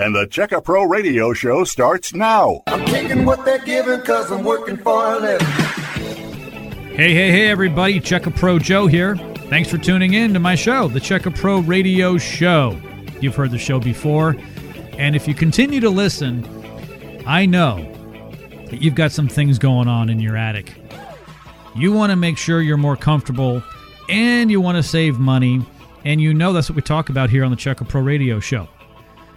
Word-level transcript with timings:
And 0.00 0.14
the 0.14 0.26
Check 0.26 0.52
a 0.52 0.62
Pro 0.62 0.84
radio 0.84 1.34
show 1.34 1.62
starts 1.62 2.14
now. 2.14 2.62
I'm 2.68 2.86
taking 2.86 3.26
what 3.26 3.44
they're 3.44 3.58
giving 3.58 4.00
because 4.00 4.30
I'm 4.30 4.44
working 4.44 4.78
for 4.78 5.12
a 5.14 5.18
living. 5.20 5.46
Hey, 5.46 7.12
hey, 7.12 7.30
hey, 7.30 7.50
everybody. 7.50 8.00
Check 8.00 8.24
a 8.24 8.30
Pro 8.30 8.58
Joe 8.58 8.86
here. 8.86 9.16
Thanks 9.50 9.68
for 9.68 9.76
tuning 9.76 10.14
in 10.14 10.32
to 10.32 10.40
my 10.40 10.54
show, 10.54 10.88
the 10.88 11.00
Check 11.00 11.26
a 11.26 11.30
Pro 11.30 11.58
radio 11.58 12.16
show. 12.16 12.80
You've 13.20 13.36
heard 13.36 13.50
the 13.50 13.58
show 13.58 13.78
before. 13.78 14.36
And 14.96 15.14
if 15.14 15.28
you 15.28 15.34
continue 15.34 15.80
to 15.80 15.90
listen, 15.90 16.46
I 17.26 17.44
know 17.44 17.76
that 18.70 18.80
you've 18.80 18.94
got 18.94 19.12
some 19.12 19.28
things 19.28 19.58
going 19.58 19.86
on 19.86 20.08
in 20.08 20.18
your 20.18 20.34
attic. 20.34 20.72
You 21.76 21.92
want 21.92 22.08
to 22.08 22.16
make 22.16 22.38
sure 22.38 22.62
you're 22.62 22.78
more 22.78 22.96
comfortable 22.96 23.62
and 24.08 24.50
you 24.50 24.62
want 24.62 24.76
to 24.76 24.82
save 24.82 25.18
money. 25.18 25.60
And 26.06 26.22
you 26.22 26.32
know 26.32 26.54
that's 26.54 26.70
what 26.70 26.76
we 26.76 26.80
talk 26.80 27.10
about 27.10 27.28
here 27.28 27.44
on 27.44 27.50
the 27.50 27.56
Checka 27.58 27.86
Pro 27.86 28.00
radio 28.00 28.40
show. 28.40 28.66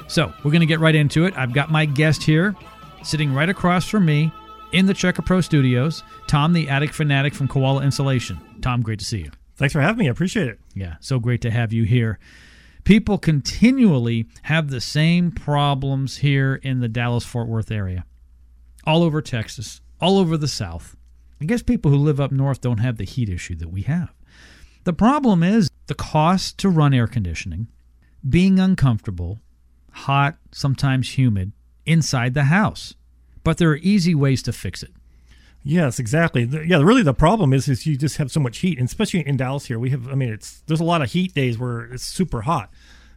So 0.07 0.33
we're 0.43 0.51
going 0.51 0.61
to 0.61 0.65
get 0.67 0.79
right 0.79 0.95
into 0.95 1.25
it. 1.25 1.33
I've 1.37 1.53
got 1.53 1.71
my 1.71 1.85
guest 1.85 2.23
here 2.23 2.55
sitting 3.03 3.33
right 3.33 3.49
across 3.49 3.87
from 3.87 4.05
me 4.05 4.31
in 4.71 4.85
the 4.85 4.93
Check 4.93 5.19
a 5.19 5.21
Pro 5.21 5.41
studios, 5.41 6.03
Tom, 6.27 6.53
the 6.53 6.69
attic 6.69 6.93
fanatic 6.93 7.33
from 7.33 7.47
Koala 7.47 7.83
Insulation. 7.83 8.39
Tom, 8.61 8.81
great 8.81 8.99
to 8.99 9.05
see 9.05 9.19
you. 9.19 9.31
Thanks 9.55 9.73
for 9.73 9.81
having 9.81 9.99
me. 9.99 10.07
I 10.07 10.11
appreciate 10.11 10.47
it. 10.47 10.59
Yeah, 10.73 10.95
so 10.99 11.19
great 11.19 11.41
to 11.41 11.51
have 11.51 11.71
you 11.71 11.83
here. 11.83 12.19
People 12.83 13.17
continually 13.17 14.27
have 14.43 14.69
the 14.69 14.81
same 14.81 15.31
problems 15.31 16.17
here 16.17 16.55
in 16.55 16.79
the 16.79 16.89
Dallas 16.89 17.23
Fort 17.23 17.47
Worth 17.47 17.71
area, 17.71 18.03
all 18.85 19.03
over 19.03 19.21
Texas, 19.21 19.79
all 20.01 20.17
over 20.17 20.35
the 20.37 20.47
South. 20.47 20.97
I 21.39 21.45
guess 21.45 21.61
people 21.61 21.91
who 21.91 21.97
live 21.97 22.19
up 22.19 22.31
north 22.31 22.61
don't 22.61 22.79
have 22.79 22.97
the 22.97 23.05
heat 23.05 23.29
issue 23.29 23.55
that 23.55 23.71
we 23.71 23.83
have. 23.83 24.13
The 24.83 24.93
problem 24.93 25.43
is 25.43 25.69
the 25.87 25.95
cost 25.95 26.57
to 26.59 26.69
run 26.69 26.93
air 26.93 27.07
conditioning, 27.07 27.67
being 28.27 28.59
uncomfortable, 28.59 29.39
hot, 29.93 30.37
sometimes 30.51 31.17
humid, 31.17 31.51
inside 31.85 32.33
the 32.33 32.45
house. 32.45 32.95
But 33.43 33.57
there 33.57 33.69
are 33.69 33.77
easy 33.77 34.15
ways 34.15 34.41
to 34.43 34.53
fix 34.53 34.83
it. 34.83 34.91
Yes, 35.63 35.97
exactly. 35.97 36.43
Yeah, 36.43 36.81
really, 36.81 37.03
the 37.03 37.13
problem 37.13 37.53
is 37.53 37.69
is 37.69 37.85
you 37.85 37.97
just 37.97 38.17
have 38.17 38.31
so 38.31 38.41
much 38.41 38.59
heat, 38.59 38.77
and 38.77 38.87
especially 38.87 39.25
in 39.25 39.37
Dallas 39.37 39.65
here, 39.65 39.79
we 39.79 39.91
have. 39.91 40.09
I 40.09 40.15
mean, 40.15 40.29
it's 40.29 40.61
there's 40.67 40.81
a 40.81 40.85
lot 40.85 41.01
of 41.01 41.11
heat 41.11 41.33
days 41.33 41.57
where 41.57 41.85
it's 41.85 42.03
super 42.03 42.41
hot. 42.41 42.69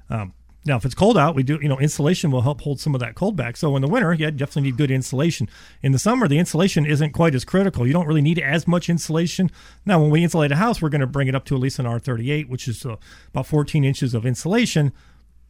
Um, 0.08 0.32
now, 0.64 0.76
if 0.76 0.84
it's 0.84 0.94
cold 0.94 1.18
out, 1.18 1.34
we 1.34 1.42
do 1.42 1.58
you 1.60 1.68
know 1.68 1.78
insulation 1.78 2.30
will 2.30 2.42
help 2.42 2.60
hold 2.60 2.78
some 2.78 2.94
of 2.94 3.00
that 3.00 3.16
cold 3.16 3.36
back. 3.36 3.56
So 3.56 3.74
in 3.74 3.82
the 3.82 3.88
winter, 3.88 4.14
yeah, 4.14 4.30
definitely 4.30 4.62
need 4.62 4.76
good 4.76 4.92
insulation. 4.92 5.48
In 5.82 5.90
the 5.90 5.98
summer, 5.98 6.28
the 6.28 6.38
insulation 6.38 6.86
isn't 6.86 7.12
quite 7.12 7.34
as 7.34 7.44
critical. 7.44 7.84
You 7.84 7.92
don't 7.92 8.06
really 8.06 8.22
need 8.22 8.38
as 8.38 8.68
much 8.68 8.88
insulation. 8.88 9.50
Now, 9.84 10.00
when 10.00 10.10
we 10.10 10.22
insulate 10.22 10.52
a 10.52 10.56
house, 10.56 10.80
we're 10.80 10.88
going 10.88 11.00
to 11.00 11.06
bring 11.08 11.26
it 11.26 11.34
up 11.34 11.44
to 11.46 11.56
at 11.56 11.60
least 11.60 11.80
an 11.80 11.86
R38, 11.86 12.48
which 12.48 12.68
is 12.68 12.86
uh, 12.86 12.96
about 13.30 13.46
14 13.46 13.84
inches 13.84 14.14
of 14.14 14.24
insulation 14.24 14.92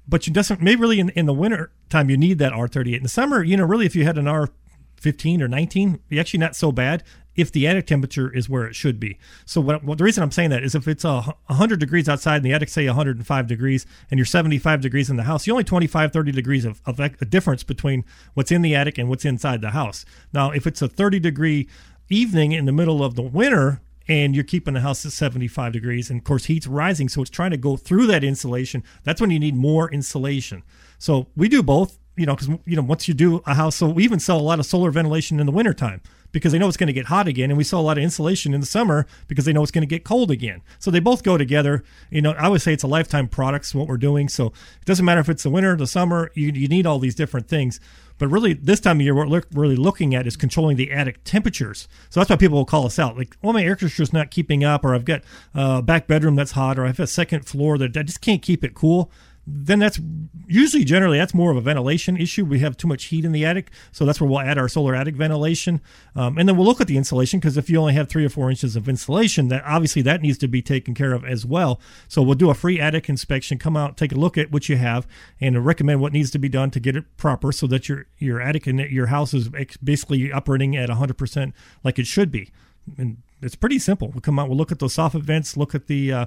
but 0.09 0.27
you 0.27 0.33
doesn't 0.33 0.63
maybe 0.63 0.81
really 0.81 1.01
in, 1.01 1.11
in 1.11 1.27
the 1.27 1.35
winter 1.35 1.71
time 1.89 2.11
you 2.11 2.17
need 2.17 2.39
that 2.39 2.53
R38. 2.53 2.97
In 2.97 3.03
the 3.03 3.09
summer, 3.09 3.43
you 3.43 3.57
know, 3.57 3.65
really 3.65 3.87
if 3.87 3.97
you 3.97 4.05
had 4.05 4.19
an 4.19 4.27
R15 4.27 5.41
or 5.41 5.49
19, 5.49 6.01
actually 6.19 6.41
not 6.41 6.57
so 6.57 6.73
bad 6.73 7.03
if 7.37 7.53
the 7.53 7.67
attic 7.67 7.87
temperature 7.87 8.35
is 8.35 8.49
where 8.49 8.67
it 8.67 8.75
should 8.75 8.99
be. 8.99 9.19
So 9.45 9.61
what, 9.61 9.85
what 9.85 9.99
the 9.99 10.05
reason 10.05 10.23
I'm 10.23 10.31
saying 10.31 10.51
that 10.51 10.65
is 10.65 10.75
if 10.75 10.89
it's 10.89 11.05
a 11.05 11.21
100 11.47 11.79
degrees 11.79 12.09
outside 12.09 12.37
and 12.37 12.45
the 12.45 12.53
attic 12.53 12.71
say 12.71 12.87
105 12.87 13.47
degrees 13.47 13.87
and 14.11 14.19
you're 14.19 14.25
75 14.25 14.81
degrees 14.81 15.11
in 15.11 15.17
the 15.17 15.25
house, 15.25 15.47
you 15.47 15.53
only 15.53 15.65
25 15.65 16.13
30 16.13 16.33
degrees 16.33 16.65
of, 16.65 16.81
of 16.87 16.99
a 16.99 17.11
difference 17.27 17.63
between 17.63 18.05
what's 18.35 18.51
in 18.51 18.63
the 18.63 18.75
attic 18.75 18.97
and 18.99 19.09
what's 19.09 19.25
inside 19.25 19.61
the 19.61 19.71
house. 19.71 20.05
Now, 20.33 20.51
if 20.51 20.67
it's 20.67 20.81
a 20.81 20.89
30 20.89 21.21
degree 21.21 21.69
evening 22.09 22.53
in 22.53 22.65
the 22.65 22.73
middle 22.73 23.05
of 23.05 23.17
the 23.17 23.23
winter, 23.23 23.81
and 24.09 24.35
you're 24.35 24.45
keeping 24.45 24.75
the 24.75 24.81
house 24.81 25.05
at 25.05 25.13
75 25.13 25.73
degrees 25.73 26.11
and 26.11 26.21
of 26.21 26.25
course 26.25 26.45
heat's 26.47 26.67
rising 26.67 27.09
so 27.09 27.23
it's 27.23 27.31
trying 27.31 27.51
to 27.51 27.57
go 27.57 27.77
through 27.77 28.07
that 28.07 28.25
insulation. 28.25 28.83
That's 29.05 29.21
when 29.21 29.31
you 29.31 29.39
need 29.39 29.57
more 29.57 29.91
insulation. 29.91 30.63
So 30.99 31.29
we 31.37 31.49
do 31.49 31.63
both 31.63 31.99
you 32.17 32.27
know 32.27 32.35
because 32.35 32.49
you 32.65 32.77
know 32.77 32.83
once 32.83 33.09
you 33.09 33.15
do 33.15 33.43
a 33.47 33.55
house 33.55 33.77
so 33.77 33.89
we 33.89 34.05
even 34.05 34.19
sell 34.19 34.39
a 34.39 34.43
lot 34.43 34.59
of 34.59 34.67
solar 34.67 34.91
ventilation 34.91 35.39
in 35.39 35.47
the 35.47 35.53
wintertime 35.53 36.01
because 36.33 36.53
they 36.53 36.59
know 36.59 36.69
it's 36.69 36.77
going 36.77 36.87
to 36.87 36.93
get 36.93 37.07
hot 37.07 37.29
again 37.29 37.51
and 37.51 37.59
we 37.59 37.65
sell 37.65 37.81
a 37.81 37.83
lot 37.83 37.99
of 37.99 38.05
insulation 38.05 38.53
in 38.53 38.61
the 38.61 38.67
summer 38.67 39.07
because 39.29 39.45
they 39.45 39.53
know 39.53 39.63
it's 39.63 39.71
going 39.71 39.87
to 39.87 39.87
get 39.87 40.05
cold 40.05 40.31
again. 40.31 40.61
So 40.79 40.91
they 40.91 41.01
both 41.01 41.23
go 41.23 41.39
together. 41.39 41.85
You 42.11 42.23
know 42.23 42.33
i 42.33 42.49
would 42.49 42.63
say 42.63 42.73
it's 42.73 42.83
a 42.83 42.89
lifetime 42.89 43.29
products 43.29 43.75
what 43.75 43.89
we're 43.89 43.97
doing 43.97 44.29
so 44.29 44.47
it 44.47 44.85
doesn't 44.85 45.05
matter 45.05 45.21
if 45.21 45.29
it's 45.29 45.43
the 45.43 45.51
winter 45.51 45.77
the 45.77 45.87
summer 45.87 46.31
you, 46.35 46.53
you 46.53 46.69
need 46.69 46.87
all 46.87 46.99
these 46.99 47.15
different 47.15 47.49
things 47.49 47.81
but 48.19 48.29
really, 48.29 48.55
this 48.55 48.81
time 48.81 48.99
of 48.99 49.03
year, 49.03 49.15
what 49.15 49.29
we're 49.29 49.43
really 49.53 49.77
looking 49.77 50.15
at 50.15 50.27
is 50.27 50.37
controlling 50.37 50.77
the 50.77 50.91
attic 50.91 51.23
temperatures. 51.25 51.89
So 52.09 52.21
that's 52.21 52.31
why 52.31 52.37
people 52.37 52.59
will 52.59 52.65
call 52.65 52.87
us 52.87 52.99
out. 52.99 53.17
Like, 53.17 53.37
well, 53.43 53.53
my 53.53 53.63
air 53.63 53.77
conditioner's 53.77 54.13
not 54.13 54.31
keeping 54.31 54.65
up, 54.65 54.85
or 54.85 54.95
I've 54.95 55.05
got 55.05 55.23
a 55.55 55.83
back 55.83 56.07
bedroom 56.07 56.37
that's 56.37 56.53
hot, 56.53 56.79
or 56.79 56.87
I've 56.87 57.01
a 57.01 57.07
second 57.07 57.47
floor 57.47 57.79
that 57.79 57.97
I 57.97 58.03
just 58.03 58.21
can't 58.21 58.43
keep 58.43 58.65
it 58.65 58.75
cool 58.75 59.11
then 59.47 59.79
that's 59.79 60.01
usually 60.49 60.85
generally 60.85 61.19
that's 61.19 61.35
more 61.35 61.51
of 61.51 61.57
a 61.57 61.61
ventilation 61.61 62.17
issue. 62.17 62.45
We 62.45 62.59
have 62.61 62.77
too 62.77 62.89
much 62.89 63.05
heat 63.05 63.25
in 63.25 63.33
the 63.33 63.45
attic, 63.45 63.71
so 63.93 64.05
that's 64.05 64.21
where 64.21 64.29
we'll 64.29 64.41
add 64.41 64.59
our 64.59 64.69
solar 64.69 64.95
attic 64.95 65.15
ventilation, 65.15 65.81
um, 66.17 66.37
and 66.37 66.49
then 66.49 66.57
we'll 66.57 66.67
look 66.67 66.81
at 66.81 66.89
the 66.89 66.97
insulation 66.97 67.39
because 67.39 67.57
if 67.57 67.71
you 67.71 67.79
only 67.79 67.95
have 67.95 68.09
three 68.09 68.25
or 68.25 68.29
four 68.29 68.51
inches 68.51 68.75
of 68.75 68.89
insulation, 68.89 69.49
that 69.49 69.63
obviously 69.65 70.03
that 70.03 70.21
needs 70.21 70.39
to 70.39 70.49
be 70.49 70.63
taken 70.63 70.95
care 70.95 71.13
of 71.13 71.25
as 71.25 71.47
well. 71.47 71.81
So 72.09 72.23
we'll 72.23 72.35
do 72.35 72.51
a 72.51 72.55
free 72.55 72.81
attic 72.81 73.09
inspection, 73.09 73.59
come 73.59 73.77
out, 73.77 73.97
take 73.97 74.13
a 74.13 74.17
look 74.17 74.37
at 74.37 74.51
what 74.51 74.69
you 74.69 74.77
have, 74.77 75.07
and 75.41 75.65
recommend 75.65 76.01
what 76.01 76.13
needs 76.13 76.31
to 76.33 76.39
be 76.39 76.49
done 76.49 76.71
to 76.73 76.81
get 76.81 76.97
it 76.97 77.17
proper 77.17 77.53
so 77.53 77.67
that 77.69 77.89
your 77.89 78.07
your 78.19 78.41
attic 78.41 78.67
and 78.67 78.81
your 78.81 79.07
house 79.07 79.33
is 79.33 79.49
basically 79.83 80.33
operating 80.33 80.77
at 80.77 80.89
100% 80.89 81.53
like 81.85 81.99
it 81.99 82.07
should 82.07 82.31
be. 82.31 82.51
And 82.99 83.19
it's 83.43 83.57
pretty 83.57 83.79
simple. 83.79 84.09
We'll 84.09 84.21
come 84.21 84.39
out, 84.39 84.49
we'll 84.49 84.59
look 84.59 84.73
at 84.73 84.79
those 84.79 84.97
soffit 84.97 85.23
vents, 85.23 85.57
look 85.57 85.75
at 85.75 85.87
the 85.87 86.13
uh, 86.13 86.27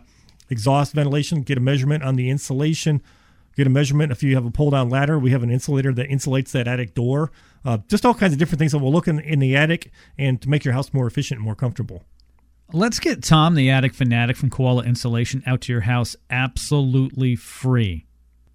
exhaust 0.50 0.94
ventilation, 0.94 1.42
get 1.42 1.58
a 1.58 1.62
measurement 1.62 2.04
on 2.04 2.16
the 2.16 2.30
insulation, 2.30 3.02
get 3.56 3.68
a 3.68 3.70
measurement. 3.70 4.12
If 4.12 4.24
you 4.24 4.36
have 4.36 4.46
a 4.46 4.52
pull 4.52 4.72
down 4.72 4.90
ladder, 4.90 5.20
we 5.20 5.32
have 5.32 5.44
an 5.44 5.50
insulator 5.50 5.94
that 5.94 6.10
insulates 6.10 6.52
that 6.52 6.68
attic 6.68 6.94
door. 6.94 7.32
Uh, 7.64 7.80
just 7.88 8.06
all 8.06 8.14
kinds 8.14 8.34
of 8.34 8.40
different 8.40 8.60
things 8.60 8.72
that 8.72 8.80
will 8.80 8.92
look 8.92 9.08
in, 9.08 9.20
in 9.20 9.40
the 9.40 9.56
attic 9.56 9.92
and 10.18 10.42
to 10.42 10.50
make 10.50 10.64
your 10.64 10.74
house 10.74 10.94
more 10.94 11.08
efficient 11.08 11.38
and 11.40 11.46
more 11.46 11.56
comfortable. 11.56 12.04
Let's 12.72 13.00
get 13.00 13.24
Tom, 13.24 13.56
the 13.56 13.70
attic 13.70 13.96
fanatic 13.96 14.38
from 14.38 14.52
Koala 14.52 14.84
Insulation, 14.84 15.42
out 15.48 15.62
to 15.62 15.72
your 15.72 15.82
house 15.82 16.16
absolutely 16.30 17.36
free. 17.36 18.06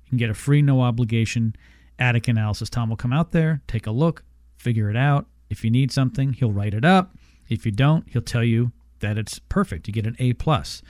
You 0.05 0.09
can 0.09 0.19
get 0.19 0.31
a 0.31 0.35
free, 0.35 0.63
no 0.63 0.83
obligation 0.83 1.57
attic 1.99 2.29
analysis. 2.29 2.71
Tom 2.71 2.91
will 2.91 2.97
come 2.97 3.13
out 3.13 3.33
there, 3.33 3.63
take 3.67 3.87
a 3.87 3.91
look, 3.91 4.23
figure 4.57 4.89
it 4.89 4.97
out. 4.97 5.27
If 5.51 5.65
you 5.65 5.71
need 5.71 5.91
something, 5.91 6.33
he'll 6.33 6.53
write 6.53 6.75
it 6.75 6.85
up. 6.85 7.17
If 7.49 7.67
you 7.67 7.73
don't, 7.73 8.09
he'll 8.09 8.23
tell 8.23 8.45
you 8.45 8.73
that 9.01 9.19
it's 9.19 9.39
perfect. 9.39 9.87
You 9.87 9.93
get 9.93 10.07
an 10.07 10.17
A 10.19 10.33
plus. 10.33 10.83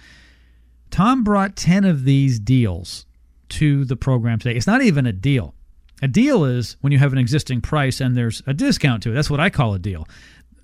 Tom 0.95 1.25
brought 1.25 1.57
10 1.57 1.85
of 1.85 2.05
these 2.05 2.39
deals 2.39 3.05
to 3.49 3.85
the 3.85 3.97
program 3.97 4.39
today. 4.39 4.57
It's 4.57 4.69
not 4.69 4.81
even 4.81 5.07
a 5.07 5.13
deal. 5.13 5.53
A 6.01 6.07
deal 6.07 6.45
is 6.45 6.77
when 6.83 6.93
you 6.93 7.01
have 7.01 7.13
an 7.13 7.19
existing 7.19 7.63
price 7.63 8.01
and 8.01 8.17
there's 8.17 8.45
a 8.47 8.55
discount 8.55 9.03
to 9.03 9.11
it. 9.11 9.15
That's 9.15 9.29
what 9.29 9.41
I 9.41 9.51
call 9.51 9.75
a 9.75 9.81
deal. 9.81 10.07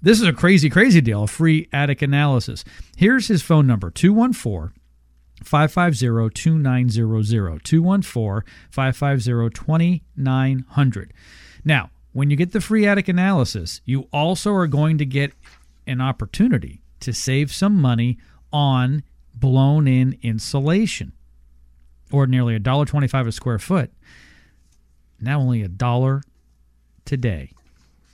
This 0.01 0.21
is 0.21 0.29
a 0.29 0.33
crazy, 0.33 0.71
crazy 0.71 1.01
deal, 1.01 1.25
a 1.25 1.27
free 1.27 1.69
attic 1.73 2.01
analysis. 2.01 2.65
Here's 2.97 3.27
his 3.27 3.43
phone 3.43 3.67
number 3.67 3.91
214 3.91 4.73
550 5.43 6.33
2900. 6.33 7.65
214 7.65 8.53
550 8.71 9.51
2900. 9.51 11.13
Now, 11.65 11.91
when 12.13 12.31
you 12.31 12.37
get 12.37 12.53
the 12.53 12.61
free 12.61 12.87
attic 12.87 13.09
analysis, 13.09 13.81
you 13.85 14.07
also 14.13 14.53
are 14.53 14.69
going 14.69 14.97
to 14.99 15.05
get 15.05 15.33
an 15.89 16.01
opportunity 16.01 16.83
to 17.01 17.13
save 17.13 17.53
some 17.53 17.75
money 17.75 18.19
on 18.53 19.03
blown 19.41 19.89
in 19.89 20.19
insulation. 20.23 21.13
Ordinarily 22.13 22.59
$1.25 22.59 23.27
a 23.27 23.33
square 23.33 23.59
foot. 23.59 23.93
Now 25.21 25.41
only 25.41 25.63
a 25.63 25.69
dollar 25.69 26.23
today. 27.05 27.53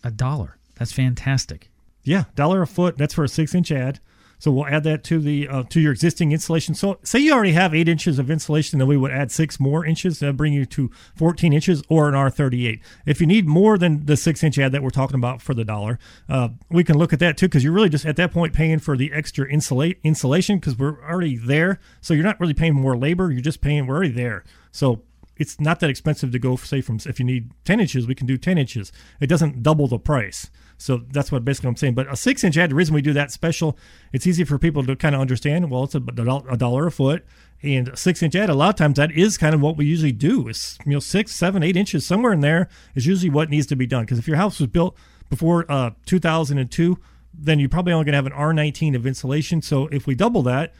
A 0.05 0.11
dollar. 0.11 0.57
That's 0.77 0.93
fantastic. 0.93 1.71
Yeah, 2.03 2.25
dollar 2.35 2.63
a 2.63 2.67
foot. 2.67 2.97
That's 2.99 3.15
for 3.15 3.25
a 3.25 3.29
six 3.29 3.55
inch 3.55 3.73
ad. 3.73 4.01
So 4.39 4.51
we'll 4.51 4.67
add 4.67 4.85
that 4.85 5.03
to 5.05 5.19
the 5.19 5.49
uh, 5.49 5.63
to 5.65 5.81
your 5.81 5.93
existing 5.93 6.33
insulation. 6.33 6.75
So 6.75 6.99
say 7.03 7.19
you 7.19 7.33
already 7.33 7.53
have 7.53 7.75
eight 7.75 7.89
inches 7.89 8.19
of 8.19 8.31
insulation, 8.31 8.79
then 8.79 8.89
we 8.89 8.97
would 8.97 9.11
add 9.11 9.31
six 9.31 9.59
more 9.59 9.85
inches. 9.85 10.19
That 10.19 10.37
bring 10.37 10.53
you 10.53 10.67
to 10.67 10.91
14 11.17 11.53
inches 11.53 11.83
or 11.89 12.09
an 12.09 12.15
R38. 12.15 12.81
If 13.07 13.21
you 13.21 13.27
need 13.27 13.47
more 13.47 13.79
than 13.79 14.07
the 14.07 14.17
six 14.17 14.43
inch 14.43 14.59
ad 14.59 14.73
that 14.73 14.83
we're 14.83 14.91
talking 14.91 15.17
about 15.17 15.41
for 15.41 15.55
the 15.55 15.65
dollar, 15.65 15.99
uh, 16.29 16.51
we 16.71 16.85
can 16.85 16.99
look 16.99 17.13
at 17.13 17.19
that 17.21 17.37
too 17.37 17.47
because 17.47 17.65
you're 17.65 17.73
really 17.73 17.89
just 17.89 18.05
at 18.05 18.17
that 18.17 18.33
point 18.33 18.53
paying 18.53 18.79
for 18.79 18.97
the 18.97 19.13
extra 19.13 19.51
insulate 19.51 19.99
insulation 20.03 20.59
because 20.59 20.79
we're 20.79 21.03
already 21.03 21.37
there. 21.37 21.81
So 22.01 22.15
you're 22.15 22.25
not 22.25 22.39
really 22.41 22.55
paying 22.55 22.75
more 22.75 22.97
labor. 22.97 23.31
You're 23.31 23.41
just 23.41 23.61
paying. 23.61 23.87
We're 23.87 23.97
already 23.97 24.13
there. 24.13 24.45
So 24.71 25.03
it's 25.37 25.61
not 25.61 25.81
that 25.81 25.91
expensive 25.91 26.33
to 26.33 26.39
go 26.39 26.57
say 26.57 26.81
from 26.81 26.99
if 27.07 27.19
you 27.19 27.25
need 27.25 27.51
10 27.65 27.81
inches 27.81 28.07
we 28.07 28.15
can 28.15 28.27
do 28.27 28.39
10 28.39 28.59
inches 28.59 28.91
it 29.21 29.27
doesn't 29.27 29.63
double 29.63 29.87
the 29.87 29.99
price 29.99 30.51
so 30.79 31.03
that's 31.11 31.33
what 31.33 31.45
basically 31.45 31.69
I'm 31.69 31.77
saying. 31.77 31.95
But 31.95 32.11
a 32.11 32.17
six 32.17 32.45
inch 32.45 32.57
ad, 32.57 32.71
the 32.71 32.75
reason 32.75 32.95
we 32.95 33.03
do 33.03 33.13
that 33.15 33.31
special, 33.31 33.79
it's 34.13 34.27
easy 34.27 34.45
for 34.45 34.59
people 34.59 34.85
to 34.85 34.97
kind 34.97 35.15
of 35.15 35.21
understand. 35.21 35.71
Well, 35.71 35.85
it's 35.85 35.95
a, 35.95 36.03
a 36.49 36.57
dollar 36.57 36.87
a 36.87 36.93
foot. 36.93 37.25
And 37.63 37.89
a 37.89 37.97
six 37.97 38.23
inch 38.23 38.35
ad, 38.37 38.51
a 38.51 38.55
lot 38.55 38.69
of 38.71 38.75
times 38.77 38.97
that 38.97 39.11
is 39.11 39.39
kind 39.39 39.55
of 39.55 39.61
what 39.63 39.77
we 39.77 39.87
usually 39.87 40.13
do. 40.13 40.49
Is 40.49 40.79
you 40.85 40.93
know 40.93 41.01
six, 41.01 41.35
seven, 41.35 41.63
eight 41.63 41.77
inches 41.77 42.07
somewhere 42.07 42.33
in 42.33 42.41
there 42.41 42.69
is 42.95 43.07
usually 43.07 43.31
what 43.31 43.49
needs 43.49 43.67
to 43.69 43.77
be 43.77 43.87
done. 43.87 44.05
Because 44.05 44.19
if 44.19 44.29
your 44.29 44.37
house 44.37 44.61
was 44.61 44.69
built 44.69 44.97
before 45.31 45.65
uh, 45.71 45.91
2002, 46.05 46.99
then 47.33 47.59
you're 47.59 47.69
probably 47.69 47.93
only 47.93 48.05
going 48.05 48.13
to 48.13 48.17
have 48.17 48.27
an 48.27 48.33
R19 48.33 48.95
of 48.95 49.07
insulation. 49.07 49.63
So 49.63 49.87
if 49.89 50.07
we 50.07 50.15
double 50.15 50.43
that, 50.43 50.75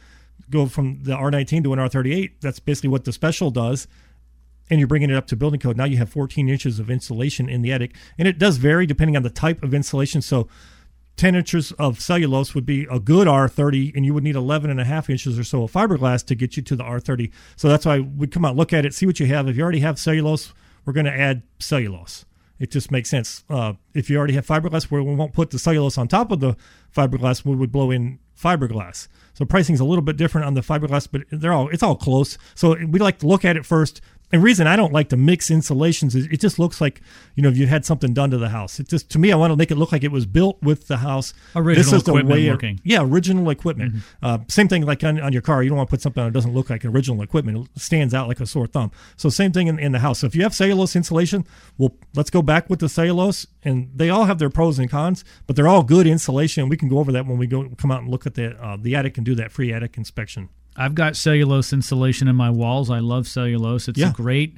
go 0.49 0.67
from 0.67 1.03
the 1.03 1.13
R19 1.13 1.63
to 1.63 1.73
an 1.73 1.79
R38, 1.79 2.33
that's 2.41 2.59
basically 2.59 2.89
what 2.89 3.05
the 3.05 3.11
special 3.11 3.49
does 3.51 3.87
and 4.69 4.79
you're 4.79 4.87
bringing 4.87 5.09
it 5.09 5.15
up 5.15 5.27
to 5.27 5.35
building 5.35 5.59
code, 5.59 5.77
now 5.77 5.85
you 5.85 5.97
have 5.97 6.09
14 6.09 6.49
inches 6.49 6.79
of 6.79 6.89
insulation 6.89 7.49
in 7.49 7.61
the 7.61 7.71
attic. 7.71 7.95
And 8.17 8.27
it 8.27 8.37
does 8.37 8.57
vary 8.57 8.85
depending 8.85 9.15
on 9.15 9.23
the 9.23 9.29
type 9.29 9.63
of 9.63 9.73
insulation. 9.73 10.21
So 10.21 10.47
10 11.17 11.35
inches 11.35 11.71
of 11.73 11.99
cellulose 11.99 12.53
would 12.53 12.65
be 12.65 12.85
a 12.91 12.99
good 12.99 13.27
R30, 13.27 13.95
and 13.95 14.05
you 14.05 14.13
would 14.13 14.23
need 14.23 14.35
11 14.35 14.69
and 14.69 14.79
a 14.79 14.85
half 14.85 15.09
inches 15.09 15.37
or 15.37 15.43
so 15.43 15.63
of 15.63 15.71
fiberglass 15.71 16.23
to 16.27 16.35
get 16.35 16.55
you 16.55 16.63
to 16.63 16.75
the 16.75 16.83
R30. 16.83 17.31
So 17.55 17.67
that's 17.67 17.85
why 17.85 17.99
we 17.99 18.27
come 18.27 18.45
out, 18.45 18.55
look 18.55 18.71
at 18.71 18.85
it, 18.85 18.93
see 18.93 19.07
what 19.07 19.19
you 19.19 19.25
have. 19.25 19.47
If 19.47 19.57
you 19.57 19.63
already 19.63 19.79
have 19.79 19.97
cellulose, 19.97 20.53
we're 20.85 20.93
going 20.93 21.07
to 21.07 21.17
add 21.17 21.41
cellulose. 21.59 22.25
It 22.59 22.71
just 22.71 22.91
makes 22.91 23.09
sense. 23.09 23.43
Uh, 23.49 23.73
if 23.93 24.09
you 24.09 24.17
already 24.17 24.33
have 24.33 24.45
fiberglass, 24.45 24.89
we 24.89 25.01
won't 25.01 25.33
put 25.33 25.51
the 25.51 25.59
cellulose 25.59 25.97
on 25.97 26.07
top 26.07 26.31
of 26.31 26.39
the 26.39 26.55
fiberglass. 26.95 27.45
We 27.45 27.55
would 27.55 27.71
blow 27.71 27.91
in 27.91 28.19
fiberglass. 28.39 29.07
So 29.33 29.45
pricing 29.45 29.73
is 29.73 29.79
a 29.79 29.85
little 29.85 30.03
bit 30.03 30.17
different 30.17 30.45
on 30.47 30.53
the 30.53 30.61
fiberglass, 30.61 31.07
but 31.11 31.23
they're 31.31 31.53
all 31.53 31.69
it's 31.69 31.83
all 31.83 31.95
close. 31.95 32.37
So 32.55 32.75
we 32.87 32.99
like 32.99 33.19
to 33.19 33.27
look 33.27 33.45
at 33.45 33.57
it 33.57 33.65
first, 33.65 34.01
and 34.31 34.43
reason 34.43 34.67
I 34.67 34.75
don't 34.75 34.91
like 34.91 35.09
to 35.09 35.17
mix 35.17 35.49
insulations 35.49 36.15
is 36.15 36.25
it 36.25 36.39
just 36.39 36.59
looks 36.59 36.81
like 36.81 37.01
you 37.35 37.43
know 37.43 37.49
if 37.49 37.57
you 37.57 37.67
had 37.67 37.85
something 37.85 38.13
done 38.13 38.31
to 38.31 38.37
the 38.37 38.49
house. 38.49 38.79
It 38.79 38.89
just 38.89 39.09
to 39.11 39.19
me 39.19 39.31
I 39.31 39.35
want 39.35 39.51
to 39.51 39.55
make 39.55 39.71
it 39.71 39.75
look 39.75 39.91
like 39.91 40.03
it 40.03 40.11
was 40.11 40.25
built 40.25 40.61
with 40.61 40.87
the 40.87 40.97
house. 40.97 41.33
Original 41.55 41.83
this 41.83 41.93
is 41.93 42.01
equipment 42.01 42.27
the 42.27 42.33
way 42.33 42.49
working. 42.49 42.81
yeah, 42.83 43.01
original 43.01 43.49
equipment. 43.49 43.93
Mm-hmm. 43.93 44.25
Uh, 44.25 44.39
same 44.49 44.67
thing 44.67 44.85
like 44.85 45.03
on, 45.03 45.19
on, 45.21 45.31
your 45.31 45.41
car. 45.41 45.63
You 45.63 45.69
don't 45.69 45.77
want 45.77 45.89
to 45.89 45.91
put 45.91 46.01
something 46.01 46.21
on 46.21 46.27
it 46.27 46.31
that 46.31 46.37
doesn't 46.37 46.53
look 46.53 46.69
like 46.69 46.83
original 46.83 47.21
equipment. 47.21 47.69
It 47.75 47.81
stands 47.81 48.13
out 48.13 48.27
like 48.27 48.39
a 48.39 48.45
sore 48.45 48.67
thumb. 48.67 48.91
So 49.15 49.29
same 49.29 49.51
thing 49.51 49.67
in, 49.67 49.79
in 49.79 49.93
the 49.93 49.99
house. 49.99 50.19
So 50.19 50.27
if 50.27 50.35
you 50.35 50.43
have 50.43 50.53
cellulose 50.53 50.95
insulation, 50.95 51.45
well 51.77 51.95
let's 52.15 52.29
go 52.29 52.41
back 52.41 52.69
with 52.69 52.79
the 52.79 52.89
cellulose, 52.89 53.47
and 53.63 53.89
they 53.95 54.09
all 54.09 54.25
have 54.25 54.39
their 54.39 54.49
pros 54.49 54.77
and 54.77 54.89
cons, 54.89 55.23
but 55.45 55.55
they're 55.55 55.67
all 55.67 55.83
good 55.83 56.05
insulation. 56.05 56.63
And 56.63 56.69
we 56.69 56.77
can 56.77 56.89
go 56.89 56.99
over 56.99 57.11
that 57.11 57.25
when 57.25 57.37
we 57.37 57.47
go 57.47 57.69
come 57.77 57.91
out 57.91 58.01
and 58.01 58.09
look 58.09 58.25
at 58.25 58.35
the 58.35 58.61
uh, 58.61 58.77
the 58.79 58.95
attic 58.95 59.17
and 59.17 59.25
do 59.25 59.35
that 59.35 59.51
free 59.51 59.71
attic 59.71 59.97
inspection. 59.97 60.49
I've 60.77 60.95
got 60.95 61.15
cellulose 61.15 61.73
insulation 61.73 62.27
in 62.27 62.35
my 62.35 62.49
walls. 62.49 62.89
I 62.89 62.99
love 62.99 63.27
cellulose. 63.27 63.87
It's 63.87 63.99
yeah. 63.99 64.11
a 64.11 64.13
great 64.13 64.57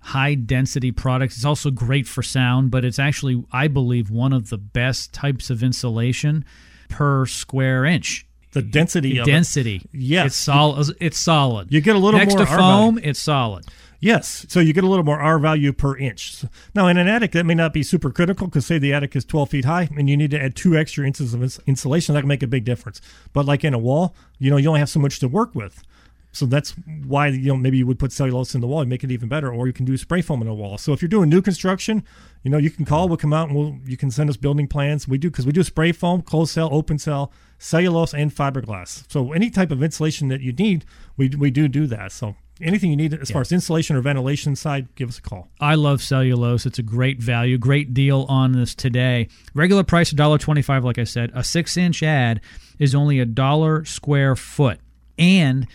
high 0.00 0.34
density 0.34 0.90
product. 0.90 1.34
It's 1.34 1.44
also 1.44 1.70
great 1.70 2.06
for 2.06 2.22
sound, 2.22 2.70
but 2.70 2.84
it's 2.84 2.98
actually, 2.98 3.44
I 3.52 3.68
believe, 3.68 4.10
one 4.10 4.32
of 4.32 4.50
the 4.50 4.58
best 4.58 5.12
types 5.14 5.48
of 5.48 5.62
insulation 5.62 6.44
per 6.88 7.24
square 7.26 7.84
inch. 7.84 8.26
The 8.50 8.62
density, 8.62 9.18
the 9.18 9.24
density, 9.24 9.76
it. 9.76 9.88
yes, 9.92 10.26
it's 10.26 10.36
solid. 10.36 10.94
It's 11.00 11.18
solid. 11.18 11.72
You 11.72 11.80
get 11.80 11.96
a 11.96 11.98
little 11.98 12.20
next 12.20 12.34
more 12.34 12.44
to 12.44 12.50
foam. 12.50 12.98
It's 13.02 13.20
solid. 13.20 13.64
Yes, 14.02 14.44
so 14.48 14.58
you 14.58 14.72
get 14.72 14.82
a 14.82 14.88
little 14.88 15.04
more 15.04 15.20
R 15.20 15.38
value 15.38 15.72
per 15.72 15.96
inch. 15.96 16.44
Now, 16.74 16.88
in 16.88 16.96
an 16.96 17.06
attic, 17.06 17.30
that 17.32 17.46
may 17.46 17.54
not 17.54 17.72
be 17.72 17.84
super 17.84 18.10
critical 18.10 18.48
because, 18.48 18.66
say, 18.66 18.76
the 18.76 18.92
attic 18.92 19.14
is 19.14 19.24
12 19.24 19.50
feet 19.50 19.64
high 19.64 19.88
and 19.96 20.10
you 20.10 20.16
need 20.16 20.32
to 20.32 20.42
add 20.42 20.56
two 20.56 20.76
extra 20.76 21.06
inches 21.06 21.34
of 21.34 21.60
insulation. 21.68 22.12
That 22.12 22.22
can 22.22 22.28
make 22.28 22.42
a 22.42 22.48
big 22.48 22.64
difference. 22.64 23.00
But, 23.32 23.46
like 23.46 23.62
in 23.62 23.74
a 23.74 23.78
wall, 23.78 24.16
you 24.40 24.50
know, 24.50 24.56
you 24.56 24.66
only 24.66 24.80
have 24.80 24.88
so 24.88 24.98
much 24.98 25.20
to 25.20 25.28
work 25.28 25.54
with. 25.54 25.84
So 26.32 26.46
that's 26.46 26.74
why 27.06 27.28
you 27.28 27.48
know 27.48 27.56
maybe 27.56 27.76
you 27.76 27.86
would 27.86 27.98
put 27.98 28.10
cellulose 28.10 28.54
in 28.54 28.62
the 28.62 28.66
wall 28.66 28.80
and 28.80 28.88
make 28.88 29.04
it 29.04 29.10
even 29.10 29.28
better, 29.28 29.52
or 29.52 29.66
you 29.66 29.72
can 29.72 29.84
do 29.84 29.96
spray 29.98 30.22
foam 30.22 30.40
in 30.40 30.48
the 30.48 30.54
wall. 30.54 30.78
So 30.78 30.94
if 30.94 31.02
you're 31.02 31.08
doing 31.10 31.28
new 31.28 31.42
construction, 31.42 32.02
you 32.42 32.50
know 32.50 32.56
you 32.56 32.70
can 32.70 32.86
call, 32.86 33.06
we'll 33.06 33.18
come 33.18 33.34
out 33.34 33.50
and 33.50 33.56
we'll 33.56 33.76
you 33.84 33.98
can 33.98 34.10
send 34.10 34.30
us 34.30 34.38
building 34.38 34.66
plans. 34.66 35.06
We 35.06 35.18
do 35.18 35.30
because 35.30 35.44
we 35.44 35.52
do 35.52 35.62
spray 35.62 35.92
foam, 35.92 36.22
closed 36.22 36.52
cell, 36.52 36.70
open 36.72 36.98
cell, 36.98 37.30
cellulose, 37.58 38.14
and 38.14 38.34
fiberglass. 38.34 39.04
So 39.12 39.32
any 39.32 39.50
type 39.50 39.70
of 39.70 39.82
insulation 39.82 40.28
that 40.28 40.40
you 40.40 40.54
need, 40.54 40.86
we 41.18 41.28
we 41.28 41.50
do 41.50 41.68
do 41.68 41.86
that. 41.88 42.12
So 42.12 42.34
anything 42.62 42.90
you 42.90 42.96
need 42.96 43.14
as 43.14 43.30
yeah. 43.30 43.34
far 43.34 43.42
as 43.42 43.52
insulation 43.52 43.96
or 43.96 44.00
ventilation 44.00 44.56
side, 44.56 44.94
give 44.94 45.08
us 45.08 45.18
a 45.18 45.22
call. 45.22 45.48
I 45.60 45.74
love 45.74 46.02
cellulose. 46.02 46.66
It's 46.66 46.78
a 46.78 46.82
great 46.82 47.20
value, 47.20 47.58
great 47.58 47.94
deal 47.94 48.26
on 48.28 48.52
this 48.52 48.74
today. 48.74 49.28
Regular 49.54 49.84
price 49.84 50.12
$1.25, 50.12 50.84
like 50.84 50.98
I 50.98 51.04
said. 51.04 51.30
A 51.34 51.44
six 51.44 51.76
inch 51.76 52.02
ad 52.02 52.40
is 52.78 52.94
only 52.94 53.18
a 53.18 53.26
dollar 53.26 53.84
square 53.84 54.36
foot. 54.36 54.80
And 55.18 55.66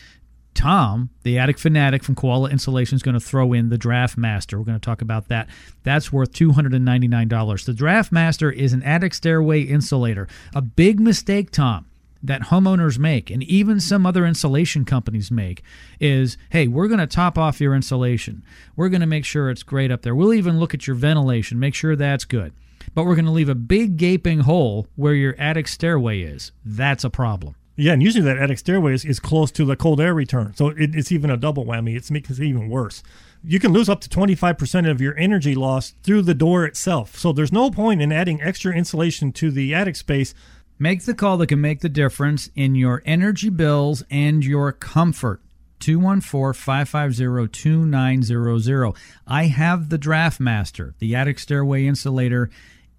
Tom, 0.58 1.12
the 1.22 1.38
attic 1.38 1.60
fanatic 1.60 2.04
from 2.04 2.16
Koala 2.16 2.50
Insulation, 2.50 2.96
is 2.96 3.04
going 3.04 3.14
to 3.14 3.20
throw 3.20 3.54
in 3.54 3.70
the 3.70 3.78
Draft 3.78 4.18
Master. 4.18 4.58
We're 4.58 4.66
going 4.66 4.80
to 4.80 4.84
talk 4.84 5.04
about 5.04 5.28
that. 5.28 5.48
That's 5.84 6.12
worth 6.12 6.34
$299. 6.34 7.66
The 7.66 7.74
Draft 7.74 8.12
Master 8.12 8.52
is 8.52 8.74
an 8.74 8.82
attic 8.82 9.14
stairway 9.14 9.62
insulator. 9.62 10.28
A 10.56 10.62
big 10.64 11.00
mistake, 11.00 11.52
Tom, 11.52 11.86
that 12.24 12.44
homeowners 12.44 12.98
make, 12.98 13.30
and 13.30 13.44
even 13.44 13.80
some 13.80 14.06
other 14.06 14.26
insulation 14.26 14.86
companies 14.86 15.32
make, 15.32 15.64
is 16.00 16.38
hey, 16.52 16.68
we're 16.68 16.88
going 16.88 17.00
to 17.00 17.08
top 17.08 17.38
off 17.38 17.62
your 17.62 17.76
insulation. 17.76 18.44
We're 18.76 18.90
going 18.90 19.02
to 19.02 19.08
make 19.08 19.26
sure 19.26 19.50
it's 19.50 19.64
great 19.64 19.92
up 19.92 20.02
there. 20.02 20.16
We'll 20.16 20.34
even 20.34 20.60
look 20.60 20.74
at 20.74 20.88
your 20.88 20.96
ventilation, 20.96 21.60
make 21.60 21.76
sure 21.76 21.96
that's 21.96 22.26
good. 22.26 22.54
But 22.94 23.06
we're 23.06 23.16
going 23.16 23.26
to 23.26 23.32
leave 23.32 23.50
a 23.50 23.56
big 23.56 23.98
gaping 23.98 24.40
hole 24.40 24.88
where 24.96 25.14
your 25.14 25.36
attic 25.38 25.68
stairway 25.68 26.22
is. 26.22 26.52
That's 26.66 27.04
a 27.04 27.10
problem. 27.10 27.56
Yeah, 27.80 27.94
and 27.94 28.02
usually 28.02 28.24
that 28.24 28.40
attic 28.40 28.58
stairway 28.58 28.96
is, 28.96 29.06
is 29.06 29.20
close 29.20 29.52
to 29.52 29.64
the 29.64 29.76
cold 29.76 30.02
air 30.02 30.16
return. 30.16 30.56
So 30.56 30.70
it, 30.70 30.96
it's 30.96 31.12
even 31.12 31.30
a 31.30 31.38
double 31.38 31.64
whammy. 31.64 31.96
It's 31.96 32.10
makes 32.10 32.32
it 32.32 32.40
even 32.40 32.70
worse. 32.70 33.04
You 33.44 33.60
can 33.60 33.72
lose 33.72 33.88
up 33.88 34.02
to 34.02 34.10
25% 34.10 34.90
of 34.90 35.00
your 35.00 35.16
energy 35.16 35.54
loss 35.54 35.94
through 36.02 36.24
the 36.24 36.34
door 36.34 36.66
itself. 36.66 37.16
So 37.16 37.32
there's 37.32 37.52
no 37.52 37.70
point 37.70 38.02
in 38.02 38.12
adding 38.12 38.42
extra 38.42 38.74
insulation 38.74 39.32
to 39.34 39.52
the 39.52 39.76
attic 39.76 39.96
space. 39.96 40.34
Make 40.80 41.06
the 41.06 41.16
call 41.16 41.38
that 41.38 41.48
can 41.48 41.60
make 41.60 41.82
the 41.82 41.90
difference 41.90 42.52
in 42.56 42.76
your 42.76 43.02
energy 43.06 43.50
bills 43.50 44.04
and 44.12 44.46
your 44.46 44.72
comfort. 44.72 45.42
214 45.80 46.54
550 46.54 47.48
2900. 47.52 48.94
I 49.26 49.44
have 49.46 49.90
the 49.90 49.98
Draft 49.98 50.40
Master, 50.40 50.96
the 51.00 51.16
attic 51.16 51.40
stairway 51.40 51.86
insulator, 51.86 52.50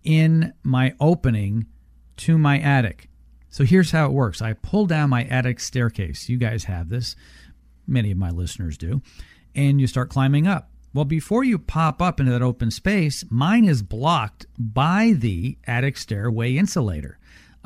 in 0.02 0.54
my 0.62 0.94
opening 1.00 1.66
to 2.18 2.38
my 2.38 2.58
attic. 2.58 3.08
So 3.48 3.64
here's 3.64 3.90
how 3.90 4.06
it 4.06 4.12
works 4.12 4.42
I 4.42 4.52
pull 4.54 4.86
down 4.86 5.10
my 5.10 5.24
attic 5.24 5.60
staircase. 5.60 6.28
You 6.28 6.36
guys 6.36 6.64
have 6.64 6.88
this, 6.88 7.16
many 7.86 8.10
of 8.10 8.18
my 8.18 8.30
listeners 8.30 8.76
do, 8.76 9.02
and 9.54 9.80
you 9.80 9.86
start 9.86 10.10
climbing 10.10 10.46
up. 10.46 10.70
Well, 10.94 11.04
before 11.04 11.44
you 11.44 11.58
pop 11.58 12.00
up 12.00 12.18
into 12.18 12.32
that 12.32 12.42
open 12.42 12.70
space, 12.70 13.24
mine 13.30 13.66
is 13.66 13.82
blocked 13.82 14.46
by 14.58 15.14
the 15.16 15.58
attic 15.66 15.96
stairway 15.96 16.56
insulator. 16.56 17.17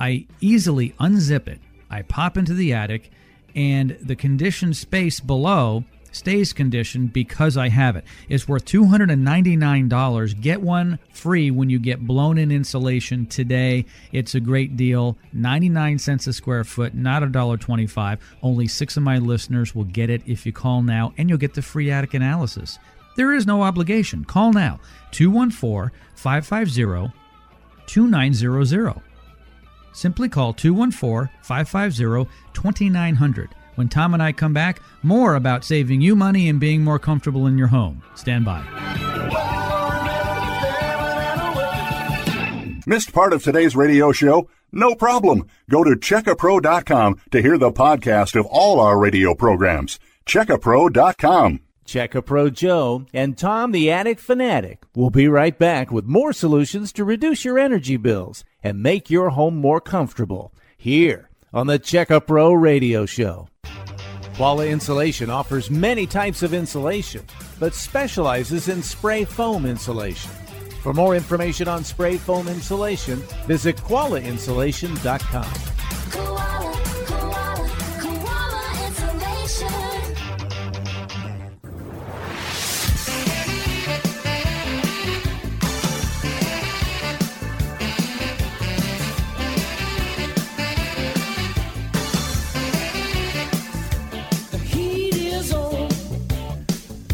I 0.03 0.27
easily 0.41 0.97
unzip 0.99 1.47
it. 1.47 1.61
I 1.89 2.03
pop 2.03 2.37
into 2.37 2.55
the 2.55 2.73
attic, 2.73 3.13
and 3.55 3.97
the 4.03 4.17
conditioned 4.17 4.77
space 4.77 5.21
below 5.21 5.85
stays 6.11 6.53
conditioned 6.53 7.13
because 7.13 7.57
I 7.57 7.69
have 7.69 7.95
it. 7.95 8.05
It's 8.29 8.49
worth 8.49 8.65
$299. 8.65 10.41
Get 10.41 10.61
one 10.61 10.99
free 11.13 11.53
when 11.53 11.71
you 11.71 11.79
get 11.79 12.05
blown 12.05 12.37
in 12.37 12.51
insulation 12.51 13.27
today. 13.27 13.85
It's 14.11 14.35
a 14.35 14.41
great 14.41 14.77
deal. 14.77 15.17
99 15.33 16.01
cents 16.01 16.27
a 16.27 16.33
square 16.33 16.65
foot, 16.65 16.95
not 16.95 17.23
$1.25. 17.23 18.19
Only 18.43 18.67
six 18.67 18.97
of 18.97 19.05
my 19.05 19.19
listeners 19.19 19.73
will 19.73 19.85
get 19.85 20.11
it 20.11 20.23
if 20.27 20.45
you 20.45 20.53
call 20.53 20.83
now, 20.83 21.15
and 21.17 21.29
you'll 21.29 21.39
get 21.39 21.55
the 21.55 21.63
free 21.63 21.93
attic 21.93 22.15
analysis. 22.15 22.81
There 23.15 23.33
is 23.33 23.47
no 23.47 23.63
obligation. 23.63 24.25
Call 24.25 24.53
now 24.53 24.81
214 25.13 25.97
550 26.17 27.17
2900. 27.87 29.12
Simply 29.93 30.29
call 30.29 30.53
214 30.53 31.29
550 31.43 32.31
2900. 32.53 33.55
When 33.75 33.89
Tom 33.89 34.15
and 34.15 34.23
I 34.23 34.33
come 34.33 34.53
back, 34.53 34.83
more 35.03 35.35
about 35.35 35.65
saving 35.65 36.01
you 36.01 36.15
money 36.15 36.49
and 36.49 36.61
being 36.61 36.83
more 36.85 36.99
comfortable 36.99 37.47
in 37.47 37.57
your 37.57 37.69
home. 37.69 38.03
Stand 38.15 38.45
by. 38.45 38.63
Missed 42.87 43.13
part 43.13 43.33
of 43.33 43.43
today's 43.43 43.77
radio 43.77 44.13
show? 44.13 44.49
No 44.73 44.95
problem. 44.95 45.47
Go 45.71 45.85
to 45.85 45.91
checkapro.com 45.93 47.21
to 47.31 47.43
hear 47.43 47.57
the 47.57 47.71
podcast 47.71 48.39
of 48.39 48.47
all 48.47 48.81
our 48.81 48.99
radio 48.99 49.35
programs. 49.35 50.01
Checkapro.com. 50.27 51.61
Check 51.85 52.15
a 52.15 52.23
Pro 52.23 52.51
Joe 52.51 53.07
and 53.13 53.37
Tom 53.37 53.73
the 53.73 53.91
Attic 53.91 54.19
Fanatic 54.19 54.83
will 54.95 55.11
be 55.11 55.29
right 55.29 55.59
back 55.59 55.91
with 55.91 56.05
more 56.05 56.33
solutions 56.33 56.93
to 56.93 57.05
reduce 57.05 57.45
your 57.45 57.59
energy 57.59 57.97
bills 57.97 58.45
and 58.63 58.83
make 58.83 59.11
your 59.11 59.31
home 59.31 59.57
more 59.57 59.81
comfortable 59.81 60.53
here 60.77 61.29
on 61.53 61.67
the 61.67 61.79
Check 61.79 62.11
a 62.11 62.21
Pro 62.21 62.53
Radio 62.53 63.07
Show. 63.07 63.49
Koala 64.35 64.67
Insulation 64.67 65.31
offers 65.31 65.71
many 65.71 66.07
types 66.07 66.43
of 66.43 66.55
insulation, 66.55 67.25
but 67.61 67.75
specializes 67.75 68.69
in 68.69 68.83
spray 68.83 69.25
foam 69.25 69.67
insulation. 69.67 70.31
For 70.83 70.93
more 70.93 71.15
information 71.15 71.69
on 71.69 71.85
spray 71.85 72.17
foam 72.17 72.49
insulation, 72.49 73.19
visit 73.47 73.77
koalainsulation.com. 73.77 76.52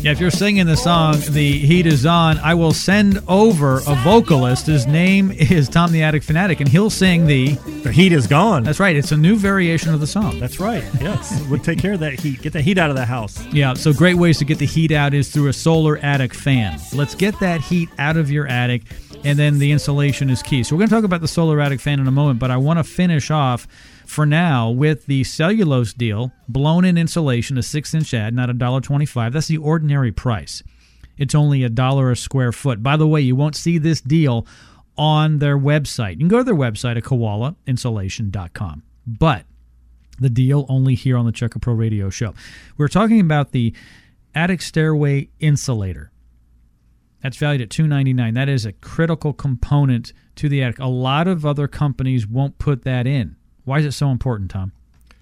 Yeah, 0.01 0.13
if 0.13 0.21
you're 0.21 0.31
singing 0.31 0.67
the 0.67 0.77
song 0.77 1.17
"The 1.31 1.59
Heat 1.59 1.85
Is 1.85 2.07
On," 2.07 2.39
I 2.39 2.55
will 2.55 2.73
send 2.73 3.21
over 3.27 3.79
a 3.79 3.97
vocalist. 4.05 4.67
His 4.67 4.87
name 4.87 5.33
is 5.33 5.69
Tom 5.69 5.91
the 5.91 6.05
Attic 6.05 6.23
Fanatic, 6.23 6.61
and 6.61 6.69
he'll 6.69 6.89
sing 6.89 7.27
the. 7.27 7.55
The 7.83 7.91
heat 7.91 8.13
is 8.13 8.29
gone. 8.29 8.63
That's 8.63 8.79
right. 8.79 8.95
It's 8.95 9.11
a 9.11 9.17
new 9.17 9.37
variation 9.37 9.93
of 9.93 9.99
the 9.99 10.07
song. 10.07 10.39
That's 10.39 10.61
right. 10.61 10.85
Yes, 11.01 11.43
we'll 11.51 11.59
take 11.59 11.81
care 11.81 11.95
of 11.95 12.01
that 12.01 12.19
heat. 12.21 12.41
Get 12.43 12.53
the 12.53 12.63
heat 12.63 12.79
out 12.79 12.91
of 12.91 12.97
the 12.97 13.07
house. 13.07 13.45
Yeah. 13.47 13.75
So 13.75 13.93
great 13.93 14.15
ways 14.15 14.39
to 14.39 14.45
get 14.45 14.59
the 14.59 14.67
heat 14.67 14.93
out 14.93 15.15
is 15.15 15.31
through 15.31 15.49
a 15.49 15.53
solar 15.53 15.99
attic 15.99 16.33
fan. 16.33 16.79
Let's 16.93 17.17
get 17.17 17.39
that 17.41 17.61
heat 17.61 17.89
out 17.99 18.17
of 18.17 18.31
your 18.31 18.47
attic, 18.47 18.83
and 19.25 19.39
then 19.39 19.59
the 19.59 19.73
insulation 19.73 20.31
is 20.31 20.43
key. 20.43 20.63
So 20.63 20.75
we're 20.75 20.81
going 20.81 20.89
to 20.89 20.95
talk 20.95 21.05
about 21.05 21.21
the 21.21 21.29
solar 21.29 21.61
attic 21.61 21.81
fan 21.81 22.01
in 22.01 22.07
a 22.07 22.13
moment, 22.13 22.39
but 22.39 22.51
I 22.51 22.57
want 22.57 22.79
to 22.79 22.85
finish 22.85 23.31
off 23.31 23.67
for 24.07 24.25
now 24.25 24.71
with 24.71 25.07
the 25.07 25.25
cellulose 25.25 25.93
deal, 25.93 26.33
blown 26.49 26.85
in 26.85 26.97
insulation, 26.97 27.59
a 27.59 27.63
six 27.63 27.95
inch 27.95 28.15
ad, 28.15 28.35
not 28.35 28.51
a 28.51 28.55
dollar 28.55 28.81
twenty 28.81 29.07
five. 29.07 29.33
That's 29.33 29.49
the 29.49 29.59
ordinary 29.59 30.13
price. 30.13 30.63
It's 31.17 31.35
only 31.35 31.65
a 31.65 31.69
dollar 31.69 32.11
a 32.11 32.17
square 32.17 32.53
foot. 32.53 32.83
By 32.83 32.97
the 32.97 33.07
way, 33.07 33.21
you 33.21 33.35
won't 33.35 33.57
see 33.57 33.79
this 33.79 34.01
deal 34.01 34.47
on 34.97 35.39
their 35.39 35.59
website. 35.59 36.13
You 36.13 36.19
can 36.19 36.29
go 36.29 36.39
to 36.39 36.45
their 36.45 36.55
website 36.55 36.97
at 36.97 37.05
koalainsulation.com. 37.05 38.83
But 39.07 39.45
the 40.19 40.31
deal 40.31 40.67
only 40.69 40.95
here 40.95 41.17
on 41.17 41.27
the 41.27 41.33
Check 41.33 41.55
a 41.55 41.59
Pro 41.59 41.75
Radio 41.75 42.11
Show. 42.11 42.35
We're 42.77 42.89
talking 42.89 43.21
about 43.21 43.53
the 43.53 43.75
attic 44.35 44.63
stairway 44.63 45.29
insulator. 45.41 46.11
That's 47.23 47.37
valued 47.37 47.63
at 47.63 47.71
299. 47.71 48.35
That 48.35 48.49
is 48.49 48.65
a 48.65 48.73
critical 48.73 49.33
component 49.33 50.13
to 50.37 50.49
the 50.49 50.63
attic. 50.63 50.79
A 50.79 50.87
lot 50.87 51.27
of 51.27 51.45
other 51.45 51.67
companies 51.67 52.27
won't 52.27 52.59
put 52.59 52.85
that 52.85 53.07
in. 53.07 53.37
Why 53.65 53.81
is 53.81 53.87
it 53.87 53.93
so 53.93 54.11
important, 54.11 54.51
Tom? 54.51 54.73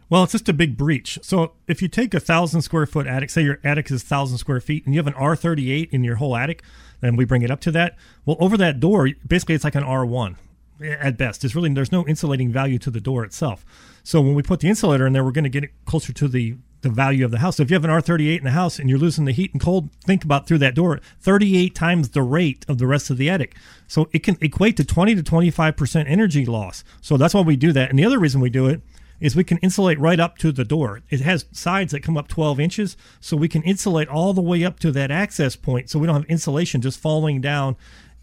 Well, 0.08 0.22
it's 0.22 0.32
just 0.32 0.48
a 0.48 0.52
big 0.52 0.76
breach. 0.76 1.18
So 1.22 1.54
if 1.66 1.82
you 1.82 1.88
take 1.88 2.14
a 2.14 2.20
thousand 2.20 2.62
square 2.62 2.86
foot 2.86 3.06
attic, 3.06 3.30
say 3.30 3.42
your 3.42 3.58
attic 3.64 3.90
is 3.90 4.02
thousand 4.04 4.38
square 4.38 4.60
feet, 4.60 4.84
and 4.84 4.94
you 4.94 5.00
have 5.00 5.08
an 5.08 5.14
R38 5.14 5.90
in 5.90 6.04
your 6.04 6.16
whole 6.16 6.36
attic, 6.36 6.62
then 7.00 7.16
we 7.16 7.24
bring 7.24 7.42
it 7.42 7.50
up 7.50 7.60
to 7.62 7.72
that. 7.72 7.96
Well, 8.24 8.36
over 8.38 8.56
that 8.56 8.78
door, 8.78 9.08
basically 9.26 9.56
it's 9.56 9.64
like 9.64 9.74
an 9.74 9.82
R1 9.82 10.36
at 10.80 11.16
best. 11.16 11.40
There's 11.40 11.56
really 11.56 11.72
there's 11.72 11.90
no 11.90 12.06
insulating 12.06 12.52
value 12.52 12.78
to 12.80 12.90
the 12.90 13.00
door 13.00 13.24
itself. 13.24 13.64
So 14.04 14.20
when 14.20 14.34
we 14.34 14.42
put 14.42 14.60
the 14.60 14.68
insulator 14.68 15.06
in 15.06 15.12
there, 15.12 15.24
we're 15.24 15.32
going 15.32 15.44
to 15.44 15.50
get 15.50 15.64
it 15.64 15.70
closer 15.86 16.12
to 16.12 16.28
the 16.28 16.56
the 16.82 16.88
value 16.88 17.24
of 17.24 17.30
the 17.30 17.38
house. 17.38 17.56
So 17.56 17.62
if 17.62 17.70
you 17.70 17.74
have 17.74 17.84
an 17.84 17.90
R38 17.90 18.38
in 18.38 18.44
the 18.44 18.50
house 18.50 18.78
and 18.78 18.88
you're 18.88 18.98
losing 18.98 19.24
the 19.24 19.32
heat 19.32 19.52
and 19.52 19.60
cold, 19.60 19.90
think 20.04 20.24
about 20.24 20.46
through 20.46 20.58
that 20.58 20.74
door, 20.74 21.00
38 21.20 21.74
times 21.74 22.10
the 22.10 22.22
rate 22.22 22.64
of 22.68 22.78
the 22.78 22.86
rest 22.86 23.10
of 23.10 23.16
the 23.16 23.30
attic. 23.30 23.56
So 23.88 24.08
it 24.12 24.22
can 24.22 24.36
equate 24.40 24.76
to 24.76 24.84
20 24.84 25.14
to 25.16 25.22
25% 25.22 26.04
energy 26.06 26.46
loss. 26.46 26.84
So 27.00 27.16
that's 27.16 27.34
why 27.34 27.40
we 27.40 27.56
do 27.56 27.72
that. 27.72 27.90
And 27.90 27.98
the 27.98 28.04
other 28.04 28.18
reason 28.18 28.40
we 28.40 28.50
do 28.50 28.66
it 28.66 28.82
is 29.20 29.34
we 29.34 29.44
can 29.44 29.58
insulate 29.58 29.98
right 29.98 30.20
up 30.20 30.36
to 30.38 30.52
the 30.52 30.64
door. 30.64 31.02
It 31.08 31.20
has 31.20 31.46
sides 31.52 31.92
that 31.92 32.02
come 32.02 32.16
up 32.16 32.28
12 32.28 32.60
inches, 32.60 32.96
so 33.20 33.36
we 33.36 33.48
can 33.48 33.62
insulate 33.62 34.08
all 34.08 34.34
the 34.34 34.42
way 34.42 34.64
up 34.64 34.78
to 34.80 34.92
that 34.92 35.10
access 35.10 35.56
point 35.56 35.88
so 35.88 35.98
we 35.98 36.06
don't 36.06 36.16
have 36.16 36.30
insulation 36.30 36.82
just 36.82 37.00
falling 37.00 37.40
down 37.40 37.76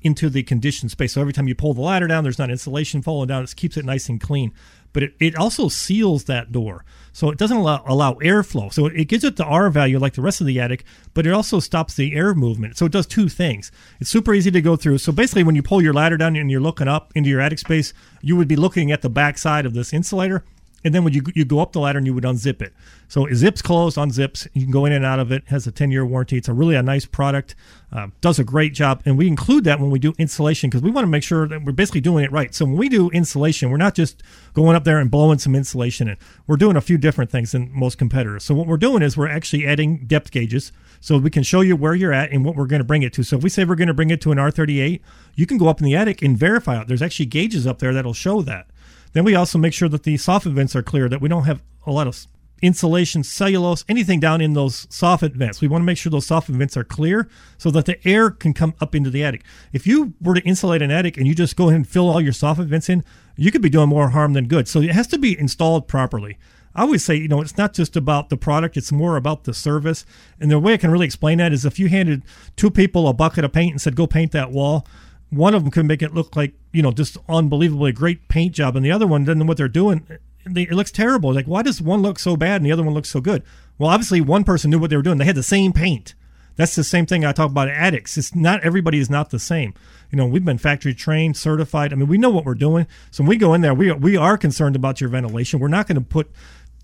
into 0.04 0.30
the 0.30 0.44
conditioned 0.44 0.92
space. 0.92 1.14
So 1.14 1.22
every 1.22 1.34
time 1.34 1.48
you 1.48 1.56
pull 1.56 1.74
the 1.74 1.82
ladder 1.82 2.08
down, 2.08 2.24
there's 2.24 2.38
not 2.38 2.52
insulation 2.52 3.02
falling 3.02 3.28
down. 3.28 3.44
It 3.44 3.56
keeps 3.56 3.78
it 3.78 3.86
nice 3.86 4.10
and 4.10 4.20
clean. 4.20 4.54
But 4.94 5.04
it, 5.04 5.14
it 5.20 5.36
also 5.36 5.68
seals 5.68 6.26
that 6.26 6.52
door. 6.52 6.86
So 7.12 7.30
it 7.30 7.38
doesn't 7.38 7.58
allow, 7.58 7.84
allow 7.86 8.14
airflow. 8.16 8.74
So 8.74 8.88
it 8.88 9.08
gives 9.08 9.24
it 9.24 9.36
the 9.36 9.46
R 9.46 9.70
value 9.70 10.00
like 10.00 10.14
the 10.14 10.22
rest 10.22 10.42
of 10.42 10.48
the 10.48 10.60
attic, 10.60 10.84
but 11.14 11.28
it 11.28 11.32
also 11.32 11.60
stops 11.60 11.96
the 11.96 12.16
air 12.16 12.34
movement. 12.34 12.78
So 12.78 12.86
it 12.86 12.92
does 12.92 13.06
two 13.06 13.30
things. 13.30 13.72
It's 14.00 14.10
super 14.10 14.34
easy 14.34 14.50
to 14.52 14.62
go 14.62 14.76
through. 14.76 14.98
So 15.00 15.12
basically, 15.12 15.44
when 15.44 15.56
you 15.56 15.62
pull 15.62 15.82
your 15.82 15.94
ladder 15.94 16.18
down 16.18 16.36
and 16.36 16.50
you're 16.50 16.60
looking 16.60 16.88
up 16.88 17.12
into 17.14 17.30
your 17.30 17.42
attic 17.42 17.60
space, 17.60 17.94
you 18.22 18.36
would 18.36 18.48
be 18.48 18.56
looking 18.56 18.92
at 18.92 19.02
the 19.02 19.10
back 19.10 19.38
side 19.38 19.66
of 19.66 19.74
this 19.74 19.94
insulator 19.94 20.44
and 20.84 20.94
then 20.94 21.04
when 21.04 21.14
you 21.14 21.24
you 21.34 21.46
go 21.46 21.60
up 21.60 21.72
the 21.72 21.80
ladder 21.80 21.98
and 21.98 22.08
you 22.08 22.14
would 22.14 22.24
unzip 22.24 22.62
it. 22.62 22.74
So 23.08 23.26
it 23.26 23.36
zips 23.36 23.62
closed, 23.62 23.98
unzips. 23.98 24.48
You 24.54 24.64
can 24.64 24.72
go 24.72 24.86
in 24.86 24.92
and 24.92 25.06
out 25.06 25.20
of 25.20 25.32
it. 25.32 25.44
Has 25.48 25.68
a 25.68 25.72
10 25.72 25.92
year 25.92 26.06
warranty. 26.06 26.38
It's 26.38 26.48
a 26.48 26.54
really 26.54 26.76
a 26.76 26.84
nice 26.84 27.06
product. 27.06 27.56
Uh, 27.92 28.08
does 28.22 28.40
a 28.40 28.44
great 28.44 28.74
job, 28.74 29.04
and 29.06 29.20
we 29.20 29.28
include 29.28 29.66
that 29.66 29.80
when 29.80 29.92
we 29.92 30.00
do 30.00 30.14
insulation 30.18 30.70
because 30.70 30.82
we 30.82 30.90
want 30.90 31.04
to 31.04 31.10
make 31.10 31.22
sure 31.22 31.48
that 31.48 31.64
we're 31.64 31.72
basically 31.72 32.02
doing 32.02 32.24
it 32.24 32.32
right. 32.32 32.56
So 32.56 32.66
when 32.66 32.76
we 32.76 32.90
do 32.90 33.12
insulation, 33.12 33.70
we're 33.70 33.78
not 33.78 33.94
just 33.94 34.24
going 34.54 34.76
up 34.76 34.84
there 34.84 34.98
and 34.98 35.12
blowing 35.12 35.38
some 35.38 35.54
insulation 35.54 36.08
in. 36.08 36.18
We're 36.48 36.58
doing 36.58 36.76
a 36.76 36.82
few 36.82 36.98
different 36.98 37.30
things 37.30 37.52
than 37.52 37.72
most 37.72 38.00
competitors. 38.00 38.44
So 38.44 38.56
what 38.56 38.66
we're 38.66 38.78
doing 38.78 39.04
is 39.04 39.16
we're 39.16 39.30
actually 39.30 39.68
adding 39.68 40.06
depth 40.08 40.32
gauges 40.32 40.72
so 41.02 41.18
we 41.18 41.30
can 41.30 41.44
show 41.44 41.62
you 41.62 41.76
where 41.76 41.94
you're 41.94 42.14
at 42.14 42.32
and 42.32 42.46
what 42.46 42.56
we're 42.56 42.66
going 42.66 42.80
to 42.80 42.86
bring 42.86 43.04
it 43.04 43.12
to. 43.14 43.24
So 43.24 43.38
if 43.38 43.44
we 43.44 43.50
say 43.50 43.66
we're 43.66 43.76
going 43.76 43.90
to 43.90 43.94
bring 43.94 44.10
it 44.10 44.22
to 44.22 44.32
an 44.32 44.38
R38, 44.38 45.02
you 45.36 45.46
can 45.46 45.58
go 45.58 45.68
up 45.68 45.80
in 45.80 45.86
the 45.86 45.96
attic 45.96 46.22
and 46.22 46.38
verify 46.38 46.80
it. 46.80 46.88
There's 46.88 47.02
actually 47.02 47.26
gauges 47.26 47.68
up 47.68 47.80
there 47.80 47.94
that'll 47.94 48.14
show 48.14 48.42
that. 48.44 48.68
Then 49.14 49.24
we 49.24 49.36
also 49.36 49.58
make 49.58 49.74
sure 49.74 49.90
that 49.90 50.04
the 50.04 50.16
soffit 50.16 50.54
vents 50.54 50.76
are 50.76 50.84
clear, 50.84 51.08
that 51.08 51.22
we 51.22 51.30
don't 51.30 51.46
have 51.46 51.64
a 51.86 51.92
lot 51.92 52.08
of 52.08 52.28
insulation, 52.64 53.24
cellulose, 53.24 53.84
anything 53.90 54.20
down 54.20 54.40
in 54.40 54.54
those 54.54 54.86
soffit 54.88 55.34
vents. 55.34 55.60
We 55.60 55.68
want 55.68 55.82
to 55.82 55.86
make 55.86 55.98
sure 55.98 56.10
those 56.10 56.28
soffit 56.28 56.56
vents 56.56 56.78
are 56.78 56.86
clear 56.86 57.28
so 57.58 57.70
that 57.72 57.86
the 57.86 58.08
air 58.08 58.32
can 58.32 58.54
come 58.54 58.74
up 58.80 58.96
into 58.96 59.10
the 59.10 59.24
attic. 59.24 59.44
If 59.74 59.86
you 59.86 60.14
were 60.22 60.34
to 60.34 60.42
insulate 60.42 60.82
an 60.82 60.90
attic 60.90 61.18
and 61.18 61.28
you 61.28 61.36
just 61.36 61.58
go 61.58 61.66
ahead 61.66 61.76
and 61.76 61.88
fill 61.88 62.10
all 62.10 62.22
your 62.22 62.32
soffit 62.32 62.68
vents 62.68 62.90
in, 62.90 63.04
you 63.36 63.52
could 63.52 63.62
be 63.62 63.70
doing 63.70 63.90
more 63.90 64.10
harm 64.10 64.34
than 64.34 64.48
good. 64.48 64.68
So 64.68 64.80
it 64.80 64.92
has 64.92 65.08
to 65.08 65.18
be 65.18 65.38
installed 65.38 65.88
properly. 65.88 66.38
I 66.74 66.84
always 66.84 67.04
say, 67.04 67.16
you 67.16 67.28
know, 67.28 67.42
it's 67.42 67.58
not 67.58 67.74
just 67.74 67.96
about 67.96 68.30
the 68.30 68.38
product, 68.38 68.78
it's 68.78 68.92
more 68.92 69.18
about 69.18 69.44
the 69.44 69.54
service. 69.54 70.06
And 70.40 70.50
the 70.50 70.58
way 70.58 70.74
I 70.74 70.78
can 70.78 70.90
really 70.90 71.06
explain 71.06 71.38
that 71.38 71.54
is 71.54 71.66
if 71.66 71.78
you 71.78 71.90
handed 71.90 72.24
two 72.56 72.72
people 72.72 73.08
a 73.08 73.14
bucket 73.14 73.44
of 73.44 73.52
paint 73.52 73.74
and 73.74 73.82
said, 73.82 73.96
go 73.96 74.08
paint 74.08 74.32
that 74.32 74.52
wall, 74.52 74.88
one 75.36 75.54
of 75.54 75.64
them 75.64 75.72
could 75.72 75.86
make 75.86 76.02
it 76.02 76.14
look 76.14 76.36
like 76.36 76.54
you 76.72 76.82
know 76.82 76.92
just 76.92 77.18
unbelievably 77.28 77.92
great 77.94 78.28
paint 78.28 78.54
job, 78.54 78.76
and 78.76 78.86
the 78.86 78.92
other 78.92 79.08
one 79.08 79.24
know 79.24 79.46
what 79.46 79.58
they're 79.58 79.68
doing. 79.68 80.06
It 80.46 80.74
looks 80.74 80.92
terrible. 80.92 81.34
Like 81.34 81.46
why 81.46 81.62
does 81.62 81.82
one 81.82 82.02
look 82.02 82.20
so 82.20 82.36
bad 82.36 82.58
and 82.58 82.66
the 82.66 82.72
other 82.72 82.84
one 82.84 82.94
looks 82.94 83.10
so 83.10 83.22
good? 83.22 83.44
Well, 83.78 83.90
obviously 83.90 84.22
one 84.22 84.44
person 84.44 84.70
knew 84.70 84.80
what 84.80 84.90
they 84.90 84.98
were 84.98 85.02
doing. 85.02 85.18
They 85.18 85.26
had 85.26 85.36
the 85.36 85.44
same 85.44 85.74
paint. 85.74 86.16
That's 86.56 86.76
the 86.76 86.84
same 86.84 87.06
thing 87.06 87.26
I 87.26 87.32
talk 87.32 87.50
about 87.50 87.70
addicts. 87.70 88.18
It's 88.18 88.36
not 88.36 88.64
everybody 88.64 89.00
is 89.00 89.10
not 89.10 89.32
the 89.32 89.40
same. 89.40 89.74
You 90.12 90.18
know, 90.18 90.28
we've 90.28 90.46
been 90.46 90.60
factory 90.60 90.94
trained, 90.94 91.36
certified. 91.36 91.92
I 91.92 91.96
mean, 91.96 92.08
we 92.08 92.20
know 92.20 92.30
what 92.30 92.46
we're 92.46 92.54
doing. 92.54 92.86
So 93.10 93.24
when 93.24 93.30
we 93.30 93.38
go 93.38 93.54
in 93.54 93.62
there, 93.62 93.74
we 93.74 93.92
we 93.92 94.16
are 94.16 94.38
concerned 94.38 94.76
about 94.76 95.02
your 95.02 95.10
ventilation. 95.10 95.60
We're 95.60 95.68
not 95.70 95.88
going 95.88 95.96
to 95.96 96.02
put 96.02 96.32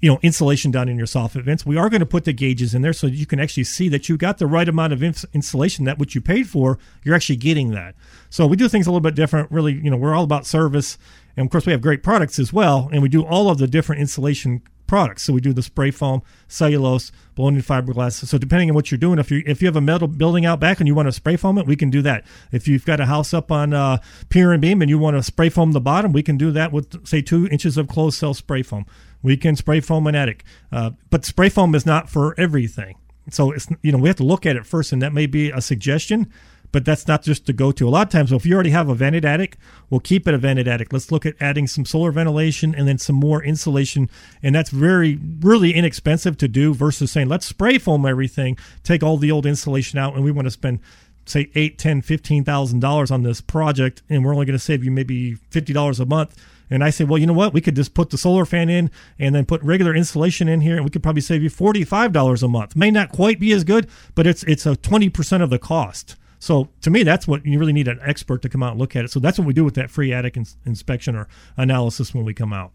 you 0.01 0.09
know 0.09 0.19
insulation 0.21 0.71
down 0.71 0.89
in 0.89 0.97
your 0.97 1.07
soffit 1.07 1.43
vents. 1.43 1.65
We 1.65 1.77
are 1.77 1.89
going 1.89 1.99
to 1.99 2.05
put 2.05 2.25
the 2.25 2.33
gauges 2.33 2.73
in 2.73 2.81
there 2.81 2.93
so 2.93 3.07
you 3.07 3.25
can 3.25 3.39
actually 3.39 3.65
see 3.65 3.89
that 3.89 4.09
you 4.09 4.17
got 4.17 4.37
the 4.37 4.47
right 4.47 4.67
amount 4.67 4.93
of 4.93 5.03
ins- 5.03 5.25
insulation 5.33 5.85
that 5.85 5.99
what 5.99 6.15
you 6.15 6.21
paid 6.21 6.47
for. 6.47 6.79
You're 7.03 7.15
actually 7.15 7.37
getting 7.37 7.71
that. 7.71 7.95
So 8.29 8.47
we 8.47 8.55
do 8.55 8.67
things 8.67 8.87
a 8.87 8.91
little 8.91 9.01
bit 9.01 9.15
different. 9.15 9.51
Really, 9.51 9.73
you 9.73 9.89
know, 9.89 9.97
we're 9.97 10.15
all 10.15 10.23
about 10.23 10.45
service, 10.45 10.97
and 11.35 11.45
of 11.45 11.51
course 11.51 11.65
we 11.65 11.71
have 11.71 11.81
great 11.81 12.03
products 12.03 12.39
as 12.39 12.53
well. 12.53 12.89
And 12.91 13.01
we 13.01 13.09
do 13.09 13.23
all 13.25 13.49
of 13.49 13.57
the 13.57 13.67
different 13.67 14.01
insulation 14.01 14.61
products. 14.89 15.23
So 15.23 15.31
we 15.31 15.39
do 15.39 15.53
the 15.53 15.61
spray 15.61 15.91
foam, 15.91 16.21
cellulose, 16.47 17.11
in 17.37 17.61
fiberglass. 17.61 18.25
So 18.25 18.37
depending 18.37 18.69
on 18.69 18.75
what 18.75 18.91
you're 18.91 18.97
doing, 18.97 19.17
if 19.17 19.31
you 19.31 19.41
if 19.45 19.61
you 19.61 19.67
have 19.67 19.77
a 19.77 19.81
metal 19.81 20.09
building 20.09 20.45
out 20.45 20.59
back 20.59 20.81
and 20.81 20.87
you 20.87 20.95
want 20.95 21.07
to 21.07 21.13
spray 21.13 21.37
foam 21.37 21.57
it, 21.57 21.65
we 21.65 21.77
can 21.77 21.89
do 21.89 22.01
that. 22.01 22.25
If 22.51 22.67
you've 22.67 22.83
got 22.83 22.99
a 22.99 23.05
house 23.05 23.33
up 23.33 23.49
on 23.49 23.73
uh, 23.73 23.99
pier 24.27 24.51
and 24.51 24.61
beam 24.61 24.81
and 24.81 24.89
you 24.89 24.99
want 24.99 25.15
to 25.15 25.23
spray 25.23 25.47
foam 25.47 25.71
the 25.71 25.79
bottom, 25.79 26.11
we 26.11 26.21
can 26.21 26.37
do 26.37 26.51
that 26.51 26.73
with 26.73 27.07
say 27.07 27.21
two 27.21 27.47
inches 27.47 27.77
of 27.77 27.87
closed 27.87 28.19
cell 28.19 28.33
spray 28.33 28.61
foam. 28.61 28.85
We 29.21 29.37
can 29.37 29.55
spray 29.55 29.79
foam 29.79 30.05
an 30.07 30.15
attic, 30.15 30.43
uh, 30.71 30.91
but 31.09 31.23
spray 31.23 31.47
foam 31.47 31.75
is 31.75 31.85
not 31.85 32.09
for 32.09 32.37
everything. 32.37 32.97
So 33.29 33.51
it's 33.51 33.69
you 33.81 33.93
know 33.93 33.99
we 33.99 34.09
have 34.09 34.17
to 34.17 34.25
look 34.25 34.45
at 34.45 34.57
it 34.57 34.65
first, 34.65 34.91
and 34.91 35.01
that 35.01 35.13
may 35.13 35.27
be 35.27 35.49
a 35.49 35.61
suggestion 35.61 36.29
but 36.71 36.85
that's 36.85 37.07
not 37.07 37.23
just 37.23 37.45
to 37.45 37.53
go-to. 37.53 37.87
A 37.87 37.89
lot 37.89 38.07
of 38.07 38.11
times, 38.11 38.31
well, 38.31 38.37
if 38.37 38.45
you 38.45 38.53
already 38.53 38.69
have 38.69 38.89
a 38.89 38.95
vented 38.95 39.25
attic, 39.25 39.57
we'll 39.89 39.99
keep 39.99 40.27
it 40.27 40.33
a 40.33 40.37
vented 40.37 40.67
attic. 40.67 40.93
Let's 40.93 41.11
look 41.11 41.25
at 41.25 41.35
adding 41.39 41.67
some 41.67 41.85
solar 41.85 42.11
ventilation 42.11 42.75
and 42.75 42.87
then 42.87 42.97
some 42.97 43.15
more 43.15 43.43
insulation, 43.43 44.09
and 44.43 44.53
that's 44.53 44.69
very 44.69 45.19
really 45.41 45.73
inexpensive 45.73 46.37
to 46.37 46.47
do 46.47 46.73
versus 46.73 47.11
saying 47.11 47.29
let's 47.29 47.45
spray 47.45 47.77
foam 47.77 48.05
everything, 48.05 48.57
take 48.83 49.03
all 49.03 49.17
the 49.17 49.31
old 49.31 49.45
insulation 49.45 49.99
out, 49.99 50.15
and 50.15 50.23
we 50.23 50.31
want 50.31 50.45
to 50.45 50.51
spend 50.51 50.79
say 51.25 51.51
eight, 51.53 51.77
ten, 51.77 52.01
fifteen 52.01 52.43
thousand 52.43 52.79
dollars 52.79 53.11
on 53.11 53.23
this 53.23 53.41
project, 53.41 54.01
and 54.09 54.25
we're 54.25 54.33
only 54.33 54.45
going 54.45 54.57
to 54.57 54.63
save 54.63 54.83
you 54.83 54.91
maybe 54.91 55.35
fifty 55.35 55.73
dollars 55.73 55.99
a 55.99 56.05
month. 56.05 56.35
And 56.71 56.83
I 56.83 56.91
say, 56.91 57.03
well, 57.03 57.17
you 57.17 57.25
know 57.25 57.33
what? 57.33 57.51
We 57.51 57.61
could 57.61 57.75
just 57.75 57.95
put 57.95 58.11
the 58.11 58.17
solar 58.17 58.45
fan 58.45 58.69
in 58.69 58.91
and 59.17 59.33
then 59.33 59.45
put 59.45 59.63
regular 59.63 59.95
insulation 59.95 60.47
in 60.47 60.61
here, 60.61 60.75
and 60.75 60.85
we 60.85 60.91
could 60.91 61.01
probably 61.01 61.21
save 61.21 61.41
you 61.41 61.49
forty-five 61.49 62.11
dollars 62.11 62.43
a 62.43 62.47
month. 62.47 62.75
May 62.75 62.91
not 62.91 63.11
quite 63.11 63.39
be 63.39 63.51
as 63.53 63.63
good, 63.63 63.87
but 64.15 64.27
it's 64.27 64.43
it's 64.43 64.65
a 64.65 64.75
twenty 64.75 65.09
percent 65.09 65.43
of 65.43 65.49
the 65.49 65.59
cost. 65.59 66.15
So 66.39 66.69
to 66.81 66.89
me, 66.89 67.03
that's 67.03 67.27
what 67.27 67.45
you 67.45 67.59
really 67.59 67.73
need 67.73 67.87
an 67.87 67.99
expert 68.01 68.41
to 68.41 68.49
come 68.49 68.63
out 68.63 68.71
and 68.71 68.79
look 68.79 68.95
at 68.95 69.05
it. 69.05 69.11
So 69.11 69.19
that's 69.19 69.37
what 69.37 69.45
we 69.45 69.53
do 69.53 69.65
with 69.65 69.75
that 69.75 69.91
free 69.91 70.13
attic 70.13 70.37
ins- 70.37 70.57
inspection 70.65 71.15
or 71.15 71.27
analysis 71.57 72.13
when 72.13 72.25
we 72.25 72.33
come 72.33 72.53
out. 72.53 72.71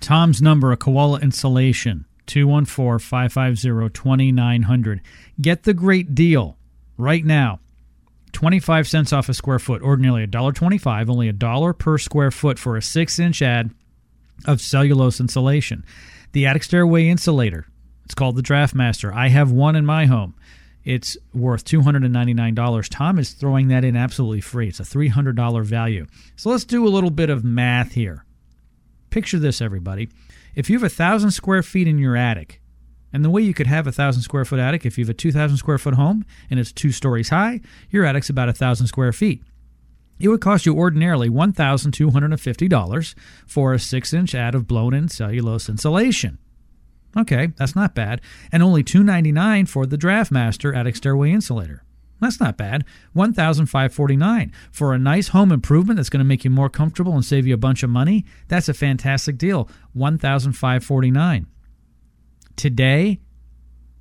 Tom's 0.00 0.42
number, 0.42 0.72
a 0.72 0.76
Koala 0.76 1.20
Insulation, 1.20 2.04
214 2.26 2.98
550 2.98 3.88
2900. 3.90 5.00
Get 5.40 5.62
the 5.62 5.74
great 5.74 6.14
deal 6.14 6.56
right 6.96 7.24
now. 7.24 7.60
25 8.32 8.86
cents 8.86 9.12
off 9.12 9.28
a 9.28 9.34
square 9.34 9.58
foot, 9.58 9.82
ordinarily 9.82 10.26
$1.25, 10.26 11.08
only 11.08 11.28
a 11.28 11.32
dollar 11.32 11.72
per 11.72 11.98
square 11.98 12.30
foot 12.30 12.58
for 12.58 12.76
a 12.76 12.82
six 12.82 13.18
inch 13.18 13.40
ad 13.42 13.70
of 14.44 14.60
cellulose 14.60 15.20
insulation. 15.20 15.84
The 16.32 16.46
attic 16.46 16.62
stairway 16.62 17.08
insulator, 17.08 17.66
it's 18.04 18.14
called 18.14 18.36
the 18.36 18.42
Draftmaster. 18.42 19.12
I 19.12 19.28
have 19.28 19.50
one 19.50 19.76
in 19.76 19.86
my 19.86 20.06
home. 20.06 20.34
It's 20.88 21.18
worth 21.34 21.66
$299. 21.66 22.88
Tom 22.90 23.18
is 23.18 23.32
throwing 23.32 23.68
that 23.68 23.84
in 23.84 23.94
absolutely 23.94 24.40
free. 24.40 24.68
It's 24.68 24.80
a 24.80 24.84
$300 24.84 25.62
value. 25.62 26.06
So 26.36 26.48
let's 26.48 26.64
do 26.64 26.86
a 26.86 26.88
little 26.88 27.10
bit 27.10 27.28
of 27.28 27.44
math 27.44 27.92
here. 27.92 28.24
Picture 29.10 29.38
this, 29.38 29.60
everybody. 29.60 30.08
If 30.54 30.70
you 30.70 30.76
have 30.78 30.82
a 30.82 30.88
thousand 30.88 31.32
square 31.32 31.62
feet 31.62 31.86
in 31.88 31.98
your 31.98 32.16
attic, 32.16 32.62
And 33.12 33.24
the 33.24 33.30
way 33.30 33.42
you 33.42 33.54
could 33.54 33.66
have 33.66 33.86
a 33.86 33.92
thousand 33.92 34.22
square 34.22 34.44
foot 34.44 34.58
attic, 34.60 34.84
if 34.84 34.98
you 34.98 35.04
have 35.04 35.10
a 35.10 35.14
2,000 35.14 35.56
square 35.56 35.78
foot 35.78 35.94
home 35.94 36.24
and 36.50 36.60
it's 36.60 36.72
two 36.72 36.92
stories 36.92 37.30
high, 37.30 37.60
your 37.90 38.04
attic's 38.04 38.30
about 38.30 38.48
a 38.48 38.52
thousand 38.52 38.86
square 38.86 39.12
feet. 39.12 39.42
It 40.18 40.28
would 40.28 40.40
cost 40.40 40.66
you 40.66 40.76
ordinarily 40.76 41.28
$1,250 41.28 43.14
for 43.46 43.72
a 43.72 43.78
six 43.78 44.12
inch 44.12 44.34
ad 44.34 44.54
of 44.54 44.66
blown 44.66 44.92
in 44.94 45.08
cellulose 45.08 45.68
insulation. 45.68 46.38
Okay, 47.16 47.48
that's 47.56 47.74
not 47.74 47.94
bad. 47.94 48.20
And 48.52 48.62
only 48.62 48.82
299 48.82 49.66
for 49.66 49.86
the 49.86 49.98
DraftMaster 49.98 50.76
attic 50.76 50.96
stairway 50.96 51.32
insulator. 51.32 51.82
That's 52.20 52.40
not 52.40 52.56
bad. 52.56 52.84
1,549 53.12 54.52
for 54.72 54.92
a 54.92 54.98
nice 54.98 55.28
home 55.28 55.52
improvement 55.52 55.96
that's 55.96 56.10
going 56.10 56.18
to 56.18 56.24
make 56.24 56.44
you 56.44 56.50
more 56.50 56.68
comfortable 56.68 57.14
and 57.14 57.24
save 57.24 57.46
you 57.46 57.54
a 57.54 57.58
bunch 57.58 57.82
of 57.82 57.90
money. 57.90 58.24
That's 58.48 58.68
a 58.68 58.74
fantastic 58.74 59.38
deal. 59.38 59.68
1,549. 59.92 61.46
Today, 62.56 63.20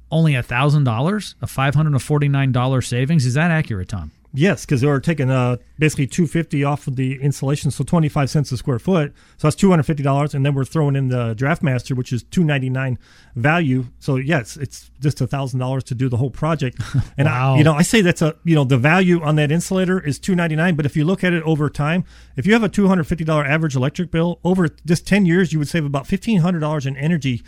only 0.09 0.33
$1,000, 0.33 1.35
a 1.41 1.45
$549 1.45 2.83
savings. 2.83 3.25
Is 3.25 3.35
that 3.35 3.51
accurate, 3.51 3.89
Tom? 3.89 4.11
Yes, 4.33 4.65
because 4.65 4.81
they 4.81 4.87
were 4.87 4.99
taking 4.99 5.31
uh, 5.31 5.57
basically 5.79 6.05
two 6.05 6.27
fifty 6.27 6.63
off 6.63 6.85
of 6.87 6.95
the 6.95 7.19
installation, 7.21 7.71
so 7.71 7.83
twenty 7.83 8.09
five 8.09 8.29
cents 8.29 8.51
a 8.51 8.57
square 8.57 8.77
foot. 8.77 9.13
So 9.37 9.47
that's 9.47 9.55
two 9.55 9.69
hundred 9.69 9.83
fifty 9.83 10.03
dollars, 10.03 10.35
and 10.35 10.45
then 10.45 10.53
we're 10.53 10.65
throwing 10.65 10.95
in 10.95 11.07
the 11.07 11.33
DraftMaster, 11.33 11.95
which 11.95 12.11
is 12.13 12.23
two 12.23 12.43
ninety 12.43 12.69
nine 12.69 12.99
value. 13.35 13.85
So 13.99 14.17
yes, 14.17 14.57
it's 14.57 14.91
just 14.99 15.21
a 15.21 15.27
thousand 15.27 15.59
dollars 15.59 15.83
to 15.85 15.95
do 15.95 16.09
the 16.09 16.17
whole 16.17 16.29
project. 16.29 16.79
And 17.17 17.25
Wow. 17.27 17.55
I, 17.55 17.57
you 17.57 17.63
know, 17.63 17.73
I 17.73 17.81
say 17.81 18.01
that's 18.01 18.21
a 18.21 18.35
you 18.43 18.53
know 18.53 18.63
the 18.63 18.77
value 18.77 19.21
on 19.21 19.37
that 19.37 19.51
insulator 19.51 19.99
is 19.99 20.19
two 20.19 20.35
ninety 20.35 20.55
nine, 20.55 20.75
but 20.75 20.85
if 20.85 20.95
you 20.95 21.05
look 21.05 21.23
at 21.23 21.33
it 21.33 21.41
over 21.43 21.69
time, 21.69 22.03
if 22.35 22.45
you 22.45 22.53
have 22.53 22.63
a 22.63 22.69
two 22.69 22.87
hundred 22.87 23.05
fifty 23.07 23.23
dollar 23.23 23.45
average 23.45 23.75
electric 23.75 24.11
bill 24.11 24.39
over 24.43 24.67
just 24.85 25.07
ten 25.07 25.25
years, 25.25 25.51
you 25.53 25.59
would 25.59 25.67
save 25.67 25.85
about 25.85 26.05
fifteen 26.05 26.41
hundred 26.41 26.59
dollars 26.59 26.85
in 26.85 26.95
energy 26.97 27.41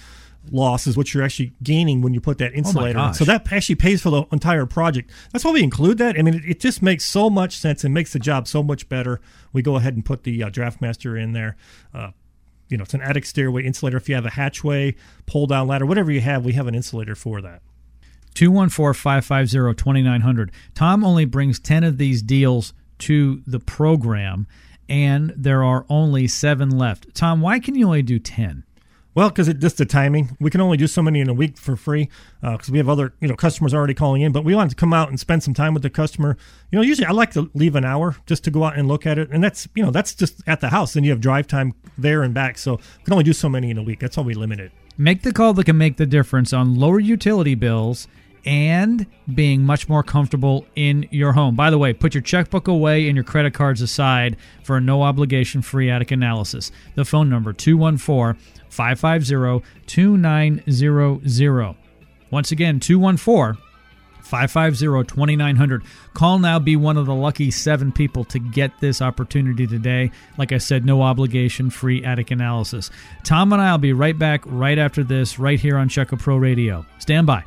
loss 0.51 0.87
is 0.87 0.97
what 0.97 1.13
you're 1.13 1.23
actually 1.23 1.53
gaining 1.61 2.01
when 2.01 2.13
you 2.13 2.21
put 2.21 2.37
that 2.39 2.53
insulator 2.53 2.97
in. 3.09 3.13
So 3.13 3.25
that 3.25 3.51
actually 3.51 3.75
pays 3.75 4.01
for 4.01 4.09
the 4.09 4.23
entire 4.31 4.65
project. 4.65 5.11
That's 5.31 5.45
why 5.45 5.51
we 5.51 5.63
include 5.63 5.97
that. 5.99 6.17
I 6.17 6.21
mean, 6.21 6.35
it, 6.35 6.45
it 6.45 6.59
just 6.59 6.81
makes 6.81 7.05
so 7.05 7.29
much 7.29 7.57
sense 7.57 7.83
and 7.83 7.93
makes 7.93 8.13
the 8.13 8.19
job 8.19 8.47
so 8.47 8.63
much 8.63 8.89
better. 8.89 9.19
We 9.53 9.61
go 9.61 9.75
ahead 9.75 9.95
and 9.95 10.05
put 10.05 10.23
the 10.23 10.43
uh, 10.43 10.49
DraftMaster 10.49 11.21
in 11.21 11.33
there. 11.33 11.55
Uh, 11.93 12.11
you 12.69 12.77
know, 12.77 12.83
it's 12.83 12.93
an 12.93 13.01
attic 13.01 13.25
stairway 13.25 13.63
insulator. 13.63 13.97
If 13.97 14.07
you 14.09 14.15
have 14.15 14.25
a 14.25 14.31
hatchway, 14.31 14.95
pull 15.25 15.47
down 15.47 15.67
ladder, 15.67 15.85
whatever 15.85 16.11
you 16.11 16.21
have, 16.21 16.45
we 16.45 16.53
have 16.53 16.67
an 16.67 16.75
insulator 16.75 17.15
for 17.15 17.41
that. 17.41 17.61
214-550-2900. 18.35 20.51
Tom 20.75 21.03
only 21.03 21.25
brings 21.25 21.59
10 21.59 21.83
of 21.83 21.97
these 21.97 22.21
deals 22.21 22.73
to 22.99 23.41
the 23.47 23.59
program 23.59 24.45
and 24.87 25.33
there 25.37 25.63
are 25.63 25.85
only 25.89 26.27
7 26.27 26.69
left. 26.69 27.13
Tom, 27.13 27.41
why 27.41 27.59
can 27.59 27.75
you 27.75 27.85
only 27.85 28.01
do 28.01 28.19
10? 28.19 28.63
Well, 29.19 29.27
because 29.27 29.49
it 29.49 29.59
just 29.59 29.77
the 29.77 29.85
timing. 29.85 30.37
We 30.39 30.49
can 30.49 30.61
only 30.61 30.77
do 30.77 30.87
so 30.87 31.01
many 31.01 31.19
in 31.19 31.27
a 31.27 31.33
week 31.33 31.57
for 31.57 31.75
free 31.75 32.07
uh, 32.41 32.53
because 32.53 32.71
we 32.71 32.77
have 32.77 32.87
other 32.87 33.11
you 33.19 33.27
know 33.27 33.35
customers 33.35 33.73
already 33.73 33.93
calling 33.93 34.21
in. 34.21 34.31
But 34.31 34.45
we 34.45 34.55
wanted 34.55 34.69
to 34.69 34.75
come 34.77 34.93
out 34.93 35.09
and 35.09 35.19
spend 35.19 35.43
some 35.43 35.53
time 35.53 35.73
with 35.73 35.83
the 35.83 35.89
customer. 35.89 36.37
You 36.71 36.77
know, 36.77 36.83
usually 36.83 37.05
I 37.05 37.11
like 37.11 37.31
to 37.31 37.51
leave 37.53 37.75
an 37.75 37.83
hour 37.83 38.15
just 38.27 38.45
to 38.45 38.49
go 38.49 38.63
out 38.63 38.77
and 38.77 38.87
look 38.87 39.05
at 39.05 39.17
it, 39.17 39.29
and 39.29 39.43
that's 39.43 39.67
you 39.75 39.83
know 39.83 39.91
that's 39.91 40.15
just 40.15 40.41
at 40.47 40.61
the 40.61 40.69
house. 40.69 40.93
Then 40.93 41.03
you 41.03 41.09
have 41.09 41.19
drive 41.19 41.47
time 41.47 41.73
there 41.97 42.23
and 42.23 42.33
back, 42.33 42.57
so 42.57 42.75
we 42.77 43.03
can 43.03 43.11
only 43.11 43.25
do 43.25 43.33
so 43.33 43.49
many 43.49 43.69
in 43.69 43.77
a 43.77 43.83
week. 43.83 43.99
That's 43.99 44.15
how 44.15 44.21
we 44.21 44.35
limit 44.35 44.61
it. 44.61 44.71
Make 44.97 45.23
the 45.23 45.33
call 45.33 45.53
that 45.55 45.65
can 45.65 45.77
make 45.77 45.97
the 45.97 46.05
difference 46.05 46.53
on 46.53 46.75
lower 46.75 47.01
utility 47.01 47.55
bills 47.55 48.07
and 48.45 49.05
being 49.33 49.63
much 49.63 49.89
more 49.89 50.03
comfortable 50.03 50.65
in 50.75 51.07
your 51.11 51.33
home. 51.33 51.55
By 51.55 51.69
the 51.69 51.77
way, 51.77 51.93
put 51.93 52.13
your 52.13 52.23
checkbook 52.23 52.67
away 52.67 53.07
and 53.07 53.15
your 53.15 53.23
credit 53.23 53.53
cards 53.53 53.81
aside 53.81 54.37
for 54.63 54.77
a 54.77 54.81
no 54.81 55.03
obligation 55.03 55.61
free 55.61 55.89
attic 55.89 56.11
analysis. 56.11 56.71
The 56.95 57.05
phone 57.05 57.29
number 57.29 57.53
214 57.53 58.41
550 58.69 59.67
2900. 59.87 61.75
Once 62.31 62.51
again, 62.51 62.79
214 62.79 63.61
550 64.21 65.03
2900. 65.07 65.83
Call 66.13 66.39
now, 66.39 66.59
be 66.59 66.75
one 66.75 66.97
of 66.97 67.05
the 67.07 67.15
lucky 67.15 67.49
seven 67.49 67.91
people 67.91 68.23
to 68.25 68.39
get 68.39 68.71
this 68.79 69.01
opportunity 69.01 69.65
today. 69.65 70.11
Like 70.37 70.51
I 70.51 70.59
said, 70.59 70.85
no 70.85 71.01
obligation, 71.01 71.69
free 71.69 72.03
attic 72.03 72.31
analysis. 72.31 72.91
Tom 73.23 73.51
and 73.53 73.61
I 73.61 73.71
will 73.71 73.79
be 73.79 73.93
right 73.93 74.17
back 74.17 74.43
right 74.45 74.77
after 74.77 75.03
this, 75.03 75.39
right 75.39 75.59
here 75.59 75.77
on 75.77 75.89
Check 75.89 76.11
a 76.11 76.17
Pro 76.17 76.37
Radio. 76.37 76.85
Stand 76.99 77.25
by. 77.27 77.43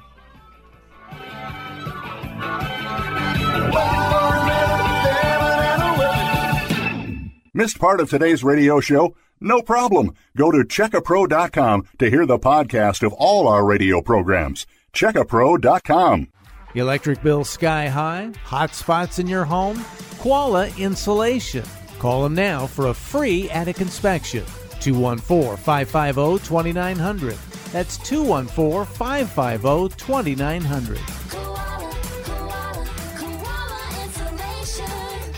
Missed 7.55 7.79
part 7.79 8.01
of 8.01 8.09
today's 8.09 8.43
radio 8.43 8.81
show? 8.81 9.15
No 9.43 9.61
problem. 9.61 10.15
Go 10.37 10.53
to 10.53 10.59
checkapro.com 10.59 11.89
to 11.99 12.09
hear 12.11 12.27
the 12.27 12.39
podcast 12.39 13.05
of 13.05 13.13
all 13.15 13.49
our 13.49 13.65
radio 13.65 14.01
programs. 14.01 14.67
Checkapro.com. 14.93 16.29
Electric 16.75 17.23
bill 17.23 17.45
sky 17.45 17.89
high? 17.89 18.33
Hot 18.45 18.73
spots 18.75 19.19
in 19.19 19.27
your 19.27 19.45
home? 19.45 19.85
Koala 20.21 20.69
Insulation. 20.79 21.65
Call 21.99 22.23
them 22.23 22.35
now 22.35 22.67
for 22.67 22.87
a 22.87 22.95
free 22.95 23.51
attic 23.51 23.81
inspection. 23.81 24.45
214 24.81 25.57
550 25.57 26.47
2900. 26.47 27.37
That's 27.73 27.99
214 27.99 28.87
550 28.87 29.97
2900. 29.97 30.99
Koala, 31.31 31.91
koala, 32.25 32.87
koala 33.17 34.05
insulation. 34.05 35.35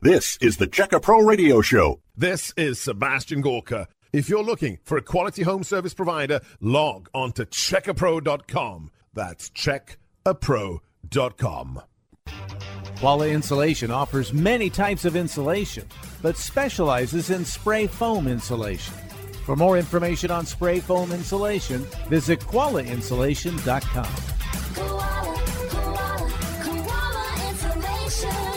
This 0.00 0.38
is 0.40 0.56
the 0.58 0.66
Check 0.66 0.92
a 0.92 1.00
Pro 1.00 1.20
Radio 1.20 1.60
Show. 1.60 2.00
This 2.16 2.54
is 2.56 2.78
Sebastian 2.78 3.40
Gorka. 3.40 3.88
If 4.12 4.28
you're 4.28 4.44
looking 4.44 4.78
for 4.84 4.96
a 4.96 5.02
quality 5.02 5.42
home 5.42 5.64
service 5.64 5.94
provider, 5.94 6.40
log 6.60 7.08
on 7.12 7.32
to 7.32 7.44
checkapro.com. 7.44 8.92
That's 9.12 9.50
checkapro.com. 9.50 11.82
Koala 13.00 13.26
Insulation 13.26 13.90
offers 13.90 14.32
many 14.32 14.70
types 14.70 15.04
of 15.04 15.16
insulation, 15.16 15.88
but 16.22 16.36
specializes 16.36 17.30
in 17.30 17.44
spray 17.44 17.88
foam 17.88 18.28
insulation. 18.28 18.94
For 19.44 19.56
more 19.56 19.76
information 19.76 20.30
on 20.30 20.46
spray 20.46 20.78
foam 20.78 21.10
insulation, 21.10 21.80
visit 22.08 22.38
koalainsulation.com. 22.38 24.06
Koala, 24.74 25.36
koala, 25.68 26.30
koala 26.62 27.50
insulation. 27.50 28.53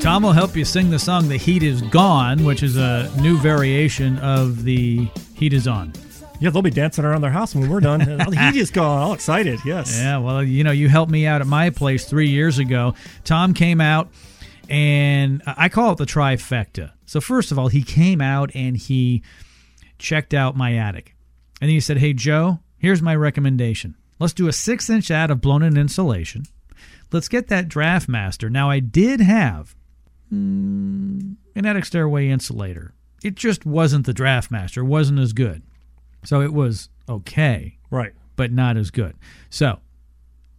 Tom 0.00 0.22
will 0.22 0.32
help 0.32 0.56
you 0.56 0.64
sing 0.64 0.88
the 0.88 0.98
song 0.98 1.28
The 1.28 1.36
Heat 1.36 1.62
Is 1.62 1.82
Gone, 1.82 2.42
which 2.42 2.62
is 2.62 2.78
a 2.78 3.12
new 3.20 3.36
variation 3.36 4.16
of 4.18 4.64
The 4.64 5.06
Heat 5.34 5.52
Is 5.52 5.68
On. 5.68 5.92
Yeah, 6.40 6.48
they'll 6.48 6.62
be 6.62 6.70
dancing 6.70 7.04
around 7.04 7.20
their 7.20 7.30
house 7.30 7.54
when 7.54 7.68
we're 7.68 7.80
done. 7.80 8.02
oh, 8.26 8.30
he 8.30 8.52
just 8.52 8.72
gone 8.72 9.02
all 9.02 9.12
excited. 9.12 9.60
Yes. 9.62 9.94
Yeah, 9.94 10.16
well, 10.16 10.42
you 10.42 10.64
know, 10.64 10.70
you 10.70 10.88
helped 10.88 11.12
me 11.12 11.26
out 11.26 11.42
at 11.42 11.46
my 11.46 11.68
place 11.68 12.06
three 12.06 12.30
years 12.30 12.58
ago. 12.58 12.94
Tom 13.24 13.52
came 13.52 13.78
out, 13.78 14.10
and 14.70 15.42
I 15.46 15.68
call 15.68 15.92
it 15.92 15.98
the 15.98 16.06
trifecta. 16.06 16.92
So, 17.04 17.20
first 17.20 17.52
of 17.52 17.58
all, 17.58 17.68
he 17.68 17.82
came 17.82 18.22
out 18.22 18.50
and 18.54 18.78
he 18.78 19.22
checked 19.98 20.32
out 20.32 20.56
my 20.56 20.76
attic. 20.76 21.14
And 21.60 21.68
then 21.68 21.74
he 21.74 21.80
said, 21.80 21.98
Hey, 21.98 22.14
Joe, 22.14 22.60
here's 22.78 23.02
my 23.02 23.14
recommendation. 23.14 23.96
Let's 24.18 24.32
do 24.32 24.48
a 24.48 24.52
six 24.52 24.88
inch 24.88 25.10
ad 25.10 25.30
of 25.30 25.42
blown 25.42 25.62
in 25.62 25.76
insulation. 25.76 26.44
Let's 27.12 27.28
get 27.28 27.48
that 27.48 27.68
Draft 27.68 28.08
Master. 28.08 28.48
Now, 28.48 28.70
I 28.70 28.80
did 28.80 29.20
have 29.20 29.76
mm, 30.32 31.36
an 31.54 31.66
attic 31.66 31.84
stairway 31.84 32.28
insulator. 32.28 32.94
It 33.22 33.34
just 33.34 33.66
wasn't 33.66 34.06
the 34.06 34.14
Draft 34.14 34.50
Master, 34.50 34.84
wasn't 34.84 35.18
as 35.18 35.32
good. 35.32 35.62
So 36.24 36.40
it 36.40 36.52
was 36.52 36.88
okay 37.08 37.78
Right. 37.90 38.12
but 38.36 38.52
not 38.52 38.76
as 38.76 38.90
good. 38.90 39.14
So 39.48 39.80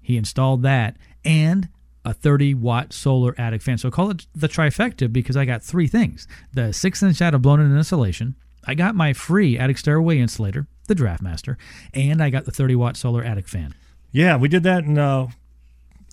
he 0.01 0.17
installed 0.17 0.63
that 0.63 0.97
and 1.23 1.69
a 2.03 2.13
30 2.13 2.55
watt 2.55 2.93
solar 2.93 3.35
attic 3.37 3.61
fan. 3.61 3.77
So 3.77 3.91
call 3.91 4.09
it 4.09 4.25
the 4.35 4.47
trifecta 4.49 5.11
because 5.11 5.37
I 5.37 5.45
got 5.45 5.63
three 5.63 5.87
things 5.87 6.27
the 6.53 6.73
six 6.73 7.01
inch 7.03 7.21
out 7.21 7.33
of 7.35 7.41
blown 7.43 7.59
in 7.59 7.75
insulation, 7.77 8.35
I 8.65 8.73
got 8.75 8.95
my 8.95 9.13
free 9.13 9.57
attic 9.57 9.77
stairway 9.77 10.19
insulator, 10.19 10.67
the 10.87 10.95
Draftmaster, 10.95 11.57
and 11.93 12.21
I 12.21 12.29
got 12.29 12.45
the 12.45 12.51
30 12.51 12.75
watt 12.75 12.97
solar 12.97 13.23
attic 13.23 13.47
fan. 13.47 13.73
Yeah, 14.11 14.35
we 14.37 14.49
did 14.49 14.63
that, 14.63 14.83
in 14.83 14.97
uh, 14.97 15.27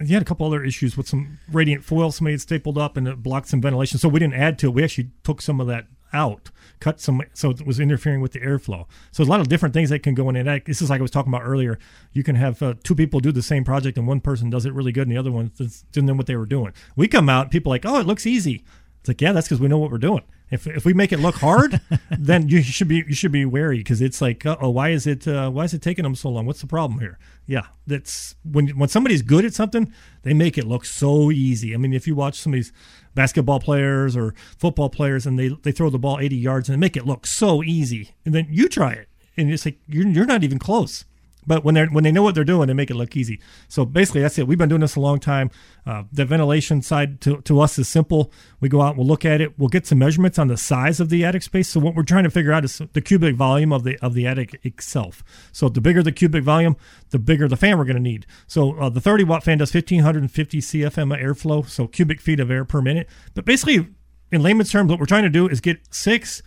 you 0.04 0.14
had 0.14 0.22
a 0.22 0.24
couple 0.24 0.46
other 0.46 0.62
issues 0.62 0.96
with 0.96 1.08
some 1.08 1.38
radiant 1.50 1.84
foil 1.84 2.12
somebody 2.12 2.34
had 2.34 2.40
stapled 2.40 2.78
up, 2.78 2.96
and 2.96 3.08
it 3.08 3.22
blocked 3.22 3.48
some 3.48 3.60
ventilation. 3.60 3.98
So 3.98 4.08
we 4.08 4.20
didn't 4.20 4.34
add 4.34 4.58
to 4.60 4.68
it. 4.68 4.74
We 4.74 4.84
actually 4.84 5.10
took 5.24 5.42
some 5.42 5.60
of 5.60 5.66
that 5.66 5.86
out, 6.12 6.50
cut 6.80 7.00
some, 7.00 7.20
so 7.34 7.50
it 7.50 7.66
was 7.66 7.80
interfering 7.80 8.20
with 8.20 8.32
the 8.32 8.40
airflow. 8.40 8.86
So 9.10 9.22
a 9.22 9.24
lot 9.24 9.40
of 9.40 9.48
different 9.48 9.74
things 9.74 9.90
that 9.90 10.02
can 10.02 10.14
go 10.14 10.28
in. 10.30 10.36
And 10.36 10.62
this 10.64 10.80
is 10.80 10.88
like 10.88 11.00
I 11.00 11.02
was 11.02 11.10
talking 11.10 11.32
about 11.32 11.44
earlier. 11.44 11.78
You 12.12 12.22
can 12.22 12.36
have 12.36 12.62
uh, 12.62 12.74
two 12.82 12.94
people 12.94 13.20
do 13.20 13.32
the 13.32 13.42
same 13.42 13.64
project, 13.64 13.98
and 13.98 14.06
one 14.06 14.20
person 14.20 14.50
does 14.50 14.64
it 14.64 14.72
really 14.72 14.92
good, 14.92 15.08
and 15.08 15.12
the 15.12 15.18
other 15.18 15.32
one 15.32 15.52
didn't 15.92 16.06
know 16.06 16.14
what 16.14 16.26
they 16.26 16.36
were 16.36 16.46
doing. 16.46 16.72
We 16.96 17.08
come 17.08 17.28
out, 17.28 17.50
people 17.50 17.70
like, 17.70 17.84
oh, 17.84 17.98
it 17.98 18.06
looks 18.06 18.26
easy. 18.26 18.64
It's 19.00 19.08
like, 19.08 19.20
yeah, 19.20 19.32
that's 19.32 19.48
because 19.48 19.60
we 19.60 19.68
know 19.68 19.78
what 19.78 19.90
we're 19.90 19.98
doing. 19.98 20.22
If, 20.50 20.66
if 20.66 20.84
we 20.84 20.94
make 20.94 21.12
it 21.12 21.20
look 21.20 21.36
hard, 21.36 21.80
then 22.10 22.48
you 22.48 22.62
should 22.62 22.88
be 22.88 23.04
you 23.06 23.14
should 23.14 23.32
be 23.32 23.44
wary 23.44 23.78
because 23.78 24.00
it's 24.00 24.20
like, 24.20 24.44
oh, 24.46 24.70
why 24.70 24.90
is 24.90 25.06
it 25.06 25.28
uh, 25.28 25.50
why 25.50 25.64
is 25.64 25.74
it 25.74 25.82
taking 25.82 26.04
them 26.04 26.14
so 26.14 26.30
long? 26.30 26.46
What's 26.46 26.60
the 26.60 26.66
problem 26.66 27.00
here? 27.00 27.18
Yeah, 27.46 27.66
that's 27.86 28.34
when 28.44 28.68
when 28.68 28.88
somebody's 28.88 29.22
good 29.22 29.44
at 29.44 29.54
something, 29.54 29.92
they 30.22 30.34
make 30.34 30.56
it 30.56 30.66
look 30.66 30.84
so 30.84 31.30
easy. 31.30 31.74
I 31.74 31.76
mean, 31.76 31.92
if 31.92 32.06
you 32.06 32.14
watch 32.14 32.40
some 32.40 32.52
of 32.52 32.58
these 32.58 32.72
basketball 33.14 33.60
players 33.60 34.16
or 34.16 34.34
football 34.56 34.90
players 34.90 35.26
and 35.26 35.38
they 35.38 35.48
they 35.48 35.72
throw 35.72 35.90
the 35.90 35.98
ball 35.98 36.18
80 36.18 36.36
yards 36.36 36.68
and 36.68 36.74
they 36.74 36.80
make 36.80 36.96
it 36.96 37.06
look 37.06 37.26
so 37.26 37.62
easy, 37.62 38.14
and 38.24 38.34
then 38.34 38.46
you 38.50 38.68
try 38.68 38.92
it 38.92 39.08
and 39.38 39.52
it's 39.52 39.64
like 39.64 39.78
you're 39.86 40.06
you're 40.06 40.26
not 40.26 40.44
even 40.44 40.58
close. 40.58 41.04
But 41.48 41.64
when 41.64 41.74
they 41.74 41.86
when 41.86 42.04
they 42.04 42.12
know 42.12 42.22
what 42.22 42.34
they're 42.34 42.44
doing, 42.44 42.68
they 42.68 42.74
make 42.74 42.90
it 42.90 42.94
look 42.94 43.16
easy. 43.16 43.40
So 43.68 43.86
basically, 43.86 44.20
that's 44.20 44.38
it. 44.38 44.46
We've 44.46 44.58
been 44.58 44.68
doing 44.68 44.82
this 44.82 44.96
a 44.96 45.00
long 45.00 45.18
time. 45.18 45.50
Uh, 45.86 46.04
the 46.12 46.26
ventilation 46.26 46.82
side 46.82 47.22
to, 47.22 47.40
to 47.40 47.60
us 47.60 47.78
is 47.78 47.88
simple. 47.88 48.30
We 48.60 48.68
go 48.68 48.82
out, 48.82 48.98
we'll 48.98 49.06
look 49.06 49.24
at 49.24 49.40
it, 49.40 49.58
we'll 49.58 49.70
get 49.70 49.86
some 49.86 49.98
measurements 49.98 50.38
on 50.38 50.48
the 50.48 50.58
size 50.58 51.00
of 51.00 51.08
the 51.08 51.24
attic 51.24 51.42
space. 51.42 51.70
So 51.70 51.80
what 51.80 51.94
we're 51.94 52.02
trying 52.02 52.24
to 52.24 52.30
figure 52.30 52.52
out 52.52 52.66
is 52.66 52.82
the 52.92 53.00
cubic 53.00 53.34
volume 53.34 53.72
of 53.72 53.82
the 53.82 53.96
of 53.98 54.12
the 54.12 54.26
attic 54.26 54.60
itself. 54.62 55.24
So 55.50 55.70
the 55.70 55.80
bigger 55.80 56.02
the 56.02 56.12
cubic 56.12 56.44
volume, 56.44 56.76
the 57.10 57.18
bigger 57.18 57.48
the 57.48 57.56
fan 57.56 57.78
we're 57.78 57.84
going 57.84 57.96
to 57.96 58.02
need. 58.02 58.26
So 58.46 58.78
uh, 58.78 58.90
the 58.90 59.00
30 59.00 59.24
watt 59.24 59.42
fan 59.42 59.58
does 59.58 59.72
1550 59.72 60.60
CFM 60.60 61.14
of 61.14 61.20
airflow, 61.20 61.66
so 61.66 61.86
cubic 61.86 62.20
feet 62.20 62.40
of 62.40 62.50
air 62.50 62.66
per 62.66 62.82
minute. 62.82 63.08
But 63.34 63.46
basically, 63.46 63.88
in 64.30 64.42
layman's 64.42 64.70
terms, 64.70 64.90
what 64.90 65.00
we're 65.00 65.06
trying 65.06 65.22
to 65.22 65.30
do 65.30 65.48
is 65.48 65.62
get 65.62 65.80
six 65.90 66.42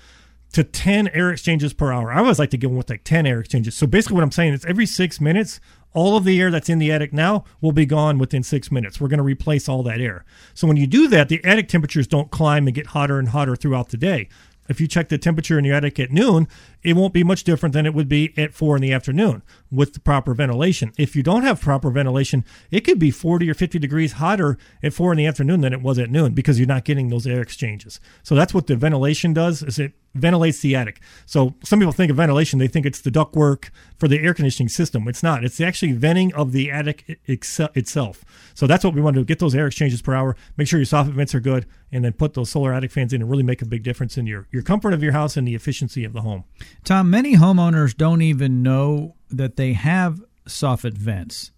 to 0.54 0.64
10 0.64 1.08
air 1.10 1.32
exchanges 1.32 1.74
per 1.74 1.92
hour. 1.92 2.12
I 2.12 2.20
always 2.20 2.40
like 2.40 2.50
to 2.52 2.58
give 2.58 2.70
them 2.70 2.78
with 2.78 2.90
like 2.90 3.04
10 3.04 3.26
air 3.26 3.40
exchanges. 3.40 3.76
So 3.76 3.88
basically, 3.88 4.16
what 4.16 4.24
I'm 4.24 4.32
saying 4.32 4.54
is 4.54 4.66
every 4.66 4.86
six 4.86 5.22
minutes, 5.22 5.60
all 5.94 6.18
of 6.18 6.24
the 6.24 6.40
air 6.40 6.52
that's 6.52 6.70
in 6.70 6.80
the 6.80 6.92
attic 6.92 7.14
now 7.14 7.44
will 7.60 7.72
be 7.72 7.86
gone 7.86 8.18
within 8.18 8.44
six 8.44 8.72
minutes. 8.72 9.00
We're 9.00 9.08
going 9.08 9.18
to 9.18 9.24
replace 9.24 9.68
all 9.68 9.84
that 9.84 10.02
air. 10.02 10.26
So 10.54 10.68
when 10.68 10.78
you 10.78 10.88
do 10.88 11.08
that, 11.10 11.30
the 11.30 11.44
attic 11.44 11.68
temperatures 11.68 12.08
don't 12.08 12.32
climb 12.32 12.68
and 12.68 12.76
get 12.76 12.88
hotter 12.88 13.20
and 13.20 13.30
hotter 13.30 13.56
throughout 13.56 13.90
the 13.90 13.98
day. 13.98 14.30
If 14.70 14.80
you 14.80 14.88
check 14.88 15.10
the 15.10 15.18
temperature 15.18 15.60
in 15.60 15.66
your 15.66 15.76
attic 15.76 16.00
at 16.00 16.12
noon, 16.12 16.48
it 16.82 16.96
won't 16.96 17.14
be 17.14 17.26
much 17.26 17.44
different 17.44 17.74
than 17.74 17.86
it 17.86 17.94
would 17.94 18.08
be 18.08 18.34
at 18.38 18.54
four 18.54 18.78
in 18.78 18.82
the 18.82 18.94
afternoon 18.94 19.44
with 19.70 19.94
the 19.94 20.00
proper 20.00 20.34
ventilation. 20.34 20.94
If 20.98 21.14
you 21.16 21.24
don't 21.24 21.44
have 21.44 21.60
proper 21.60 21.92
ventilation, 21.92 22.46
it 22.70 22.82
could 22.82 23.00
be 23.00 23.12
40 23.12 23.50
or 23.50 23.54
50 23.54 23.80
degrees 23.80 24.14
hotter 24.14 24.58
at 24.82 24.94
four 24.94 25.12
in 25.12 25.18
the 25.18 25.26
afternoon 25.26 25.60
than 25.60 25.74
it 25.74 25.82
was 25.82 26.00
at 26.00 26.10
noon 26.10 26.34
because 26.34 26.58
you're 26.58 26.68
not 26.68 26.86
getting 26.86 27.10
those 27.10 27.28
air 27.28 27.42
exchanges. 27.42 28.00
So 28.24 28.34
that's 28.34 28.54
what 28.54 28.68
the 28.68 28.78
ventilation 28.78 29.34
does 29.34 29.62
is 29.62 29.78
it 29.78 29.94
ventilates 30.14 30.60
the 30.60 30.76
attic. 30.76 31.00
So 31.26 31.56
some 31.64 31.80
people 31.80 31.94
think 31.94 32.12
of 32.12 32.18
ventilation, 32.18 32.60
they 32.60 32.68
think 32.68 32.86
it's 32.86 33.02
the 33.02 33.12
ductwork 33.12 33.70
for 33.98 34.08
the 34.08 34.20
air 34.20 34.34
conditioning 34.34 34.70
system. 34.70 35.08
It's 35.08 35.24
not. 35.24 35.44
It's 35.44 35.62
actually 35.62 35.94
venting 35.94 36.34
of 36.34 36.52
the 36.52 36.70
attic 36.70 37.20
ex- 37.28 37.60
itself. 37.76 38.26
So 38.54 38.68
that's 38.68 38.84
what 38.84 38.94
we 38.94 39.02
want 39.02 39.16
to 39.16 39.22
do. 39.22 39.26
Get 39.26 39.40
those 39.40 39.56
air 39.56 39.68
exchanges 39.68 40.02
per 40.02 40.14
hour. 40.14 40.36
Make 40.58 40.68
sure 40.68 40.80
your 40.80 40.86
soffit 40.86 41.14
vents 41.14 41.34
are 41.34 41.40
good, 41.40 41.66
and 41.92 42.04
then 42.04 42.14
put 42.14 42.34
those 42.34 42.50
solar 42.50 42.74
attic 42.74 42.92
fans 42.92 43.14
in 43.14 43.22
and 43.22 43.30
really 43.30 43.44
make 43.44 43.62
a 43.62 43.66
big 43.66 43.84
difference 43.84 44.18
in 44.18 44.28
your, 44.28 44.48
your 44.52 44.64
comfort 44.64 44.94
of 44.94 45.02
your 45.02 45.14
house 45.14 45.38
and 45.38 45.48
the 45.48 45.56
efficiency 45.56 46.04
of 46.04 46.14
the 46.14 46.22
home. 46.22 46.44
Tom, 46.84 47.10
many 47.10 47.36
homeowners 47.36 47.96
don't 47.96 48.22
even 48.22 48.62
know 48.62 49.16
that 49.30 49.56
they 49.56 49.74
have 49.74 50.22
soffit 50.48 50.94
vents. 50.94 51.52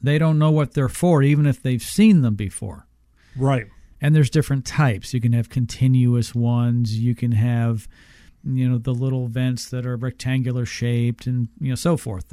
They 0.00 0.18
don't 0.18 0.38
know 0.38 0.52
what 0.52 0.74
they're 0.74 0.88
for, 0.88 1.22
even 1.22 1.46
if 1.46 1.60
they've 1.60 1.82
seen 1.82 2.22
them 2.22 2.36
before. 2.36 2.86
Right. 3.36 3.66
And 4.00 4.14
there's 4.14 4.30
different 4.30 4.64
types. 4.64 5.12
You 5.12 5.20
can 5.20 5.32
have 5.32 5.48
continuous 5.48 6.34
ones. 6.34 6.98
You 6.98 7.14
can 7.14 7.32
have, 7.32 7.88
you 8.44 8.68
know, 8.68 8.78
the 8.78 8.94
little 8.94 9.26
vents 9.26 9.68
that 9.70 9.84
are 9.84 9.96
rectangular 9.96 10.64
shaped, 10.64 11.26
and 11.26 11.48
you 11.60 11.70
know, 11.70 11.74
so 11.74 11.96
forth. 11.96 12.26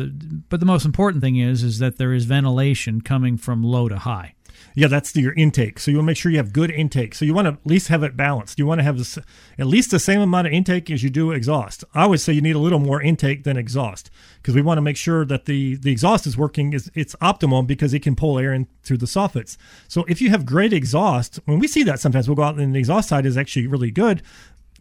But 0.50 0.60
the 0.60 0.66
most 0.66 0.86
important 0.86 1.24
thing 1.24 1.38
is, 1.38 1.64
is 1.64 1.80
that 1.80 1.98
there 1.98 2.14
is 2.14 2.26
ventilation 2.26 3.02
coming 3.02 3.36
from 3.38 3.64
low 3.64 3.90
to 3.90 3.98
high. 3.98 4.35
Yeah, 4.78 4.88
that's 4.88 5.16
your 5.16 5.32
intake. 5.34 5.80
So 5.80 5.90
you 5.90 5.98
want 5.98 6.04
to 6.04 6.08
make 6.08 6.18
sure 6.18 6.32
you 6.32 6.38
have 6.38 6.52
good 6.52 6.70
intake. 6.70 7.16
So 7.16 7.24
you 7.24 7.34
want 7.34 7.46
to 7.46 7.54
at 7.54 7.66
least 7.66 7.88
have 7.88 8.04
it 8.04 8.18
balanced. 8.18 8.60
You 8.60 8.66
want 8.66 8.80
to 8.80 8.84
have 8.84 8.98
this, 8.98 9.18
at 9.58 9.68
least 9.68 9.90
the 9.90 10.00
same 10.00 10.20
amount 10.20 10.48
of 10.48 10.54
intake 10.54 10.92
as 10.92 11.02
you 11.02 11.10
do 11.10 11.32
exhaust. 11.32 11.86
I 11.94 12.04
always 12.04 12.22
say 12.22 12.34
you 12.34 12.42
need 12.42 12.58
a 12.58 12.60
little 12.60 12.80
more 12.80 13.02
intake 13.02 13.46
than 13.46 13.56
exhaust 13.56 14.12
because 14.42 14.54
we 14.54 14.62
want 14.62 14.78
to 14.78 14.82
make 14.82 14.98
sure 14.98 15.26
that 15.26 15.46
the 15.46 15.76
the 15.76 15.92
exhaust 15.92 16.28
is 16.28 16.38
working 16.38 16.74
is 16.74 16.92
it's 16.94 17.16
optimum 17.22 17.66
because 17.66 17.94
it 17.94 18.02
can 18.02 18.16
pull 18.16 18.38
air 18.38 18.54
in 18.54 18.68
through 18.84 18.98
the 18.98 19.06
soffits. 19.06 19.56
So 19.88 20.04
if 20.10 20.22
you 20.22 20.30
have 20.30 20.46
great 20.46 20.74
exhaust, 20.74 21.40
when 21.46 21.60
we 21.60 21.68
see 21.68 21.84
that 21.84 22.02
sometimes 22.02 22.28
we'll 22.28 22.36
go 22.36 22.44
out 22.44 22.58
and 22.58 22.76
the 22.76 22.80
exhaust 22.80 23.08
side 23.08 23.26
is 23.26 23.38
actually 23.38 23.68
really 23.68 23.92
good. 23.92 24.22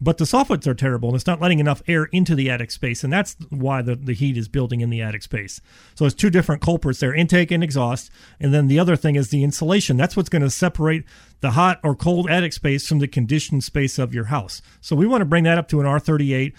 But 0.01 0.17
the 0.17 0.25
soffits 0.25 0.67
are 0.67 0.73
terrible 0.73 1.09
and 1.09 1.15
it's 1.15 1.27
not 1.27 1.39
letting 1.39 1.59
enough 1.59 1.81
air 1.87 2.05
into 2.05 2.35
the 2.35 2.49
attic 2.49 2.71
space. 2.71 3.03
And 3.03 3.13
that's 3.13 3.37
why 3.49 3.81
the, 3.81 3.95
the 3.95 4.13
heat 4.13 4.35
is 4.35 4.49
building 4.49 4.81
in 4.81 4.89
the 4.89 5.01
attic 5.01 5.23
space. 5.23 5.61
So 5.95 6.05
it's 6.05 6.15
two 6.15 6.29
different 6.29 6.61
culprits 6.61 6.99
there 6.99 7.13
intake 7.13 7.49
and 7.49 7.63
exhaust. 7.63 8.11
And 8.39 8.53
then 8.53 8.67
the 8.67 8.77
other 8.77 8.97
thing 8.97 9.15
is 9.15 9.29
the 9.29 9.43
insulation. 9.43 9.95
That's 9.95 10.17
what's 10.17 10.29
going 10.29 10.41
to 10.41 10.49
separate 10.49 11.05
the 11.39 11.51
hot 11.51 11.79
or 11.81 11.95
cold 11.95 12.29
attic 12.29 12.51
space 12.51 12.87
from 12.87 12.99
the 12.99 13.07
conditioned 13.07 13.63
space 13.63 13.97
of 13.97 14.13
your 14.13 14.25
house. 14.25 14.61
So 14.81 14.95
we 14.97 15.07
want 15.07 15.21
to 15.21 15.25
bring 15.25 15.45
that 15.45 15.57
up 15.57 15.69
to 15.69 15.79
an 15.79 15.85
R38. 15.85 16.53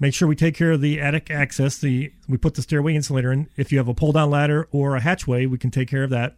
Make 0.00 0.14
sure 0.14 0.26
we 0.26 0.34
take 0.34 0.56
care 0.56 0.72
of 0.72 0.80
the 0.80 1.00
attic 1.00 1.30
access. 1.30 1.78
The 1.78 2.12
we 2.28 2.36
put 2.36 2.54
the 2.54 2.62
stairway 2.62 2.96
insulator 2.96 3.30
in. 3.32 3.48
If 3.56 3.70
you 3.70 3.78
have 3.78 3.86
a 3.86 3.94
pull 3.94 4.10
down 4.10 4.30
ladder 4.30 4.66
or 4.72 4.96
a 4.96 5.00
hatchway, 5.00 5.46
we 5.46 5.58
can 5.58 5.70
take 5.70 5.88
care 5.88 6.02
of 6.02 6.10
that 6.10 6.36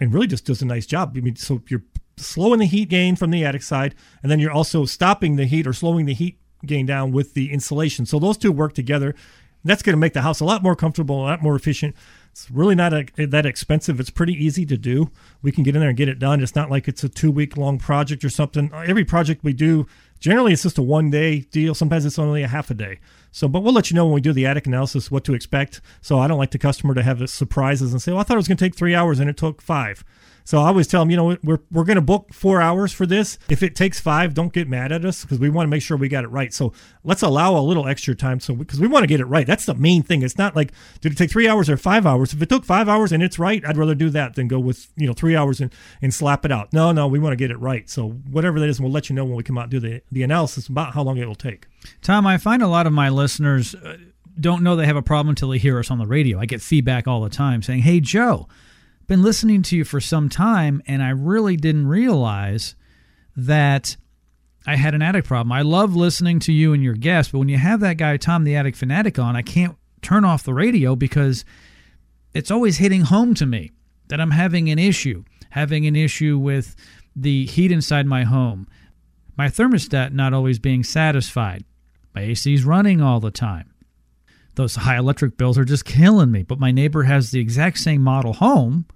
and 0.00 0.14
really 0.14 0.26
just 0.26 0.46
does 0.46 0.62
a 0.62 0.66
nice 0.66 0.86
job. 0.86 1.12
I 1.16 1.20
mean, 1.20 1.36
so 1.36 1.60
you're 1.68 1.82
slowing 2.20 2.60
the 2.60 2.66
heat 2.66 2.88
gain 2.88 3.16
from 3.16 3.30
the 3.30 3.44
attic 3.44 3.62
side, 3.62 3.94
and 4.22 4.30
then 4.30 4.38
you're 4.38 4.52
also 4.52 4.84
stopping 4.84 5.36
the 5.36 5.46
heat 5.46 5.66
or 5.66 5.72
slowing 5.72 6.06
the 6.06 6.14
heat 6.14 6.38
gain 6.66 6.86
down 6.86 7.12
with 7.12 7.34
the 7.34 7.52
insulation. 7.52 8.06
So 8.06 8.18
those 8.18 8.36
two 8.36 8.52
work 8.52 8.74
together. 8.74 9.14
That's 9.64 9.82
going 9.82 9.94
to 9.94 10.00
make 10.00 10.12
the 10.12 10.22
house 10.22 10.40
a 10.40 10.44
lot 10.44 10.62
more 10.62 10.76
comfortable, 10.76 11.20
a 11.20 11.26
lot 11.26 11.42
more 11.42 11.56
efficient. 11.56 11.94
It's 12.30 12.48
really 12.50 12.76
not 12.76 12.92
a, 12.92 13.26
that 13.26 13.44
expensive. 13.44 13.98
It's 13.98 14.10
pretty 14.10 14.32
easy 14.32 14.64
to 14.66 14.76
do. 14.76 15.10
We 15.42 15.50
can 15.50 15.64
get 15.64 15.74
in 15.74 15.80
there 15.80 15.88
and 15.88 15.98
get 15.98 16.08
it 16.08 16.20
done. 16.20 16.40
It's 16.40 16.54
not 16.54 16.70
like 16.70 16.86
it's 16.86 17.02
a 17.02 17.08
two 17.08 17.32
week 17.32 17.56
long 17.56 17.78
project 17.78 18.24
or 18.24 18.30
something. 18.30 18.70
Every 18.72 19.04
project 19.04 19.42
we 19.42 19.52
do, 19.52 19.86
generally, 20.20 20.52
it's 20.52 20.62
just 20.62 20.78
a 20.78 20.82
one 20.82 21.10
day 21.10 21.40
deal. 21.40 21.74
Sometimes 21.74 22.06
it's 22.06 22.18
only 22.18 22.44
a 22.44 22.48
half 22.48 22.70
a 22.70 22.74
day. 22.74 23.00
So, 23.32 23.48
but 23.48 23.64
we'll 23.64 23.72
let 23.72 23.90
you 23.90 23.96
know 23.96 24.04
when 24.04 24.14
we 24.14 24.20
do 24.20 24.32
the 24.32 24.46
attic 24.46 24.68
analysis 24.68 25.10
what 25.10 25.24
to 25.24 25.34
expect. 25.34 25.80
So 26.00 26.20
I 26.20 26.28
don't 26.28 26.38
like 26.38 26.52
the 26.52 26.58
customer 26.58 26.94
to 26.94 27.02
have 27.02 27.28
surprises 27.28 27.92
and 27.92 28.00
say, 28.00 28.12
"Well, 28.12 28.20
I 28.20 28.22
thought 28.22 28.34
it 28.34 28.38
was 28.38 28.48
going 28.48 28.58
to 28.58 28.64
take 28.64 28.76
three 28.76 28.94
hours 28.94 29.18
and 29.18 29.28
it 29.28 29.36
took 29.36 29.60
five. 29.60 30.04
So 30.48 30.60
I 30.60 30.68
always 30.68 30.86
tell 30.86 31.02
them, 31.02 31.10
you 31.10 31.16
know, 31.18 31.36
we're 31.44 31.60
we're 31.70 31.84
going 31.84 31.96
to 31.96 32.00
book 32.00 32.32
four 32.32 32.62
hours 32.62 32.90
for 32.90 33.04
this. 33.04 33.38
If 33.50 33.62
it 33.62 33.76
takes 33.76 34.00
five, 34.00 34.32
don't 34.32 34.50
get 34.50 34.66
mad 34.66 34.92
at 34.92 35.04
us 35.04 35.20
because 35.20 35.38
we 35.38 35.50
want 35.50 35.66
to 35.66 35.70
make 35.70 35.82
sure 35.82 35.98
we 35.98 36.08
got 36.08 36.24
it 36.24 36.28
right. 36.28 36.54
So 36.54 36.72
let's 37.04 37.20
allow 37.20 37.54
a 37.54 37.60
little 37.60 37.86
extra 37.86 38.14
time, 38.14 38.40
so 38.40 38.54
because 38.54 38.80
we 38.80 38.88
want 38.88 39.02
to 39.02 39.06
get 39.06 39.20
it 39.20 39.26
right. 39.26 39.46
That's 39.46 39.66
the 39.66 39.74
main 39.74 40.02
thing. 40.02 40.22
It's 40.22 40.38
not 40.38 40.56
like 40.56 40.72
did 41.02 41.12
it 41.12 41.16
take 41.16 41.30
three 41.30 41.46
hours 41.46 41.68
or 41.68 41.76
five 41.76 42.06
hours. 42.06 42.32
If 42.32 42.40
it 42.40 42.48
took 42.48 42.64
five 42.64 42.88
hours 42.88 43.12
and 43.12 43.22
it's 43.22 43.38
right, 43.38 43.62
I'd 43.62 43.76
rather 43.76 43.94
do 43.94 44.08
that 44.08 44.36
than 44.36 44.48
go 44.48 44.58
with 44.58 44.90
you 44.96 45.06
know 45.06 45.12
three 45.12 45.36
hours 45.36 45.60
and, 45.60 45.70
and 46.00 46.14
slap 46.14 46.46
it 46.46 46.50
out. 46.50 46.72
No, 46.72 46.92
no, 46.92 47.06
we 47.06 47.18
want 47.18 47.32
to 47.32 47.36
get 47.36 47.50
it 47.50 47.58
right. 47.58 47.86
So 47.90 48.08
whatever 48.08 48.58
that 48.58 48.70
is, 48.70 48.80
we'll 48.80 48.90
let 48.90 49.10
you 49.10 49.14
know 49.14 49.26
when 49.26 49.36
we 49.36 49.42
come 49.42 49.58
out 49.58 49.64
and 49.64 49.70
do 49.70 49.80
the 49.80 50.00
the 50.10 50.22
analysis 50.22 50.66
about 50.66 50.94
how 50.94 51.02
long 51.02 51.18
it 51.18 51.28
will 51.28 51.34
take. 51.34 51.66
Tom, 52.00 52.26
I 52.26 52.38
find 52.38 52.62
a 52.62 52.68
lot 52.68 52.86
of 52.86 52.94
my 52.94 53.10
listeners 53.10 53.74
uh, 53.74 53.98
don't 54.40 54.62
know 54.62 54.76
they 54.76 54.86
have 54.86 54.96
a 54.96 55.02
problem 55.02 55.28
until 55.28 55.50
they 55.50 55.58
hear 55.58 55.78
us 55.78 55.90
on 55.90 55.98
the 55.98 56.06
radio. 56.06 56.38
I 56.38 56.46
get 56.46 56.62
feedback 56.62 57.06
all 57.06 57.20
the 57.20 57.28
time 57.28 57.60
saying, 57.60 57.82
"Hey, 57.82 58.00
Joe, 58.00 58.48
been 59.08 59.22
listening 59.22 59.62
to 59.62 59.76
you 59.76 59.84
for 59.84 60.00
some 60.00 60.28
time, 60.28 60.82
and 60.86 61.02
I 61.02 61.08
really 61.08 61.56
didn't 61.56 61.88
realize 61.88 62.76
that 63.34 63.96
I 64.66 64.76
had 64.76 64.94
an 64.94 65.02
attic 65.02 65.24
problem. 65.24 65.50
I 65.50 65.62
love 65.62 65.96
listening 65.96 66.38
to 66.40 66.52
you 66.52 66.74
and 66.74 66.84
your 66.84 66.94
guests, 66.94 67.32
but 67.32 67.38
when 67.38 67.48
you 67.48 67.56
have 67.56 67.80
that 67.80 67.96
guy 67.96 68.16
Tom 68.18 68.44
the 68.44 68.54
Attic 68.54 68.76
Fanatic 68.76 69.18
on, 69.18 69.34
I 69.34 69.42
can't 69.42 69.76
turn 70.02 70.24
off 70.24 70.44
the 70.44 70.54
radio 70.54 70.94
because 70.94 71.44
it's 72.34 72.50
always 72.50 72.76
hitting 72.76 73.00
home 73.00 73.34
to 73.34 73.46
me 73.46 73.72
that 74.08 74.20
I'm 74.20 74.30
having 74.30 74.68
an 74.68 74.78
issue, 74.78 75.24
having 75.50 75.86
an 75.86 75.96
issue 75.96 76.38
with 76.38 76.76
the 77.16 77.46
heat 77.46 77.72
inside 77.72 78.06
my 78.06 78.24
home, 78.24 78.68
my 79.38 79.48
thermostat 79.48 80.12
not 80.12 80.34
always 80.34 80.58
being 80.58 80.84
satisfied, 80.84 81.64
my 82.14 82.22
AC's 82.22 82.64
running 82.64 83.00
all 83.00 83.20
the 83.20 83.30
time. 83.30 83.72
Those 84.56 84.74
high 84.74 84.98
electric 84.98 85.38
bills 85.38 85.56
are 85.56 85.64
just 85.64 85.84
killing 85.84 86.32
me. 86.32 86.42
But 86.42 86.58
my 86.58 86.72
neighbor 86.72 87.04
has 87.04 87.30
the 87.30 87.38
exact 87.38 87.78
same 87.78 88.02
model 88.02 88.32
home, 88.32 88.86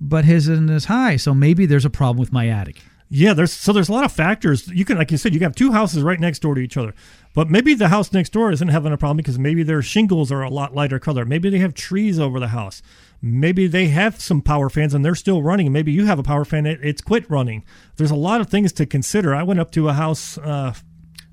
but 0.00 0.24
his 0.24 0.48
isn't 0.48 0.70
as 0.70 0.86
high. 0.86 1.16
So 1.16 1.34
maybe 1.34 1.66
there's 1.66 1.84
a 1.84 1.90
problem 1.90 2.18
with 2.18 2.32
my 2.32 2.48
attic. 2.48 2.82
Yeah, 3.10 3.34
there's 3.34 3.52
so 3.52 3.72
there's 3.72 3.88
a 3.88 3.92
lot 3.92 4.04
of 4.04 4.12
factors. 4.12 4.66
You 4.68 4.84
can, 4.84 4.96
like 4.96 5.10
you 5.10 5.18
said, 5.18 5.34
you 5.34 5.40
have 5.40 5.54
two 5.54 5.72
houses 5.72 6.02
right 6.02 6.18
next 6.18 6.40
door 6.40 6.54
to 6.54 6.60
each 6.60 6.76
other, 6.76 6.94
but 7.34 7.50
maybe 7.50 7.74
the 7.74 7.88
house 7.88 8.12
next 8.12 8.32
door 8.32 8.50
isn't 8.50 8.68
having 8.68 8.92
a 8.92 8.96
problem 8.96 9.18
because 9.18 9.38
maybe 9.38 9.62
their 9.62 9.82
shingles 9.82 10.32
are 10.32 10.42
a 10.42 10.48
lot 10.48 10.74
lighter 10.74 10.98
color. 10.98 11.24
Maybe 11.24 11.50
they 11.50 11.58
have 11.58 11.74
trees 11.74 12.18
over 12.18 12.40
the 12.40 12.48
house. 12.48 12.82
Maybe 13.20 13.66
they 13.66 13.88
have 13.88 14.20
some 14.20 14.40
power 14.40 14.68
fans 14.68 14.94
and 14.94 15.04
they're 15.04 15.14
still 15.14 15.42
running. 15.42 15.70
Maybe 15.70 15.92
you 15.92 16.06
have 16.06 16.18
a 16.18 16.24
power 16.24 16.44
fan; 16.44 16.66
it, 16.66 16.80
it's 16.82 17.02
quit 17.02 17.30
running. 17.30 17.64
There's 17.96 18.10
a 18.10 18.16
lot 18.16 18.40
of 18.40 18.48
things 18.48 18.72
to 18.72 18.86
consider. 18.86 19.34
I 19.34 19.42
went 19.42 19.60
up 19.60 19.70
to 19.72 19.88
a 19.88 19.92
house, 19.92 20.38
uh, 20.38 20.74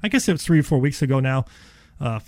I 0.03 0.07
guess 0.07 0.27
it 0.27 0.33
was 0.33 0.43
three 0.43 0.59
or 0.59 0.63
four 0.63 0.79
weeks 0.79 1.01
ago 1.01 1.19
now. 1.19 1.45
Uh, 1.99 2.19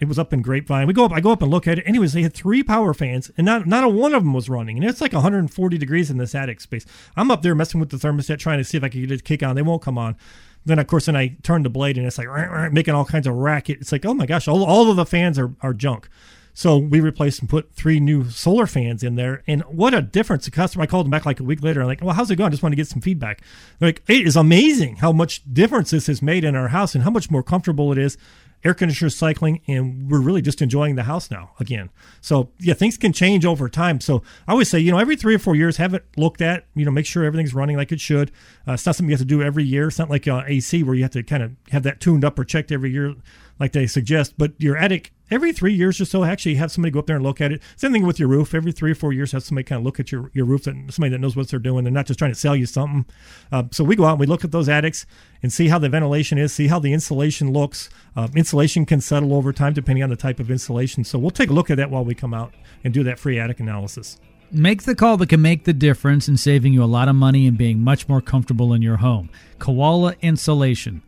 it 0.00 0.08
was 0.08 0.18
up 0.18 0.32
in 0.32 0.40
Grapevine. 0.40 0.86
We 0.86 0.94
go 0.94 1.04
up. 1.04 1.12
I 1.12 1.20
go 1.20 1.30
up 1.30 1.42
and 1.42 1.50
look 1.50 1.68
at 1.68 1.78
it. 1.78 1.84
Anyways, 1.86 2.14
they 2.14 2.22
had 2.22 2.32
three 2.32 2.62
power 2.62 2.94
fans, 2.94 3.30
and 3.36 3.44
not 3.44 3.66
not 3.66 3.84
a 3.84 3.88
one 3.88 4.14
of 4.14 4.24
them 4.24 4.32
was 4.32 4.48
running. 4.48 4.78
And 4.78 4.84
it's 4.86 5.00
like 5.00 5.12
140 5.12 5.78
degrees 5.78 6.10
in 6.10 6.16
this 6.16 6.34
attic 6.34 6.60
space. 6.60 6.86
I'm 7.16 7.30
up 7.30 7.42
there 7.42 7.54
messing 7.54 7.80
with 7.80 7.90
the 7.90 7.98
thermostat, 7.98 8.38
trying 8.38 8.58
to 8.58 8.64
see 8.64 8.78
if 8.78 8.82
I 8.82 8.88
could 8.88 9.02
get 9.02 9.10
it 9.12 9.18
to 9.18 9.22
kick 9.22 9.42
on. 9.42 9.56
They 9.56 9.62
won't 9.62 9.82
come 9.82 9.98
on. 9.98 10.16
Then 10.64 10.78
of 10.78 10.86
course, 10.86 11.06
then 11.06 11.16
I 11.16 11.36
turn 11.42 11.62
the 11.62 11.70
blade 11.70 11.98
and 11.98 12.06
it's 12.06 12.18
like 12.18 12.28
making 12.72 12.94
all 12.94 13.04
kinds 13.04 13.26
of 13.26 13.34
racket. 13.34 13.80
It's 13.80 13.92
like, 13.92 14.06
oh 14.06 14.14
my 14.14 14.26
gosh, 14.26 14.48
all, 14.48 14.64
all 14.64 14.90
of 14.90 14.96
the 14.96 15.06
fans 15.06 15.38
are, 15.38 15.54
are 15.60 15.74
junk. 15.74 16.08
So 16.52 16.76
we 16.76 17.00
replaced 17.00 17.40
and 17.40 17.48
put 17.48 17.72
three 17.72 18.00
new 18.00 18.28
solar 18.28 18.66
fans 18.66 19.02
in 19.02 19.14
there, 19.14 19.42
and 19.46 19.62
what 19.62 19.94
a 19.94 20.02
difference! 20.02 20.44
The 20.44 20.50
customer, 20.50 20.82
I 20.82 20.86
called 20.86 21.06
them 21.06 21.10
back 21.10 21.24
like 21.24 21.40
a 21.40 21.44
week 21.44 21.62
later. 21.62 21.80
I'm 21.80 21.86
like, 21.86 22.02
"Well, 22.02 22.14
how's 22.14 22.30
it 22.30 22.36
going? 22.36 22.48
I 22.48 22.50
just 22.50 22.62
want 22.62 22.72
to 22.72 22.76
get 22.76 22.88
some 22.88 23.00
feedback." 23.00 23.40
They're 23.78 23.88
like, 23.88 24.02
"It 24.08 24.26
is 24.26 24.36
amazing 24.36 24.96
how 24.96 25.12
much 25.12 25.42
difference 25.50 25.90
this 25.90 26.08
has 26.08 26.20
made 26.20 26.44
in 26.44 26.56
our 26.56 26.68
house, 26.68 26.94
and 26.94 27.04
how 27.04 27.10
much 27.10 27.30
more 27.30 27.42
comfortable 27.42 27.92
it 27.92 27.98
is." 27.98 28.18
Air 28.62 28.74
conditioner 28.74 29.10
cycling, 29.10 29.60
and 29.66 30.10
we're 30.10 30.20
really 30.20 30.42
just 30.42 30.60
enjoying 30.60 30.96
the 30.96 31.04
house 31.04 31.30
now 31.30 31.52
again. 31.58 31.90
So 32.20 32.50
yeah, 32.58 32.74
things 32.74 32.96
can 32.98 33.12
change 33.12 33.46
over 33.46 33.68
time. 33.68 34.00
So 34.00 34.22
I 34.46 34.52
always 34.52 34.68
say, 34.68 34.78
you 34.78 34.90
know, 34.90 34.98
every 34.98 35.16
three 35.16 35.34
or 35.34 35.38
four 35.38 35.56
years, 35.56 35.78
have 35.78 35.94
it 35.94 36.04
looked 36.16 36.42
at. 36.42 36.66
You 36.74 36.84
know, 36.84 36.90
make 36.90 37.06
sure 37.06 37.24
everything's 37.24 37.54
running 37.54 37.76
like 37.76 37.92
it 37.92 38.00
should. 38.00 38.30
Uh, 38.68 38.72
it's 38.72 38.84
not 38.84 38.96
something 38.96 39.10
you 39.10 39.14
have 39.14 39.20
to 39.20 39.24
do 39.24 39.42
every 39.42 39.64
year. 39.64 39.88
It's 39.88 39.98
not 39.98 40.10
like 40.10 40.28
uh, 40.28 40.42
AC 40.46 40.82
where 40.82 40.94
you 40.94 41.02
have 41.02 41.12
to 41.12 41.22
kind 41.22 41.42
of 41.42 41.52
have 41.70 41.82
that 41.84 42.00
tuned 42.00 42.24
up 42.24 42.38
or 42.38 42.44
checked 42.44 42.70
every 42.70 42.90
year, 42.90 43.14
like 43.58 43.72
they 43.72 43.86
suggest. 43.86 44.34
But 44.36 44.52
your 44.58 44.76
attic, 44.76 45.12
every 45.30 45.52
three 45.52 45.72
years 45.72 46.00
or 46.00 46.04
so, 46.04 46.24
actually 46.24 46.56
have 46.56 46.72
somebody 46.72 46.92
go 46.92 46.98
up 46.98 47.06
there 47.06 47.16
and 47.16 47.24
look 47.24 47.40
at 47.40 47.52
it. 47.52 47.62
Same 47.76 47.92
thing 47.92 48.06
with 48.06 48.18
your 48.18 48.28
roof. 48.28 48.54
Every 48.54 48.72
three 48.72 48.92
or 48.92 48.94
four 48.94 49.12
years, 49.12 49.32
have 49.32 49.42
somebody 49.42 49.64
kind 49.64 49.78
of 49.78 49.84
look 49.84 50.00
at 50.00 50.10
your, 50.10 50.30
your 50.34 50.44
roof, 50.44 50.66
and 50.66 50.92
somebody 50.92 51.10
that 51.10 51.18
knows 51.18 51.36
what 51.36 51.48
they're 51.48 51.58
doing. 51.58 51.84
They're 51.84 51.92
not 51.92 52.06
just 52.06 52.18
trying 52.18 52.32
to 52.32 52.38
sell 52.38 52.56
you 52.56 52.66
something. 52.66 53.06
Uh, 53.50 53.64
so 53.70 53.84
we 53.84 53.96
go 53.96 54.04
out 54.04 54.12
and 54.12 54.20
we 54.20 54.26
look 54.26 54.44
at 54.44 54.50
those 54.50 54.68
attics 54.68 55.06
and 55.42 55.52
see 55.52 55.68
how 55.68 55.78
the 55.78 55.88
ventilation 55.88 56.38
is, 56.38 56.52
see 56.52 56.68
how 56.68 56.78
the 56.78 56.92
insulation 56.92 57.52
looks. 57.52 57.88
Uh, 58.16 58.28
insulation 58.34 58.86
can 58.86 59.00
settle 59.00 59.34
over 59.34 59.52
time 59.52 59.72
depending 59.72 60.02
on 60.02 60.10
the 60.10 60.16
type 60.16 60.40
of 60.40 60.50
insulation. 60.50 61.04
So 61.04 61.18
we'll 61.18 61.30
take 61.30 61.50
a 61.50 61.52
look 61.52 61.70
at 61.70 61.76
that 61.76 61.90
while 61.90 62.04
we 62.04 62.14
come 62.14 62.34
out 62.34 62.54
and 62.84 62.92
do 62.92 63.02
that 63.04 63.18
free 63.18 63.38
attic 63.38 63.60
analysis. 63.60 64.18
Make 64.52 64.82
the 64.82 64.96
call 64.96 65.16
that 65.18 65.28
can 65.28 65.40
make 65.40 65.64
the 65.64 65.72
difference 65.72 66.28
in 66.28 66.36
saving 66.36 66.72
you 66.72 66.82
a 66.82 66.86
lot 66.86 67.08
of 67.08 67.14
money 67.14 67.46
and 67.46 67.56
being 67.56 67.84
much 67.84 68.08
more 68.08 68.20
comfortable 68.20 68.72
in 68.72 68.82
your 68.82 68.96
home. 68.96 69.30
Koala 69.60 70.16
Insulation. 70.22 71.02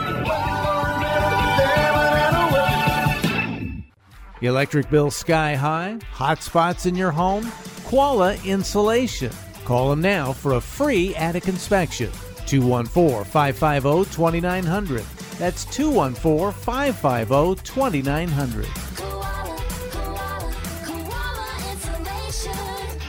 Electric 4.41 4.89
bill 4.91 5.09
sky 5.09 5.55
high? 5.55 5.97
Hot 6.11 6.43
spots 6.43 6.85
in 6.85 6.95
your 6.95 7.11
home? 7.11 7.51
Koala 7.85 8.35
Insulation. 8.45 9.31
Call 9.65 9.89
them 9.89 10.01
now 10.01 10.31
for 10.31 10.53
a 10.53 10.61
free 10.61 11.15
attic 11.15 11.47
inspection. 11.47 12.11
214 12.45 13.25
550 13.25 14.13
2900. 14.15 15.03
That's 15.39 15.65
214 15.65 16.53
550 16.53 17.63
2900. 17.63 18.65
Koala, 18.95 19.57
koala, 19.91 20.53
koala 20.85 21.71
insulation. 21.71 23.01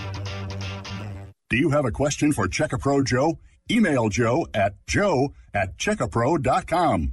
Do 1.50 1.56
you 1.58 1.70
have 1.70 1.84
a 1.84 1.90
question 1.90 2.32
for 2.32 2.48
Check 2.48 2.72
a 2.72 2.78
Pro 2.78 3.02
Joe? 3.02 3.38
Email 3.70 4.08
Joe 4.08 4.46
at 4.54 4.74
joe 4.86 5.34
at 5.52 5.76
checkapro.com. 5.76 7.12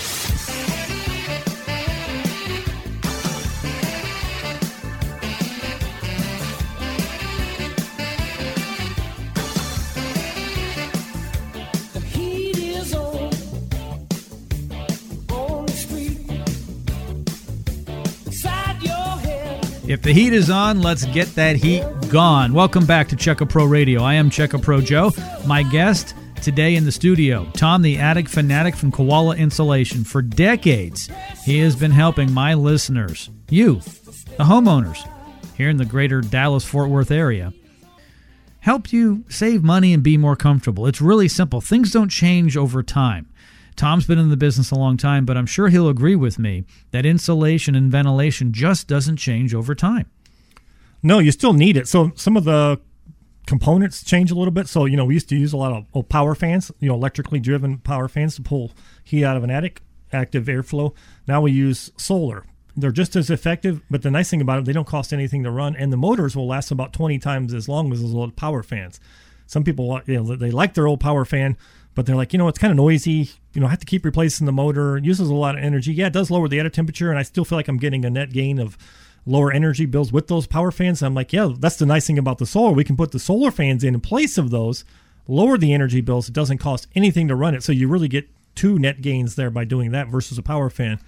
The 20.01 20.13
heat 20.13 20.33
is 20.33 20.49
on, 20.49 20.81
let's 20.81 21.05
get 21.05 21.27
that 21.35 21.57
heat 21.57 21.83
gone. 22.09 22.53
Welcome 22.53 22.87
back 22.87 23.07
to 23.09 23.15
Check 23.15 23.39
a 23.41 23.45
Pro 23.45 23.65
Radio. 23.65 24.01
I 24.01 24.15
am 24.15 24.31
Check 24.31 24.55
a 24.55 24.57
Pro 24.57 24.81
Joe. 24.81 25.11
My 25.45 25.61
guest 25.61 26.15
today 26.41 26.75
in 26.75 26.85
the 26.85 26.91
studio, 26.91 27.47
Tom 27.53 27.83
the 27.83 27.99
Attic 27.99 28.27
Fanatic 28.27 28.75
from 28.75 28.91
Koala 28.91 29.35
Insulation. 29.35 30.03
For 30.03 30.23
decades, 30.23 31.07
he 31.45 31.59
has 31.59 31.75
been 31.75 31.91
helping 31.91 32.31
my 32.31 32.55
listeners, 32.55 33.29
you, 33.49 33.75
the 33.75 34.45
homeowners 34.45 35.07
here 35.55 35.69
in 35.69 35.77
the 35.77 35.85
greater 35.85 36.21
Dallas 36.21 36.65
Fort 36.65 36.89
Worth 36.89 37.11
area, 37.11 37.53
help 38.61 38.91
you 38.91 39.23
save 39.29 39.63
money 39.63 39.93
and 39.93 40.01
be 40.01 40.17
more 40.17 40.35
comfortable. 40.35 40.87
It's 40.87 40.99
really 40.99 41.27
simple. 41.27 41.61
Things 41.61 41.91
don't 41.91 42.09
change 42.09 42.57
over 42.57 42.81
time. 42.81 43.29
Tom's 43.75 44.05
been 44.05 44.19
in 44.19 44.29
the 44.29 44.37
business 44.37 44.71
a 44.71 44.75
long 44.75 44.97
time, 44.97 45.25
but 45.25 45.37
I'm 45.37 45.45
sure 45.45 45.69
he'll 45.69 45.89
agree 45.89 46.15
with 46.15 46.37
me 46.37 46.65
that 46.91 47.05
insulation 47.05 47.75
and 47.75 47.91
ventilation 47.91 48.53
just 48.53 48.87
doesn't 48.87 49.17
change 49.17 49.53
over 49.53 49.73
time. 49.73 50.09
No, 51.03 51.19
you 51.19 51.31
still 51.31 51.53
need 51.53 51.77
it. 51.77 51.87
So 51.87 52.11
some 52.15 52.37
of 52.37 52.43
the 52.43 52.79
components 53.47 54.03
change 54.03 54.31
a 54.31 54.35
little 54.35 54.51
bit. 54.51 54.67
So 54.67 54.85
you 54.85 54.97
know, 54.97 55.05
we 55.05 55.13
used 55.13 55.29
to 55.29 55.35
use 55.35 55.53
a 55.53 55.57
lot 55.57 55.73
of 55.73 55.85
oh, 55.93 56.03
power 56.03 56.35
fans, 56.35 56.71
you 56.79 56.87
know, 56.87 56.95
electrically 56.95 57.39
driven 57.39 57.79
power 57.79 58.07
fans 58.07 58.35
to 58.35 58.41
pull 58.41 58.71
heat 59.03 59.23
out 59.23 59.37
of 59.37 59.43
an 59.43 59.49
attic, 59.49 59.81
active 60.11 60.45
airflow. 60.45 60.93
Now 61.27 61.41
we 61.41 61.51
use 61.51 61.91
solar. 61.97 62.45
They're 62.75 62.91
just 62.91 63.15
as 63.15 63.29
effective, 63.29 63.81
but 63.89 64.01
the 64.01 64.11
nice 64.11 64.29
thing 64.29 64.39
about 64.39 64.59
it, 64.59 64.65
they 64.65 64.73
don't 64.73 64.87
cost 64.87 65.11
anything 65.11 65.43
to 65.43 65.51
run, 65.51 65.75
and 65.75 65.91
the 65.91 65.97
motors 65.97 66.37
will 66.37 66.47
last 66.47 66.71
about 66.71 66.93
20 66.93 67.19
times 67.19 67.53
as 67.53 67.67
long 67.67 67.91
as 67.91 68.01
those 68.01 68.15
old 68.15 68.37
power 68.37 68.63
fans. 68.63 68.99
Some 69.45 69.65
people, 69.65 69.99
you 70.05 70.23
know, 70.23 70.35
they 70.37 70.51
like 70.51 70.73
their 70.75 70.87
old 70.87 71.01
power 71.01 71.25
fan, 71.25 71.57
but 71.95 72.05
they're 72.05 72.15
like, 72.15 72.33
you 72.33 72.39
know, 72.39 72.47
it's 72.47 72.57
kind 72.57 72.71
of 72.71 72.77
noisy. 72.77 73.29
You 73.53 73.61
know, 73.61 73.67
I 73.67 73.71
have 73.71 73.79
to 73.79 73.85
keep 73.85 74.05
replacing 74.05 74.45
the 74.45 74.51
motor. 74.51 74.97
It 74.97 75.05
uses 75.05 75.29
a 75.29 75.35
lot 75.35 75.57
of 75.57 75.63
energy. 75.63 75.93
Yeah, 75.93 76.07
it 76.07 76.13
does 76.13 76.31
lower 76.31 76.47
the 76.47 76.59
attic 76.59 76.73
temperature, 76.73 77.09
and 77.09 77.19
I 77.19 77.23
still 77.23 77.45
feel 77.45 77.57
like 77.57 77.67
I'm 77.67 77.77
getting 77.77 78.05
a 78.05 78.09
net 78.09 78.31
gain 78.31 78.59
of 78.59 78.77
lower 79.25 79.51
energy 79.51 79.85
bills 79.85 80.11
with 80.11 80.27
those 80.27 80.47
power 80.47 80.71
fans. 80.71 81.03
I'm 81.03 81.13
like, 81.13 81.33
yeah, 81.33 81.51
that's 81.57 81.75
the 81.75 81.85
nice 81.85 82.07
thing 82.07 82.17
about 82.17 82.37
the 82.37 82.45
solar. 82.45 82.71
We 82.71 82.83
can 82.83 82.97
put 82.97 83.11
the 83.11 83.19
solar 83.19 83.51
fans 83.51 83.83
in 83.83 83.93
in 83.93 84.01
place 84.01 84.37
of 84.37 84.49
those, 84.49 84.85
lower 85.27 85.57
the 85.57 85.73
energy 85.73 86.01
bills. 86.01 86.27
It 86.27 86.33
doesn't 86.33 86.57
cost 86.57 86.87
anything 86.95 87.27
to 87.27 87.35
run 87.35 87.55
it. 87.55 87.63
So 87.63 87.71
you 87.71 87.87
really 87.87 88.07
get 88.07 88.29
two 88.55 88.79
net 88.79 89.01
gains 89.01 89.35
there 89.35 89.49
by 89.49 89.65
doing 89.65 89.91
that 89.91 90.07
versus 90.07 90.37
a 90.37 90.43
power 90.43 90.69
fan. 90.69 90.99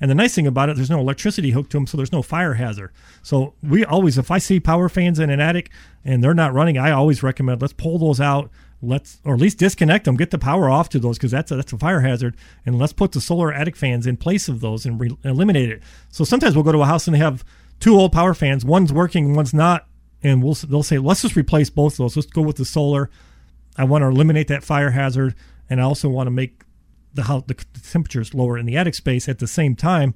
And 0.00 0.10
the 0.10 0.14
nice 0.14 0.34
thing 0.34 0.46
about 0.46 0.70
it, 0.70 0.76
there's 0.76 0.90
no 0.90 0.98
electricity 0.98 1.50
hooked 1.50 1.70
to 1.72 1.76
them, 1.76 1.86
so 1.86 1.96
there's 1.98 2.12
no 2.12 2.22
fire 2.22 2.54
hazard. 2.54 2.90
So 3.22 3.54
we 3.62 3.84
always, 3.84 4.16
if 4.16 4.30
I 4.30 4.38
see 4.38 4.58
power 4.58 4.88
fans 4.88 5.18
in 5.18 5.28
an 5.28 5.40
attic 5.40 5.70
and 6.04 6.24
they're 6.24 6.32
not 6.32 6.54
running, 6.54 6.78
I 6.78 6.90
always 6.90 7.22
recommend 7.22 7.60
let's 7.60 7.74
pull 7.74 7.98
those 7.98 8.20
out. 8.20 8.50
Let's, 8.82 9.20
or 9.24 9.34
at 9.34 9.40
least 9.40 9.58
disconnect 9.58 10.06
them, 10.06 10.16
get 10.16 10.30
the 10.30 10.38
power 10.38 10.70
off 10.70 10.88
to 10.90 10.98
those 10.98 11.18
because 11.18 11.32
that's 11.32 11.50
a, 11.50 11.56
that's 11.56 11.72
a 11.72 11.78
fire 11.78 12.00
hazard, 12.00 12.34
and 12.64 12.78
let's 12.78 12.94
put 12.94 13.12
the 13.12 13.20
solar 13.20 13.52
attic 13.52 13.76
fans 13.76 14.06
in 14.06 14.16
place 14.16 14.48
of 14.48 14.60
those 14.60 14.86
and 14.86 14.98
re- 14.98 15.18
eliminate 15.22 15.68
it. 15.68 15.82
So 16.08 16.24
sometimes 16.24 16.54
we'll 16.54 16.64
go 16.64 16.72
to 16.72 16.82
a 16.82 16.86
house 16.86 17.06
and 17.06 17.14
they 17.14 17.18
have 17.18 17.44
two 17.78 17.94
old 17.94 18.12
power 18.12 18.32
fans, 18.32 18.64
one's 18.64 18.92
working, 18.92 19.34
one's 19.34 19.52
not, 19.52 19.86
and 20.22 20.42
we'll 20.42 20.54
they'll 20.54 20.82
say 20.82 20.98
let's 20.98 21.22
just 21.22 21.36
replace 21.36 21.68
both 21.68 21.94
of 21.94 21.98
those. 21.98 22.16
Let's 22.16 22.30
go 22.30 22.42
with 22.42 22.56
the 22.56 22.64
solar. 22.64 23.10
I 23.76 23.84
want 23.84 24.02
to 24.02 24.08
eliminate 24.08 24.48
that 24.48 24.64
fire 24.64 24.90
hazard, 24.90 25.34
and 25.68 25.80
I 25.80 25.84
also 25.84 26.08
want 26.08 26.26
to 26.26 26.30
make 26.30 26.64
the 27.12 27.24
how 27.24 27.40
the 27.40 27.54
temperatures 27.54 28.34
lower 28.34 28.56
in 28.56 28.66
the 28.66 28.76
attic 28.76 28.94
space 28.94 29.28
at 29.28 29.40
the 29.40 29.46
same 29.46 29.76
time, 29.76 30.14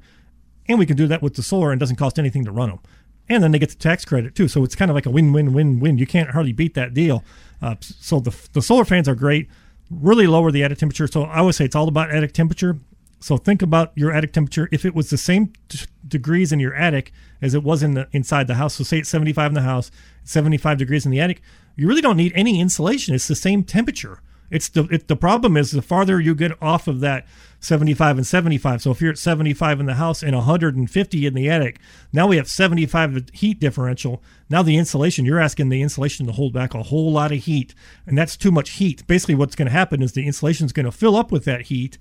and 0.68 0.78
we 0.78 0.86
can 0.86 0.96
do 0.96 1.06
that 1.06 1.22
with 1.22 1.34
the 1.34 1.42
solar 1.42 1.70
and 1.70 1.78
it 1.78 1.82
doesn't 1.82 1.96
cost 1.96 2.18
anything 2.18 2.44
to 2.44 2.52
run 2.52 2.70
them. 2.70 2.78
And 3.28 3.42
then 3.42 3.52
they 3.52 3.58
get 3.58 3.70
the 3.70 3.76
tax 3.76 4.04
credit 4.04 4.34
too, 4.34 4.48
so 4.48 4.64
it's 4.64 4.74
kind 4.74 4.90
of 4.90 4.94
like 4.94 5.06
a 5.06 5.10
win-win-win-win. 5.10 5.98
You 5.98 6.06
can't 6.06 6.30
hardly 6.30 6.52
beat 6.52 6.74
that 6.74 6.92
deal. 6.92 7.24
Uh, 7.62 7.76
so 7.80 8.20
the 8.20 8.36
the 8.52 8.60
solar 8.60 8.84
fans 8.84 9.08
are 9.08 9.14
great, 9.14 9.48
really 9.90 10.26
lower 10.26 10.50
the 10.50 10.62
attic 10.62 10.78
temperature. 10.78 11.06
So 11.06 11.22
I 11.24 11.40
would 11.40 11.54
say 11.54 11.64
it's 11.64 11.76
all 11.76 11.88
about 11.88 12.10
attic 12.10 12.32
temperature. 12.32 12.78
So 13.20 13.38
think 13.38 13.62
about 13.62 13.92
your 13.94 14.12
attic 14.12 14.34
temperature. 14.34 14.68
If 14.70 14.84
it 14.84 14.94
was 14.94 15.08
the 15.08 15.16
same 15.16 15.54
t- 15.70 15.86
degrees 16.06 16.52
in 16.52 16.60
your 16.60 16.74
attic 16.74 17.10
as 17.40 17.54
it 17.54 17.62
was 17.62 17.82
in 17.82 17.94
the 17.94 18.06
inside 18.12 18.46
the 18.46 18.56
house, 18.56 18.74
so 18.74 18.84
say 18.84 18.98
it's 18.98 19.08
75 19.08 19.52
in 19.52 19.54
the 19.54 19.62
house, 19.62 19.90
75 20.24 20.76
degrees 20.76 21.06
in 21.06 21.10
the 21.10 21.20
attic, 21.20 21.40
you 21.76 21.88
really 21.88 22.02
don't 22.02 22.18
need 22.18 22.32
any 22.34 22.60
insulation. 22.60 23.14
It's 23.14 23.26
the 23.26 23.34
same 23.34 23.64
temperature. 23.64 24.20
It's 24.50 24.68
the 24.68 24.84
it, 24.90 25.08
the 25.08 25.16
problem 25.16 25.56
is 25.56 25.70
the 25.70 25.82
farther 25.82 26.20
you 26.20 26.34
get 26.34 26.52
off 26.62 26.86
of 26.86 27.00
that 27.00 27.26
75 27.64 28.18
and 28.18 28.26
75. 28.26 28.82
So 28.82 28.90
if 28.90 29.00
you're 29.00 29.10
at 29.10 29.18
75 29.18 29.80
in 29.80 29.86
the 29.86 29.94
house 29.94 30.22
and 30.22 30.34
150 30.34 31.26
in 31.26 31.34
the 31.34 31.50
attic, 31.50 31.78
now 32.12 32.26
we 32.26 32.36
have 32.36 32.48
75 32.48 33.30
heat 33.32 33.58
differential. 33.58 34.22
Now 34.50 34.62
the 34.62 34.76
insulation, 34.76 35.24
you're 35.24 35.40
asking 35.40 35.70
the 35.70 35.82
insulation 35.82 36.26
to 36.26 36.32
hold 36.32 36.52
back 36.52 36.74
a 36.74 36.82
whole 36.82 37.10
lot 37.10 37.32
of 37.32 37.44
heat, 37.44 37.74
and 38.06 38.16
that's 38.16 38.36
too 38.36 38.50
much 38.50 38.70
heat. 38.70 39.06
Basically, 39.06 39.34
what's 39.34 39.56
going 39.56 39.66
to 39.66 39.72
happen 39.72 40.02
is 40.02 40.12
the 40.12 40.26
insulation 40.26 40.66
is 40.66 40.72
going 40.72 40.86
to 40.86 40.92
fill 40.92 41.16
up 41.16 41.32
with 41.32 41.44
that 41.46 41.62
heat, 41.62 41.96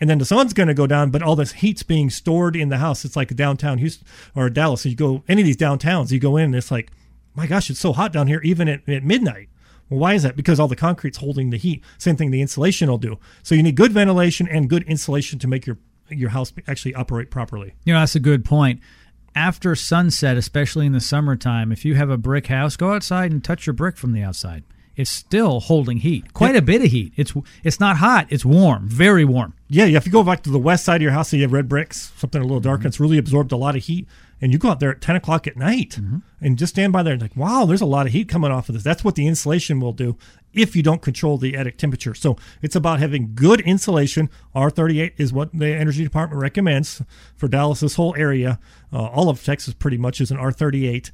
and 0.00 0.08
then 0.08 0.18
the 0.18 0.24
sun's 0.24 0.52
going 0.52 0.68
to 0.68 0.74
go 0.74 0.86
down, 0.86 1.10
but 1.10 1.22
all 1.22 1.36
this 1.36 1.52
heat's 1.52 1.82
being 1.82 2.10
stored 2.10 2.54
in 2.54 2.68
the 2.68 2.78
house. 2.78 3.04
It's 3.04 3.16
like 3.16 3.34
downtown 3.34 3.78
Houston 3.78 4.06
or 4.34 4.48
Dallas. 4.48 4.82
So 4.82 4.88
you 4.88 4.96
go 4.96 5.24
any 5.28 5.42
of 5.42 5.46
these 5.46 5.56
downtowns, 5.56 6.12
you 6.12 6.20
go 6.20 6.36
in, 6.36 6.46
and 6.46 6.54
it's 6.54 6.70
like, 6.70 6.90
my 7.34 7.46
gosh, 7.46 7.70
it's 7.70 7.80
so 7.80 7.92
hot 7.92 8.12
down 8.12 8.28
here, 8.28 8.40
even 8.42 8.68
at, 8.68 8.88
at 8.88 9.04
midnight. 9.04 9.48
Well, 9.90 10.00
why 10.00 10.14
is 10.14 10.22
that? 10.22 10.36
Because 10.36 10.60
all 10.60 10.68
the 10.68 10.76
concrete's 10.76 11.18
holding 11.18 11.50
the 11.50 11.56
heat. 11.56 11.82
Same 11.98 12.16
thing 12.16 12.30
the 12.30 12.42
insulation 12.42 12.88
will 12.88 12.98
do. 12.98 13.18
So 13.42 13.54
you 13.54 13.62
need 13.62 13.76
good 13.76 13.92
ventilation 13.92 14.48
and 14.48 14.68
good 14.68 14.82
insulation 14.84 15.38
to 15.40 15.48
make 15.48 15.66
your 15.66 15.78
your 16.10 16.30
house 16.30 16.52
actually 16.66 16.94
operate 16.94 17.30
properly. 17.30 17.74
You 17.84 17.92
know, 17.92 18.00
that's 18.00 18.14
a 18.14 18.20
good 18.20 18.44
point. 18.44 18.80
After 19.34 19.74
sunset, 19.74 20.36
especially 20.36 20.86
in 20.86 20.92
the 20.92 21.00
summertime, 21.00 21.70
if 21.70 21.84
you 21.84 21.94
have 21.94 22.10
a 22.10 22.16
brick 22.16 22.46
house, 22.46 22.76
go 22.76 22.92
outside 22.92 23.30
and 23.30 23.44
touch 23.44 23.66
your 23.66 23.74
brick 23.74 23.96
from 23.96 24.12
the 24.12 24.22
outside. 24.22 24.64
It's 24.96 25.10
still 25.10 25.60
holding 25.60 25.98
heat, 25.98 26.32
quite 26.32 26.56
a 26.56 26.62
bit 26.62 26.82
of 26.82 26.90
heat. 26.90 27.12
It's 27.16 27.32
it's 27.62 27.78
not 27.78 27.98
hot. 27.98 28.26
It's 28.30 28.44
warm, 28.44 28.88
very 28.88 29.24
warm. 29.24 29.54
Yeah, 29.68 29.84
if 29.84 30.06
you 30.06 30.10
go 30.10 30.24
back 30.24 30.42
to 30.42 30.50
the 30.50 30.58
west 30.58 30.84
side 30.84 30.96
of 30.96 31.02
your 31.02 31.12
house, 31.12 31.28
so 31.28 31.36
you 31.36 31.42
have 31.42 31.52
red 31.52 31.68
bricks, 31.68 32.10
something 32.16 32.40
a 32.40 32.44
little 32.44 32.58
darker, 32.58 32.80
mm-hmm. 32.80 32.88
it's 32.88 32.98
really 32.98 33.16
absorbed 33.16 33.52
a 33.52 33.56
lot 33.56 33.76
of 33.76 33.84
heat. 33.84 34.08
And 34.40 34.52
you 34.52 34.58
go 34.58 34.70
out 34.70 34.80
there 34.80 34.90
at 34.90 35.00
10 35.00 35.16
o'clock 35.16 35.46
at 35.46 35.56
night 35.56 35.98
and 36.40 36.56
just 36.56 36.74
stand 36.74 36.92
by 36.92 37.02
there 37.02 37.14
and 37.14 37.22
like, 37.22 37.36
wow, 37.36 37.64
there's 37.64 37.80
a 37.80 37.86
lot 37.86 38.06
of 38.06 38.12
heat 38.12 38.28
coming 38.28 38.52
off 38.52 38.68
of 38.68 38.74
this. 38.74 38.84
That's 38.84 39.02
what 39.02 39.16
the 39.16 39.26
insulation 39.26 39.80
will 39.80 39.92
do 39.92 40.16
if 40.52 40.76
you 40.76 40.82
don't 40.82 41.02
control 41.02 41.38
the 41.38 41.56
attic 41.56 41.76
temperature. 41.76 42.14
So 42.14 42.36
it's 42.62 42.76
about 42.76 43.00
having 43.00 43.34
good 43.34 43.60
insulation. 43.62 44.30
R38 44.54 45.14
is 45.16 45.32
what 45.32 45.52
the 45.52 45.68
energy 45.68 46.04
department 46.04 46.40
recommends 46.40 47.02
for 47.36 47.48
Dallas, 47.48 47.80
this 47.80 47.96
whole 47.96 48.14
area. 48.16 48.60
Uh, 48.92 49.06
all 49.06 49.28
of 49.28 49.42
Texas 49.42 49.74
pretty 49.74 49.98
much 49.98 50.20
is 50.20 50.30
an 50.30 50.38
R38 50.38 51.10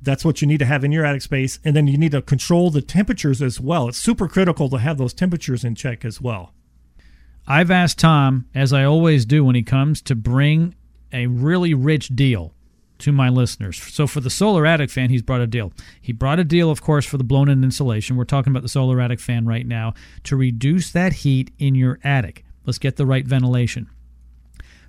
that's 0.00 0.24
what 0.24 0.40
you 0.40 0.46
need 0.46 0.58
to 0.58 0.64
have 0.64 0.84
in 0.84 0.92
your 0.92 1.04
attic 1.04 1.22
space 1.22 1.58
and 1.64 1.74
then 1.74 1.88
you 1.88 1.98
need 1.98 2.12
to 2.12 2.22
control 2.22 2.70
the 2.70 2.80
temperatures 2.80 3.42
as 3.42 3.58
well 3.58 3.88
it's 3.88 3.98
super 3.98 4.28
critical 4.28 4.68
to 4.68 4.76
have 4.76 4.96
those 4.96 5.12
temperatures 5.12 5.64
in 5.64 5.74
check 5.74 6.04
as 6.04 6.20
well 6.20 6.52
I've 7.46 7.70
asked 7.70 7.98
Tom, 7.98 8.46
as 8.54 8.72
I 8.72 8.84
always 8.84 9.24
do 9.24 9.44
when 9.44 9.56
he 9.56 9.62
comes, 9.62 10.00
to 10.02 10.14
bring 10.14 10.74
a 11.12 11.26
really 11.26 11.74
rich 11.74 12.14
deal 12.14 12.54
to 13.02 13.12
my 13.12 13.28
listeners. 13.28 13.80
So 13.80 14.06
for 14.06 14.20
the 14.20 14.30
Solar 14.30 14.66
Attic 14.66 14.90
fan, 14.90 15.10
he's 15.10 15.22
brought 15.22 15.40
a 15.40 15.46
deal. 15.46 15.72
He 16.00 16.12
brought 16.12 16.38
a 16.38 16.44
deal, 16.44 16.70
of 16.70 16.82
course, 16.82 17.04
for 17.04 17.18
the 17.18 17.24
blown 17.24 17.48
in 17.48 17.62
insulation. 17.62 18.16
We're 18.16 18.24
talking 18.24 18.52
about 18.52 18.62
the 18.62 18.68
Solar 18.68 19.00
Attic 19.00 19.20
fan 19.20 19.46
right 19.46 19.66
now 19.66 19.94
to 20.24 20.36
reduce 20.36 20.90
that 20.92 21.12
heat 21.12 21.50
in 21.58 21.74
your 21.74 21.98
attic. 22.02 22.44
Let's 22.64 22.78
get 22.78 22.96
the 22.96 23.06
right 23.06 23.26
ventilation. 23.26 23.90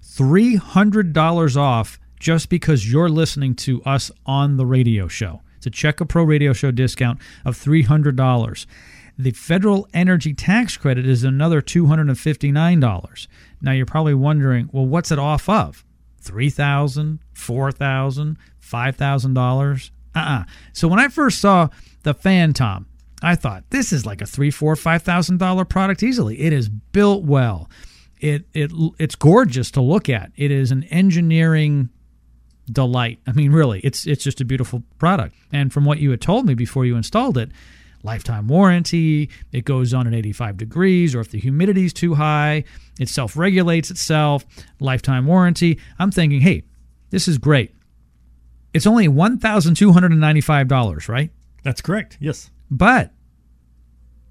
$300 0.04 1.58
off 1.58 2.00
just 2.20 2.50
because 2.50 2.92
you're 2.92 3.10
listening 3.10 3.56
to 3.56 3.82
us 3.84 4.12
on 4.26 4.58
the 4.58 4.66
radio 4.66 5.08
show. 5.08 5.42
It's 5.58 5.66
a 5.66 5.70
Check 5.70 6.02
a 6.02 6.06
Pro 6.06 6.24
radio 6.24 6.54
show 6.54 6.72
discount 6.72 7.20
of 7.46 7.58
$300. 7.58 8.66
The 9.18 9.32
federal 9.32 9.88
energy 9.94 10.34
tax 10.34 10.76
credit 10.78 11.06
is 11.06 11.24
another 11.24 11.62
$259. 11.62 13.28
Now 13.62 13.72
you're 13.72 13.86
probably 13.86 14.14
wondering, 14.14 14.70
well, 14.72 14.86
what's 14.86 15.12
it 15.12 15.20
off 15.20 15.48
of? 15.48 15.86
$3,000, 16.24 17.20
$4,000, 17.36 18.38
$5,000? 18.62 19.92
Uh-uh. 20.16 20.44
So 20.74 20.88
when 20.88 21.00
I 21.00 21.08
first 21.08 21.40
saw 21.40 21.70
the 22.04 22.14
Phantom, 22.14 22.88
I 23.22 23.36
thought 23.36 23.64
this 23.70 23.94
is 23.94 24.06
like 24.06 24.22
a 24.22 24.26
three, 24.26 24.52
four, 24.52 24.76
five 24.76 25.02
thousand 25.02 25.38
dollar 25.38 25.64
product 25.64 26.04
easily. 26.04 26.42
It 26.42 26.52
is 26.52 26.68
built 26.68 27.24
well. 27.24 27.70
It 28.20 28.46
it 28.54 28.72
it's 29.00 29.16
gorgeous 29.16 29.72
to 29.72 29.82
look 29.82 30.10
at. 30.10 30.32
It 30.36 30.52
is 30.52 30.72
an 30.72 30.84
engineering 30.86 31.90
delight. 32.70 33.20
I 33.26 33.32
mean, 33.32 33.52
really, 33.52 33.80
it's 33.80 34.06
it's 34.06 34.24
just 34.24 34.42
a 34.42 34.46
beautiful 34.46 34.84
product. 34.98 35.36
And 35.54 35.72
from 35.72 35.86
what 35.86 36.00
you 36.00 36.12
had 36.12 36.22
told 36.22 36.46
me 36.46 36.54
before 36.54 36.86
you 36.86 36.98
installed 36.98 37.38
it, 37.38 37.50
lifetime 38.04 38.48
warranty. 38.48 39.30
It 39.52 39.66
goes 39.66 39.94
on 39.94 40.08
at 40.08 40.14
85 40.14 40.58
degrees, 40.58 41.16
or 41.16 41.22
if 41.22 41.30
the 41.32 41.40
humidity 41.40 41.86
is 41.86 41.94
too 41.94 42.14
high, 42.14 42.64
it 43.00 43.10
self-regulates 43.10 43.90
itself. 43.90 44.46
Lifetime 44.80 45.26
warranty. 45.26 45.80
I'm 46.00 46.12
thinking, 46.12 46.42
hey, 46.42 46.64
this 47.10 47.28
is 47.28 47.38
great. 47.38 47.74
It's 48.74 48.88
only 48.88 49.08
one 49.08 49.38
thousand 49.40 49.76
two 49.76 49.92
hundred 49.94 50.12
and 50.12 50.22
ninety-five 50.22 50.68
dollars, 50.68 51.08
right? 51.10 51.32
that's 51.64 51.80
correct 51.82 52.18
yes 52.20 52.50
But 52.70 53.14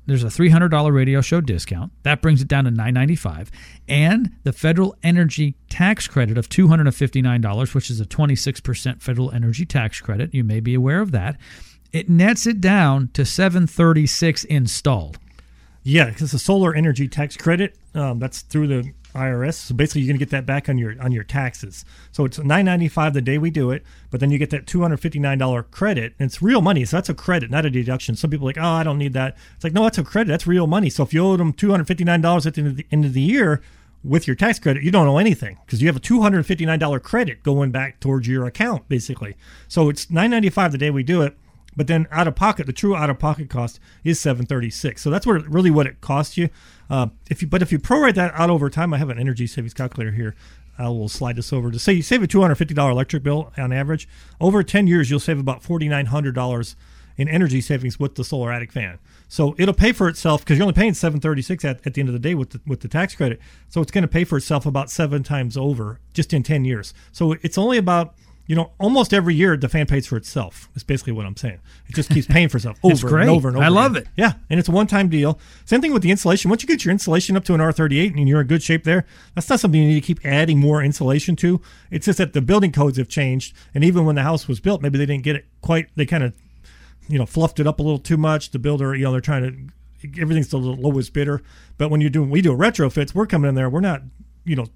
there's 0.05 0.25
a 0.25 0.27
$300 0.27 0.93
radio 0.93 1.21
show 1.21 1.41
discount. 1.41 1.93
That 2.03 2.21
brings 2.21 2.43
it 2.43 2.49
down 2.49 2.65
to 2.65 2.71
995. 2.73 3.53
And 3.87 4.33
the 4.43 4.53
federal 4.53 4.97
energy 5.05 5.55
tax 5.71 6.09
credit 6.09 6.37
of 6.37 6.49
$259, 6.49 7.73
which 7.75 7.89
is 7.89 8.01
a 8.01 8.05
26% 8.05 9.01
federal 9.01 9.31
energy 9.31 9.65
tax 9.65 10.01
credit. 10.01 10.35
You 10.35 10.43
may 10.43 10.59
be 10.59 10.75
aware 10.75 11.01
of 11.01 11.13
that. 11.13 11.39
It 11.93 12.09
nets 12.09 12.47
it 12.47 12.61
down 12.61 13.09
to 13.13 13.25
736 13.25 14.45
installed. 14.45 15.19
Yeah, 15.83 16.11
because 16.11 16.31
the 16.33 16.39
solar 16.39 16.75
energy 16.75 17.09
tax 17.09 17.37
credit, 17.37 17.77
um, 17.95 18.19
that's 18.19 18.43
through 18.43 18.69
the 18.69 18.93
IRS. 19.15 19.55
So 19.55 19.75
basically, 19.75 20.03
you're 20.03 20.13
going 20.13 20.19
to 20.19 20.25
get 20.25 20.31
that 20.31 20.47
back 20.47 20.69
on 20.69 20.79
your 20.79 20.95
on 21.03 21.13
your 21.13 21.25
taxes. 21.25 21.85
So 22.13 22.25
it's 22.25 22.39
nine 22.39 22.65
ninety 22.65 22.89
five 22.89 23.15
the 23.15 23.21
day 23.21 23.37
we 23.37 23.51
do 23.51 23.71
it, 23.71 23.83
but 24.11 24.21
then 24.21 24.31
you 24.31 24.39
get 24.39 24.51
that 24.51 24.67
two 24.67 24.81
hundred 24.81 24.99
fifty 24.99 25.19
nine 25.19 25.39
dollar 25.39 25.63
credit, 25.63 26.15
and 26.19 26.27
it's 26.27 26.41
real 26.41 26.63
money. 26.63 26.85
So 26.85 26.97
that's 26.97 27.09
a 27.09 27.15
credit, 27.15 27.51
not 27.51 27.67
a 27.67 27.71
deduction. 27.71 28.17
Some 28.17 28.31
people 28.31 28.47
are 28.47 28.51
like, 28.51 28.59
oh, 28.59 28.63
I 28.63 28.83
don't 28.83 28.99
need 28.99 29.13
that. 29.15 29.37
It's 29.55 29.65
like, 29.65 29.73
no, 29.73 29.83
that's 29.83 29.99
a 29.99 30.05
credit. 30.05 30.31
That's 30.31 30.47
real 30.47 30.67
money. 30.67 30.89
So 30.89 31.03
if 31.03 31.13
you 31.13 31.25
owe 31.25 31.37
them 31.37 31.53
two 31.53 31.71
hundred 31.71 31.87
fifty 31.89 32.05
nine 32.05 32.21
dollars 32.21 32.47
at 32.47 32.55
the 32.55 32.61
end 32.63 32.71
of 32.71 32.77
the, 32.77 32.87
end 32.91 33.05
of 33.05 33.13
the 33.13 33.21
year 33.21 33.61
with 34.05 34.27
your 34.27 34.35
tax 34.37 34.59
credit, 34.59 34.83
you 34.83 34.91
don't 34.91 35.07
owe 35.07 35.19
anything 35.19 35.59
because 35.67 35.83
you 35.83 35.89
have 35.89 35.97
a 35.97 36.01
two 36.01 36.23
hundred 36.23 36.47
fifty 36.47 36.65
nine 36.65 36.79
dollar 36.79 37.01
credit 37.01 37.43
going 37.43 37.71
back 37.71 38.01
towards 38.01 38.29
your 38.29 38.47
account, 38.47 38.89
basically. 38.89 39.37
So 39.69 39.89
it's 39.89 40.11
nine 40.11 40.31
ninety 40.31 40.51
five 40.51 40.73
the 40.73 40.79
day 40.79 40.91
we 40.91 41.03
do 41.03 41.23
it. 41.23 41.37
But 41.77 41.87
then 41.87 42.07
out 42.11 42.29
of 42.29 42.35
pocket, 42.35 42.67
the 42.67 42.73
true 42.73 42.95
out 42.95 43.11
of 43.11 43.19
pocket 43.19 43.49
cost 43.49 43.81
is 44.05 44.21
seven 44.21 44.47
thirty 44.47 44.71
six. 44.71 45.01
So 45.03 45.11
that's 45.11 45.27
what 45.27 45.47
really 45.47 45.71
what 45.71 45.87
it 45.87 46.01
costs 46.01 46.37
you. 46.37 46.51
Uh, 46.91 47.09
if 47.31 47.41
you 47.41 47.49
but 47.49 47.63
if 47.63 47.73
you 47.73 47.79
prorate 47.79 48.15
that 48.15 48.35
out 48.35 48.51
over 48.51 48.69
time, 48.69 48.93
I 48.93 48.99
have 48.99 49.11
an 49.11 49.19
energy 49.19 49.47
savings 49.47 49.75
calculator 49.75 50.13
here. 50.13 50.35
I 50.79 50.89
will 50.89 51.09
slide 51.09 51.37
this 51.37 51.53
over 51.53 51.71
to 51.71 51.79
say 51.79 51.93
you 51.93 52.03
save 52.03 52.23
a 52.23 52.27
two 52.27 52.41
hundred 52.41 52.57
fifty 52.57 52.75
dollar 52.75 52.91
electric 52.91 53.23
bill 53.23 53.53
on 53.57 53.73
average 53.73 54.09
over 54.41 54.63
ten 54.63 54.87
years. 54.87 55.11
You'll 55.11 55.21
save 55.21 55.39
about 55.39 55.63
forty 55.63 55.89
nine 55.89 56.07
hundred 56.07 56.35
dollars 56.35 56.77
in 57.17 57.29
energy 57.29 57.61
savings 57.61 58.01
with 58.01 58.15
the 58.15 58.25
solar 58.25 58.51
attic 58.51 58.73
fan. 58.73 58.99
So 59.29 59.55
it'll 59.59 59.75
pay 59.75 59.93
for 59.93 60.09
itself 60.09 60.43
because 60.43 60.59
you're 60.59 60.65
only 60.65 60.75
paying 60.75 60.95
seven 60.95 61.21
thirty 61.21 61.43
six 61.43 61.65
at, 61.65 61.87
at 61.87 61.95
the 61.95 62.01
end 62.01 62.09
of 62.09 62.15
the 62.15 62.19
day 62.19 62.35
with 62.35 62.51
the, 62.51 62.61
with 62.67 62.81
the 62.81 62.89
tax 62.89 63.15
credit. 63.15 63.41
So 63.69 63.81
it's 63.81 63.91
going 63.91 64.03
to 64.03 64.09
pay 64.09 64.25
for 64.25 64.37
itself 64.39 64.67
about 64.67 64.91
seven 64.91 65.23
times 65.23 65.57
over 65.57 66.01
just 66.13 66.33
in 66.33 66.43
ten 66.43 66.65
years. 66.65 66.93
So 67.13 67.33
it's 67.43 67.57
only 67.57 67.79
about 67.79 68.15
you 68.47 68.57
know, 68.57 68.73
almost 68.79 69.15
every 69.15 69.35
year 69.35 69.57
the 69.57 69.69
fan 69.69 69.87
pays 69.87 70.07
for 70.07 70.17
itself. 70.17 70.69
It's 70.75 70.83
basically 70.85 71.13
what 71.13 71.27
I'm 71.27 71.37
saying. 71.37 71.61
It 71.89 71.95
just 71.95 72.11
keeps 72.11 72.27
paying 72.27 72.49
for 72.49 72.57
itself 72.59 72.79
over 72.83 72.93
It's 72.93 73.03
great. 73.03 73.23
and 73.23 73.31
over 73.31 73.49
and 73.49 73.57
over. 73.57 73.65
I 73.65 73.69
love 73.69 73.93
again. 73.93 74.03
it. 74.03 74.09
Yeah, 74.21 74.33
and 74.51 74.59
it's 74.59 74.69
a 74.69 74.73
one-time 74.73 75.09
deal. 75.09 75.39
Same 75.65 75.81
thing 75.81 75.93
with 75.93 76.03
the 76.03 76.11
insulation. 76.11 76.49
Once 76.51 76.63
you 76.63 76.67
get 76.67 76.85
your 76.85 76.93
insulation 76.93 77.37
up 77.37 77.45
to 77.45 77.55
an 77.55 77.61
R38 77.61 78.17
and 78.17 78.29
you're 78.29 78.41
in 78.41 78.47
good 78.49 78.63
shape 78.63 78.85
there, 78.85 79.07
that's 79.35 79.49
not 79.49 79.61
something 79.61 79.81
you 79.81 79.89
need 79.89 80.01
to 80.01 80.07
keep 80.07 80.25
adding 80.27 80.59
more 80.59 80.83
insulation 80.83 81.37
to. 81.37 81.61
It's 81.91 82.07
just 82.07 82.19
that 82.19 82.33
the 82.33 82.43
building 82.43 82.73
codes 82.73 82.99
have 82.99 83.09
changed, 83.09 83.55
and 83.75 83.85
even 83.85 84.05
when 84.05 84.17
the 84.17 84.23
house 84.23 84.49
was 84.49 84.59
built, 84.61 84.83
maybe 84.83 84.99
they 84.99 85.07
didn't 85.07 85.23
get 85.25 85.37
it 85.37 85.47
quite. 85.61 85.87
They 85.97 86.05
kind 86.07 86.25
of, 86.25 86.35
you 87.09 87.19
know, 87.19 87.27
fluffed 87.27 87.61
it 87.61 87.67
up 87.67 87.79
a 87.79 87.83
little 87.83 87.99
too 88.01 88.17
much. 88.17 88.51
The 88.51 88.59
builder, 88.59 88.95
you 88.95 89.05
know, 89.05 89.13
they're 89.13 89.21
trying 89.21 89.43
to. 90.03 90.21
Everything's 90.21 90.49
the 90.49 90.59
lowest 90.59 91.13
bidder. 91.13 91.43
But 91.79 91.89
when 91.91 92.01
you're 92.01 92.11
doing, 92.11 92.29
we 92.29 92.43
do 92.43 92.51
retrofits. 92.57 93.15
We're 93.15 93.27
coming 93.27 93.49
in 93.49 93.55
there. 93.55 93.71
We're 93.71 93.79
not, 93.81 94.03
you 94.45 94.57
know, 94.57 94.67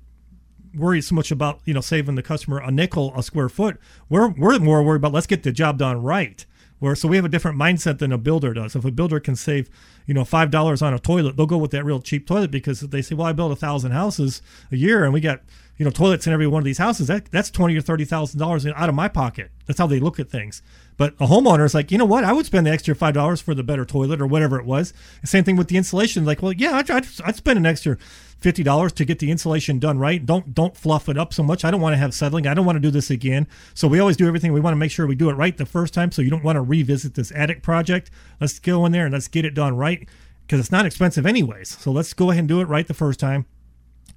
worry 0.76 1.00
so 1.00 1.14
much 1.14 1.30
about 1.30 1.60
you 1.64 1.74
know 1.74 1.80
saving 1.80 2.14
the 2.14 2.22
customer 2.22 2.58
a 2.58 2.70
nickel 2.70 3.12
a 3.16 3.22
square 3.22 3.48
foot. 3.48 3.78
We're 4.08 4.28
we're 4.28 4.58
more 4.58 4.82
worried 4.82 4.98
about 4.98 5.12
let's 5.12 5.26
get 5.26 5.42
the 5.42 5.52
job 5.52 5.78
done 5.78 6.02
right. 6.02 6.44
Where 6.78 6.94
so 6.94 7.08
we 7.08 7.16
have 7.16 7.24
a 7.24 7.30
different 7.30 7.58
mindset 7.58 7.98
than 7.98 8.12
a 8.12 8.18
builder 8.18 8.52
does. 8.52 8.76
If 8.76 8.84
a 8.84 8.90
builder 8.90 9.18
can 9.18 9.34
save 9.34 9.70
you 10.06 10.12
know 10.12 10.24
five 10.24 10.50
dollars 10.50 10.82
on 10.82 10.92
a 10.92 10.98
toilet, 10.98 11.36
they'll 11.36 11.46
go 11.46 11.56
with 11.56 11.70
that 11.70 11.84
real 11.84 12.00
cheap 12.00 12.26
toilet 12.26 12.50
because 12.50 12.80
they 12.80 13.00
say, 13.00 13.14
well, 13.14 13.26
I 13.26 13.32
build 13.32 13.52
a 13.52 13.56
thousand 13.56 13.92
houses 13.92 14.42
a 14.70 14.76
year 14.76 15.04
and 15.04 15.14
we 15.14 15.20
got 15.20 15.40
you 15.78 15.84
know 15.84 15.90
toilets 15.90 16.26
in 16.26 16.32
every 16.34 16.46
one 16.46 16.60
of 16.60 16.64
these 16.64 16.78
houses. 16.78 17.06
That 17.06 17.30
that's 17.30 17.50
twenty 17.50 17.76
or 17.76 17.80
thirty 17.80 18.04
thousand 18.04 18.38
dollars 18.40 18.66
out 18.66 18.88
of 18.90 18.94
my 18.94 19.08
pocket. 19.08 19.50
That's 19.66 19.78
how 19.78 19.86
they 19.86 20.00
look 20.00 20.20
at 20.20 20.28
things. 20.28 20.62
But 20.98 21.14
a 21.20 21.26
homeowner 21.26 21.64
is 21.64 21.74
like, 21.74 21.90
you 21.90 21.98
know 21.98 22.04
what? 22.04 22.24
I 22.24 22.32
would 22.32 22.46
spend 22.46 22.66
the 22.66 22.70
extra 22.70 22.94
five 22.94 23.14
dollars 23.14 23.40
for 23.40 23.54
the 23.54 23.62
better 23.62 23.84
toilet 23.84 24.20
or 24.20 24.26
whatever 24.26 24.58
it 24.58 24.66
was. 24.66 24.92
Same 25.24 25.44
thing 25.44 25.56
with 25.56 25.68
the 25.68 25.76
insulation. 25.76 26.24
Like, 26.24 26.42
well, 26.42 26.52
yeah, 26.52 26.76
I'd, 26.76 26.90
I'd, 26.90 27.06
I'd 27.24 27.36
spend 27.36 27.58
an 27.58 27.66
extra 27.66 27.98
fifty 28.38 28.62
dollars 28.62 28.92
to 28.92 29.04
get 29.04 29.18
the 29.18 29.30
insulation 29.30 29.78
done 29.78 29.98
right. 29.98 30.24
Don't 30.24 30.54
don't 30.54 30.76
fluff 30.76 31.08
it 31.08 31.18
up 31.18 31.32
so 31.32 31.42
much. 31.42 31.64
I 31.64 31.70
don't 31.70 31.80
want 31.80 31.94
to 31.94 31.98
have 31.98 32.14
settling. 32.14 32.46
I 32.46 32.54
don't 32.54 32.66
want 32.66 32.76
to 32.76 32.80
do 32.80 32.90
this 32.90 33.10
again. 33.10 33.46
So 33.74 33.88
we 33.88 33.98
always 33.98 34.16
do 34.16 34.26
everything. 34.26 34.52
We 34.52 34.60
want 34.60 34.72
to 34.72 34.78
make 34.78 34.90
sure 34.90 35.06
we 35.06 35.14
do 35.14 35.30
it 35.30 35.34
right 35.34 35.56
the 35.56 35.66
first 35.66 35.94
time. 35.94 36.12
So 36.12 36.22
you 36.22 36.30
don't 36.30 36.44
want 36.44 36.56
to 36.56 36.62
revisit 36.62 37.14
this 37.14 37.32
attic 37.32 37.62
project. 37.62 38.10
Let's 38.40 38.58
go 38.58 38.84
in 38.86 38.92
there 38.92 39.06
and 39.06 39.12
let's 39.12 39.28
get 39.28 39.44
it 39.44 39.54
done 39.54 39.76
right 39.76 40.08
because 40.42 40.60
it's 40.60 40.72
not 40.72 40.86
expensive 40.86 41.26
anyways. 41.26 41.76
So 41.78 41.90
let's 41.90 42.12
go 42.12 42.30
ahead 42.30 42.40
and 42.40 42.48
do 42.48 42.60
it 42.60 42.68
right 42.68 42.86
the 42.86 42.94
first 42.94 43.18
time. 43.18 43.46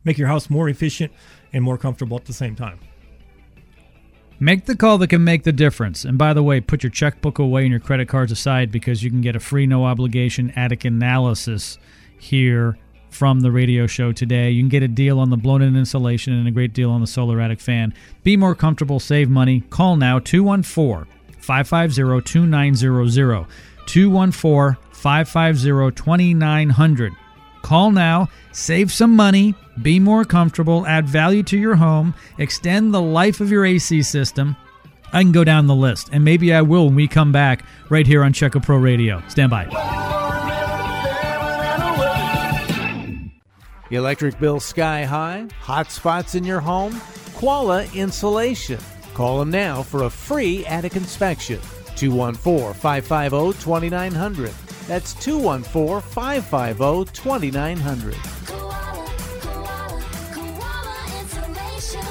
Make 0.04 0.18
your 0.18 0.28
house 0.28 0.50
more 0.50 0.70
efficient 0.70 1.12
and 1.52 1.64
more 1.64 1.78
comfortable 1.78 2.18
at 2.18 2.26
the 2.26 2.34
same 2.34 2.56
time. 2.56 2.80
Make 4.41 4.66
the 4.66 4.76
call 4.76 4.98
that 5.00 5.10
can 5.10 5.26
make 5.26 5.43
the 5.43 5.52
difference. 5.52 6.06
And 6.06 6.18
by 6.18 6.34
the 6.34 6.43
way, 6.43 6.62
put 6.62 6.82
your 6.82 6.91
checkbook 6.91 7.39
away 7.39 7.64
and 7.64 7.72
your 7.72 7.82
credit 7.82 8.08
cards 8.08 8.32
aside 8.32 8.72
because 8.72 9.04
you 9.04 9.10
can 9.10 9.20
get 9.20 9.36
a 9.36 9.39
free 9.39 9.68
no 9.68 9.84
obligation 9.84 10.52
attic 10.52 10.86
analysis 10.86 11.78
here 12.18 12.78
from 13.10 13.41
the 13.41 13.51
radio 13.51 13.88
show 13.88 14.12
today. 14.12 14.51
You 14.51 14.62
can 14.62 14.70
get 14.70 14.84
a 14.84 14.88
deal 14.88 15.20
on 15.20 15.30
the 15.30 15.38
blown 15.38 15.62
in 15.62 15.76
insulation 15.76 16.34
and 16.34 16.47
a 16.47 16.51
great 16.51 16.74
deal 16.74 16.91
on 16.91 17.01
the 17.01 17.07
Solar 17.07 17.41
Attic 17.41 17.60
fan. 17.60 17.93
Be 18.24 18.38
more 18.38 18.55
comfortable, 18.55 18.99
save 18.99 19.30
money. 19.30 19.62
Call 19.70 19.95
now 19.95 20.20
214 20.20 21.05
550 21.39 22.22
2900. 22.22 23.45
214 23.86 24.78
550 24.91 25.95
2900. 25.95 27.14
Call 27.62 27.91
now, 27.91 28.30
save 28.51 28.91
some 28.91 29.16
money, 29.16 29.53
be 29.82 29.99
more 29.99 30.24
comfortable, 30.24 30.86
add 30.86 31.07
value 31.07 31.43
to 31.43 31.57
your 31.57 31.76
home, 31.76 32.14
extend 32.38 32.93
the 32.93 33.01
life 33.01 33.41
of 33.41 33.51
your 33.51 33.66
AC 33.66 34.01
system. 34.03 34.55
I 35.12 35.24
can 35.24 35.32
go 35.32 35.43
down 35.43 35.68
the 35.68 35.76
list, 35.76 36.10
and 36.12 36.24
maybe 36.24 36.53
I 36.53 36.62
will 36.62 36.86
when 36.86 36.95
we 36.95 37.07
come 37.07 37.32
back 37.32 37.66
right 37.89 38.05
here 38.05 38.24
on 38.24 38.34
Check 38.34 38.55
a 38.55 38.60
Pro 38.60 38.78
Radio. 38.78 39.22
Stand 39.28 39.49
by. 39.49 40.18
Electric 43.92 44.40
bill 44.40 44.60
sky 44.60 45.04
high? 45.04 45.48
Hot 45.62 45.92
spots 45.92 46.36
in 46.36 46.44
your 46.44 46.60
home? 46.60 47.00
Koala 47.36 47.86
Insulation. 47.94 48.80
Call 49.14 49.40
them 49.40 49.50
now 49.50 49.82
for 49.82 50.04
a 50.04 50.10
free 50.10 50.66
attic 50.66 50.96
inspection. 50.96 51.60
214 51.96 52.74
550 52.74 53.62
2900. 53.64 54.52
That's 54.88 55.14
214 55.16 56.02
550 56.02 57.14
2900. 57.14 58.16
Koala, 58.46 59.08
koala, 59.42 60.02
koala 60.34 61.20
insulation. 61.20 62.02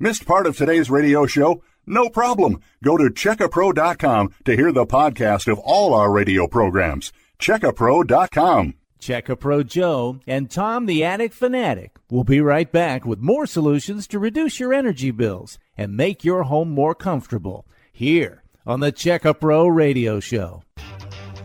Missed 0.00 0.26
part 0.26 0.46
of 0.46 0.56
today's 0.56 0.90
radio 0.90 1.26
show? 1.26 1.62
No 1.86 2.08
problem. 2.08 2.60
Go 2.82 2.96
to 2.96 3.04
checkapro.com 3.04 4.34
to 4.44 4.56
hear 4.56 4.72
the 4.72 4.86
podcast 4.86 5.46
of 5.52 5.58
all 5.58 5.92
our 5.94 6.10
radio 6.10 6.46
programs. 6.46 7.12
Checkapro.com. 7.38 8.74
Check 9.04 9.26
Pro 9.38 9.62
Joe 9.62 10.18
and 10.26 10.50
Tom 10.50 10.86
the 10.86 11.04
Attic 11.04 11.34
Fanatic 11.34 11.98
will 12.10 12.24
be 12.24 12.40
right 12.40 12.72
back 12.72 13.04
with 13.04 13.18
more 13.18 13.44
solutions 13.44 14.06
to 14.06 14.18
reduce 14.18 14.58
your 14.58 14.72
energy 14.72 15.10
bills 15.10 15.58
and 15.76 15.94
make 15.94 16.24
your 16.24 16.44
home 16.44 16.70
more 16.70 16.94
comfortable 16.94 17.66
here 17.92 18.42
on 18.66 18.80
the 18.80 18.90
Checkapro 18.90 19.68
Radio 19.70 20.20
Show. 20.20 20.62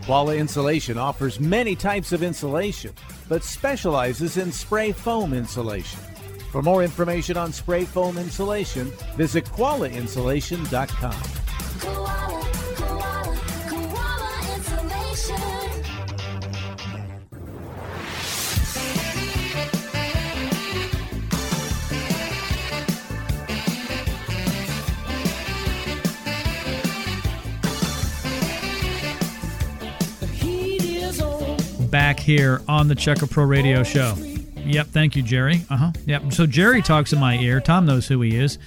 Koala 0.04 0.38
Insulation 0.38 0.98
offers 0.98 1.42
many 1.42 1.76
types 1.76 2.14
of 2.14 2.24
insulation, 2.24 2.94
but 3.28 3.44
specializes 3.44 4.38
in 4.38 4.54
spray 4.54 4.94
foam 4.94 5.34
insulation. 5.34 6.00
For 6.54 6.62
more 6.62 6.82
information 6.82 7.36
on 7.36 7.52
spray 7.52 7.84
foam 7.84 8.18
insulation, 8.18 8.86
visit 9.18 9.44
koalainsulation.com. 9.44 11.22
Koala, 11.82 12.06
koala, 12.06 12.39
back 31.90 32.20
here 32.20 32.62
on 32.68 32.88
the 32.88 32.96
Check 32.96 33.22
a 33.22 33.28
Pro 33.28 33.44
Radio 33.46 33.84
Show. 33.84 34.16
Yep, 34.58 34.88
thank 34.88 35.16
you, 35.16 35.24
Jerry. 35.24 35.66
Uh 35.70 35.78
huh. 35.78 35.92
Yep. 36.06 36.34
So 36.34 36.46
Jerry 36.46 36.82
talks 36.82 37.14
in 37.14 37.20
my 37.20 37.38
ear. 37.38 37.60
Tom 37.60 37.86
knows 37.86 38.08
who 38.08 38.22
he 38.22 38.36
is. 38.36 38.58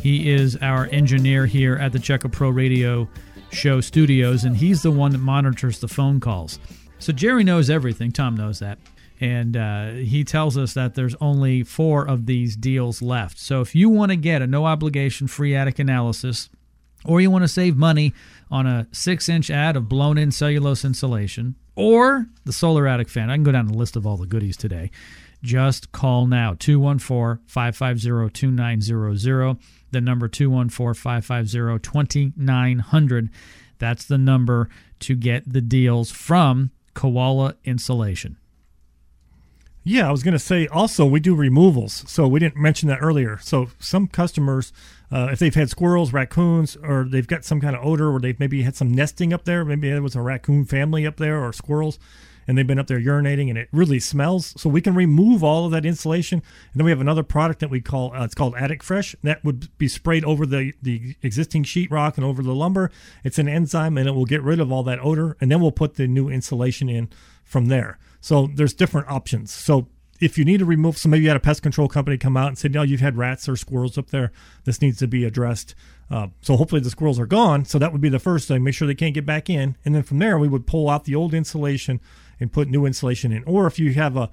He 0.00 0.30
is 0.30 0.56
our 0.56 0.86
engineer 0.92 1.46
here 1.46 1.76
at 1.76 1.92
the 1.92 1.98
Check 1.98 2.24
a 2.24 2.28
Pro 2.28 2.50
Radio 2.50 3.08
Show 3.50 3.80
studios, 3.80 4.44
and 4.44 4.56
he's 4.56 4.82
the 4.82 4.90
one 4.90 5.12
that 5.12 5.18
monitors 5.18 5.80
the 5.80 5.88
phone 5.88 6.20
calls. 6.20 6.58
So 6.98 7.12
Jerry 7.12 7.44
knows 7.44 7.70
everything. 7.70 8.12
Tom 8.12 8.36
knows 8.36 8.58
that. 8.58 8.78
And 9.20 9.56
uh, 9.56 9.90
he 9.92 10.22
tells 10.22 10.56
us 10.56 10.74
that 10.74 10.94
there's 10.94 11.16
only 11.20 11.64
four 11.64 12.06
of 12.06 12.26
these 12.26 12.54
deals 12.54 13.02
left. 13.02 13.38
So 13.38 13.60
if 13.60 13.74
you 13.74 13.88
want 13.88 14.10
to 14.12 14.16
get 14.16 14.42
a 14.42 14.46
no 14.46 14.66
obligation 14.66 15.26
free 15.26 15.56
attic 15.56 15.80
analysis, 15.80 16.50
or 17.04 17.20
you 17.20 17.30
want 17.30 17.42
to 17.42 17.48
save 17.48 17.76
money 17.76 18.14
on 18.50 18.66
a 18.66 18.86
six 18.92 19.28
inch 19.28 19.50
add 19.50 19.76
of 19.76 19.88
blown 19.88 20.18
in 20.18 20.30
cellulose 20.30 20.84
insulation, 20.84 21.56
or 21.78 22.26
the 22.44 22.52
solar 22.52 22.88
attic 22.88 23.08
fan, 23.08 23.30
I 23.30 23.36
can 23.36 23.44
go 23.44 23.52
down 23.52 23.68
the 23.68 23.78
list 23.78 23.94
of 23.94 24.04
all 24.04 24.16
the 24.16 24.26
goodies 24.26 24.56
today. 24.56 24.90
Just 25.44 25.92
call 25.92 26.26
now 26.26 26.56
214 26.58 27.44
550 27.46 28.30
2900. 28.30 29.56
The 29.92 30.00
number 30.00 30.26
214 30.26 31.00
550 31.00 31.78
2900. 31.78 33.30
That's 33.78 34.04
the 34.04 34.18
number 34.18 34.68
to 34.98 35.14
get 35.14 35.50
the 35.50 35.60
deals 35.60 36.10
from 36.10 36.72
Koala 36.94 37.54
Insulation. 37.64 38.38
Yeah, 39.84 40.08
I 40.08 40.10
was 40.10 40.24
going 40.24 40.32
to 40.32 40.40
say 40.40 40.66
also 40.66 41.06
we 41.06 41.20
do 41.20 41.36
removals. 41.36 42.04
So 42.08 42.26
we 42.26 42.40
didn't 42.40 42.56
mention 42.56 42.88
that 42.88 42.98
earlier. 43.00 43.38
So 43.40 43.70
some 43.78 44.08
customers, 44.08 44.72
uh, 45.10 45.28
if 45.32 45.38
they've 45.38 45.54
had 45.54 45.70
squirrels, 45.70 46.12
raccoons, 46.12 46.76
or 46.82 47.06
they've 47.08 47.26
got 47.26 47.44
some 47.44 47.60
kind 47.60 47.74
of 47.74 47.84
odor, 47.84 48.10
or 48.10 48.20
they've 48.20 48.38
maybe 48.38 48.62
had 48.62 48.76
some 48.76 48.92
nesting 48.92 49.32
up 49.32 49.44
there, 49.44 49.64
maybe 49.64 49.88
there 49.88 50.02
was 50.02 50.16
a 50.16 50.22
raccoon 50.22 50.64
family 50.64 51.06
up 51.06 51.16
there 51.16 51.42
or 51.42 51.52
squirrels, 51.52 51.98
and 52.46 52.56
they've 52.56 52.66
been 52.66 52.78
up 52.78 52.86
there 52.86 53.00
urinating 53.00 53.50
and 53.50 53.58
it 53.58 53.68
really 53.72 54.00
smells. 54.00 54.54
So 54.60 54.70
we 54.70 54.80
can 54.80 54.94
remove 54.94 55.44
all 55.44 55.66
of 55.66 55.72
that 55.72 55.84
insulation. 55.84 56.38
And 56.38 56.80
then 56.80 56.84
we 56.86 56.90
have 56.90 57.00
another 57.00 57.22
product 57.22 57.60
that 57.60 57.68
we 57.68 57.82
call 57.82 58.14
uh, 58.14 58.24
it's 58.24 58.34
called 58.34 58.54
Attic 58.56 58.82
Fresh. 58.82 59.14
That 59.22 59.44
would 59.44 59.76
be 59.76 59.86
sprayed 59.86 60.24
over 60.24 60.46
the 60.46 60.72
the 60.80 61.14
existing 61.22 61.64
sheetrock 61.64 62.16
and 62.16 62.24
over 62.24 62.42
the 62.42 62.54
lumber. 62.54 62.90
It's 63.22 63.38
an 63.38 63.48
enzyme 63.48 63.98
and 63.98 64.08
it 64.08 64.12
will 64.12 64.24
get 64.24 64.42
rid 64.42 64.60
of 64.60 64.72
all 64.72 64.82
that 64.84 64.98
odor. 65.02 65.36
And 65.42 65.50
then 65.52 65.60
we'll 65.60 65.72
put 65.72 65.96
the 65.96 66.08
new 66.08 66.30
insulation 66.30 66.88
in 66.88 67.10
from 67.44 67.66
there. 67.66 67.98
So 68.20 68.48
there's 68.52 68.72
different 68.72 69.08
options. 69.08 69.52
So 69.52 69.88
if 70.20 70.36
you 70.36 70.44
need 70.44 70.58
to 70.58 70.64
remove, 70.64 70.98
so 70.98 71.08
maybe 71.08 71.22
you 71.22 71.28
had 71.28 71.36
a 71.36 71.40
pest 71.40 71.62
control 71.62 71.88
company 71.88 72.18
come 72.18 72.36
out 72.36 72.48
and 72.48 72.58
say, 72.58 72.68
no, 72.68 72.82
you've 72.82 73.00
had 73.00 73.16
rats 73.16 73.48
or 73.48 73.56
squirrels 73.56 73.96
up 73.96 74.10
there. 74.10 74.32
This 74.64 74.82
needs 74.82 74.98
to 74.98 75.06
be 75.06 75.24
addressed. 75.24 75.74
Uh, 76.10 76.28
so 76.40 76.56
hopefully 76.56 76.80
the 76.80 76.90
squirrels 76.90 77.18
are 77.18 77.26
gone. 77.26 77.64
So 77.64 77.78
that 77.78 77.92
would 77.92 78.00
be 78.00 78.08
the 78.08 78.18
first 78.18 78.48
thing. 78.48 78.64
Make 78.64 78.74
sure 78.74 78.88
they 78.88 78.94
can't 78.94 79.14
get 79.14 79.26
back 79.26 79.48
in. 79.48 79.76
And 79.84 79.94
then 79.94 80.02
from 80.02 80.18
there, 80.18 80.38
we 80.38 80.48
would 80.48 80.66
pull 80.66 80.88
out 80.88 81.04
the 81.04 81.14
old 81.14 81.34
insulation 81.34 82.00
and 82.40 82.52
put 82.52 82.68
new 82.68 82.86
insulation 82.86 83.32
in. 83.32 83.44
Or 83.44 83.66
if 83.66 83.78
you 83.78 83.92
have 83.94 84.16
a, 84.16 84.30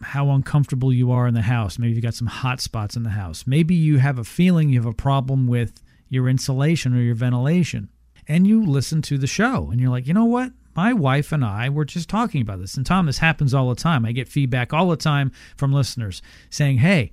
how 0.01 0.29
uncomfortable 0.31 0.91
you 0.91 1.11
are 1.11 1.27
in 1.27 1.33
the 1.33 1.43
house. 1.43 1.79
Maybe 1.79 1.93
you've 1.93 2.03
got 2.03 2.13
some 2.13 2.27
hot 2.27 2.59
spots 2.59 2.95
in 2.95 3.03
the 3.03 3.11
house. 3.11 3.45
Maybe 3.47 3.73
you 3.73 3.99
have 3.99 4.19
a 4.19 4.23
feeling 4.23 4.69
you 4.69 4.79
have 4.79 4.85
a 4.85 4.93
problem 4.93 5.47
with 5.47 5.81
your 6.09 6.27
insulation 6.27 6.93
or 6.93 7.01
your 7.01 7.15
ventilation. 7.15 7.89
And 8.27 8.47
you 8.47 8.65
listen 8.65 9.01
to 9.03 9.17
the 9.17 9.27
show 9.27 9.69
and 9.71 9.79
you're 9.79 9.89
like, 9.89 10.07
you 10.07 10.13
know 10.13 10.25
what? 10.25 10.51
My 10.75 10.93
wife 10.93 11.31
and 11.31 11.45
I 11.45 11.69
were 11.69 11.85
just 11.85 12.09
talking 12.09 12.41
about 12.41 12.59
this. 12.59 12.75
And 12.75 12.85
Tom, 12.85 13.05
this 13.05 13.19
happens 13.19 13.53
all 13.53 13.69
the 13.69 13.75
time. 13.75 14.05
I 14.05 14.11
get 14.11 14.27
feedback 14.27 14.73
all 14.73 14.89
the 14.89 14.97
time 14.97 15.31
from 15.55 15.71
listeners 15.71 16.21
saying, 16.49 16.79
hey, 16.79 17.11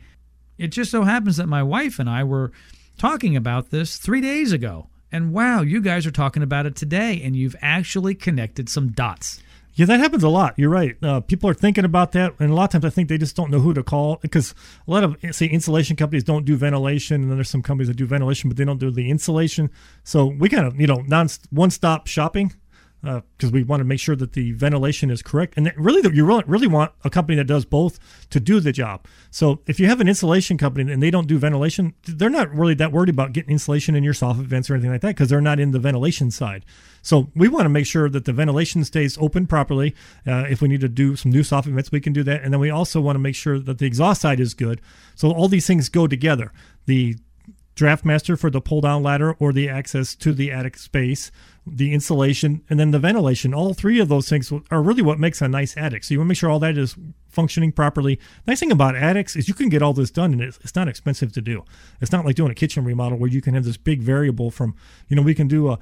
it 0.61 0.69
just 0.69 0.91
so 0.91 1.05
happens 1.05 1.39
that 1.39 1.47
my 1.47 1.63
wife 1.63 1.99
and 1.99 2.09
I 2.09 2.23
were 2.23 2.53
talking 2.99 3.35
about 3.35 3.71
this 3.71 3.97
three 3.97 4.21
days 4.21 4.53
ago. 4.53 4.89
And 5.11 5.33
wow, 5.33 5.63
you 5.63 5.81
guys 5.81 6.07
are 6.07 6.13
talking 6.13 6.43
about 6.43 6.67
it 6.67 6.77
today, 6.77 7.21
and 7.25 7.35
you've 7.35 7.57
actually 7.63 8.15
connected 8.15 8.69
some 8.69 8.89
dots. 8.89 9.43
Yeah, 9.75 9.87
that 9.87 10.01
happens 10.01 10.23
a 10.23 10.29
lot. 10.29 10.55
You're 10.59 10.71
right. 10.71 10.97
Uh, 11.03 11.21
people 11.21 11.49
are 11.49 11.55
thinking 11.55 11.85
about 11.85 12.13
that, 12.13 12.35
and 12.39 12.51
a 12.51 12.55
lot 12.55 12.65
of 12.65 12.71
times 12.71 12.85
I 12.85 12.91
think 12.91 13.09
they 13.09 13.17
just 13.17 13.35
don't 13.35 13.51
know 13.51 13.61
who 13.61 13.73
to 13.73 13.83
call 13.83 14.17
because 14.17 14.55
a 14.87 14.91
lot 14.91 15.03
of 15.03 15.17
say 15.35 15.47
insulation 15.47 15.97
companies 15.97 16.25
don't 16.25 16.45
do 16.45 16.57
ventilation, 16.57 17.23
and 17.23 17.31
then 17.31 17.39
there's 17.39 17.49
some 17.49 17.63
companies 17.63 17.89
that 17.89 17.97
do 17.97 18.07
ventilation, 18.07 18.51
but 18.51 18.59
they 18.59 18.65
don't 18.65 18.79
do 18.79 18.91
the 18.91 19.09
insulation. 19.09 19.71
So 20.05 20.27
we 20.27 20.49
kind 20.51 20.67
of 20.67 20.79
you 20.79 20.87
know 20.87 21.03
non 21.07 21.29
one 21.51 21.71
stop 21.71 22.07
shopping 22.07 22.53
because 23.03 23.51
we 23.51 23.63
want 23.63 23.81
to 23.81 23.85
make 23.85 24.01
sure 24.01 24.17
that 24.17 24.35
the 24.35 24.53
ventilation 24.53 25.11
is 25.11 25.23
correct, 25.23 25.55
and 25.57 25.73
really 25.77 26.03
you 26.15 26.25
really, 26.25 26.45
really 26.47 26.67
want 26.67 26.93
a 27.05 27.11
company 27.11 27.37
that 27.37 27.47
does 27.47 27.65
both 27.65 27.99
to 28.31 28.41
do 28.41 28.61
the 28.61 28.73
job. 28.73 29.07
So 29.31 29.61
if 29.67 29.81
you 29.81 29.87
have 29.87 30.01
an 30.01 30.09
insulation 30.09 30.59
company 30.59 30.93
and 30.93 31.03
they 31.03 31.11
don't 31.11 31.27
do 31.27 31.39
ventilation, 31.39 31.95
they're 32.07 32.29
not 32.31 32.55
really 32.55 32.75
that 32.75 32.93
worried 32.93 33.09
about 33.09 33.33
getting 33.33 33.53
insulation 33.53 33.95
in 33.95 34.05
your 34.05 34.15
soffit 34.15 34.45
vents 34.45 34.69
or 34.69 34.75
anything 34.75 34.91
like 34.91 35.01
that 35.01 35.09
because 35.09 35.29
they're 35.29 35.41
not 35.41 35.61
in 35.61 35.71
the 35.71 35.79
ventilation 35.79 36.31
side. 36.31 36.65
So 37.03 37.31
we 37.35 37.49
want 37.49 37.65
to 37.65 37.71
make 37.71 37.87
sure 37.87 38.11
that 38.11 38.27
the 38.27 38.33
ventilation 38.33 38.85
stays 38.85 39.17
open 39.19 39.47
properly. 39.47 39.95
Uh, 40.27 40.45
if 40.51 40.61
we 40.61 40.69
need 40.69 40.83
to 40.83 40.89
do 40.89 41.17
some 41.17 41.33
new 41.33 41.43
soffit 41.43 41.73
vents, 41.73 41.91
we 41.91 42.01
can 42.01 42.13
do 42.13 42.23
that, 42.25 42.43
and 42.43 42.53
then 42.53 42.61
we 42.61 42.71
also 42.71 43.01
want 43.01 43.17
to 43.17 43.21
make 43.21 43.35
sure 43.35 43.59
that 43.59 43.79
the 43.79 43.87
exhaust 43.87 44.21
side 44.21 44.41
is 44.41 44.55
good. 44.55 44.81
So 45.15 45.31
all 45.33 45.49
these 45.49 45.67
things 45.67 45.89
go 45.89 46.07
together. 46.07 46.53
The 46.87 47.17
draft 47.81 48.05
master 48.05 48.37
for 48.37 48.51
the 48.51 48.61
pull 48.61 48.83
down 48.83 49.03
ladder 49.03 49.33
or 49.39 49.55
the 49.55 49.67
access 49.67 50.15
to 50.15 50.35
the 50.35 50.53
attic 50.53 50.77
space, 50.77 51.33
the 51.67 51.95
insulation, 51.95 52.63
and 52.69 52.79
then 52.79 52.91
the 52.91 52.99
ventilation. 52.99 53.55
All 53.55 53.73
three 53.73 53.99
of 53.99 54.09
those 54.11 54.29
things 54.29 54.53
are 54.71 54.83
really 54.83 55.01
what 55.01 55.19
makes 55.19 55.41
a 55.41 55.49
nice 55.49 55.75
attic. 55.79 56.05
So 56.05 56.13
you 56.13 56.21
want 56.21 56.27
to 56.27 56.29
make 56.29 56.37
sure 56.37 56.51
all 56.51 56.59
that 56.59 56.77
is 56.77 56.95
functioning 57.31 57.73
properly. 57.73 58.21
Nice 58.47 58.61
thing 58.61 58.71
about 58.71 58.97
attics 58.97 59.35
is 59.35 59.49
you 59.49 59.55
can 59.55 59.71
get 59.71 59.81
all 59.81 59.95
this 59.95 60.11
done 60.11 60.35
and 60.35 60.43
it's, 60.43 60.59
it's 60.59 60.77
not 60.77 60.89
expensive 60.89 61.33
to 61.33 61.41
do. 61.41 61.65
It's 62.03 62.13
not 62.13 62.27
like 62.27 62.37
doing 62.37 62.53
a 62.53 62.55
kitchen 62.55 62.85
remodel 62.85 63.17
where 63.17 63.31
you 63.31 63.41
can 63.41 63.55
have 63.55 63.65
this 63.65 63.79
big 63.79 64.03
variable 64.03 64.51
from, 64.51 64.77
you 65.09 65.17
know, 65.17 65.23
we 65.23 65.35
can 65.35 65.49
do 65.49 65.71
a 65.71 65.79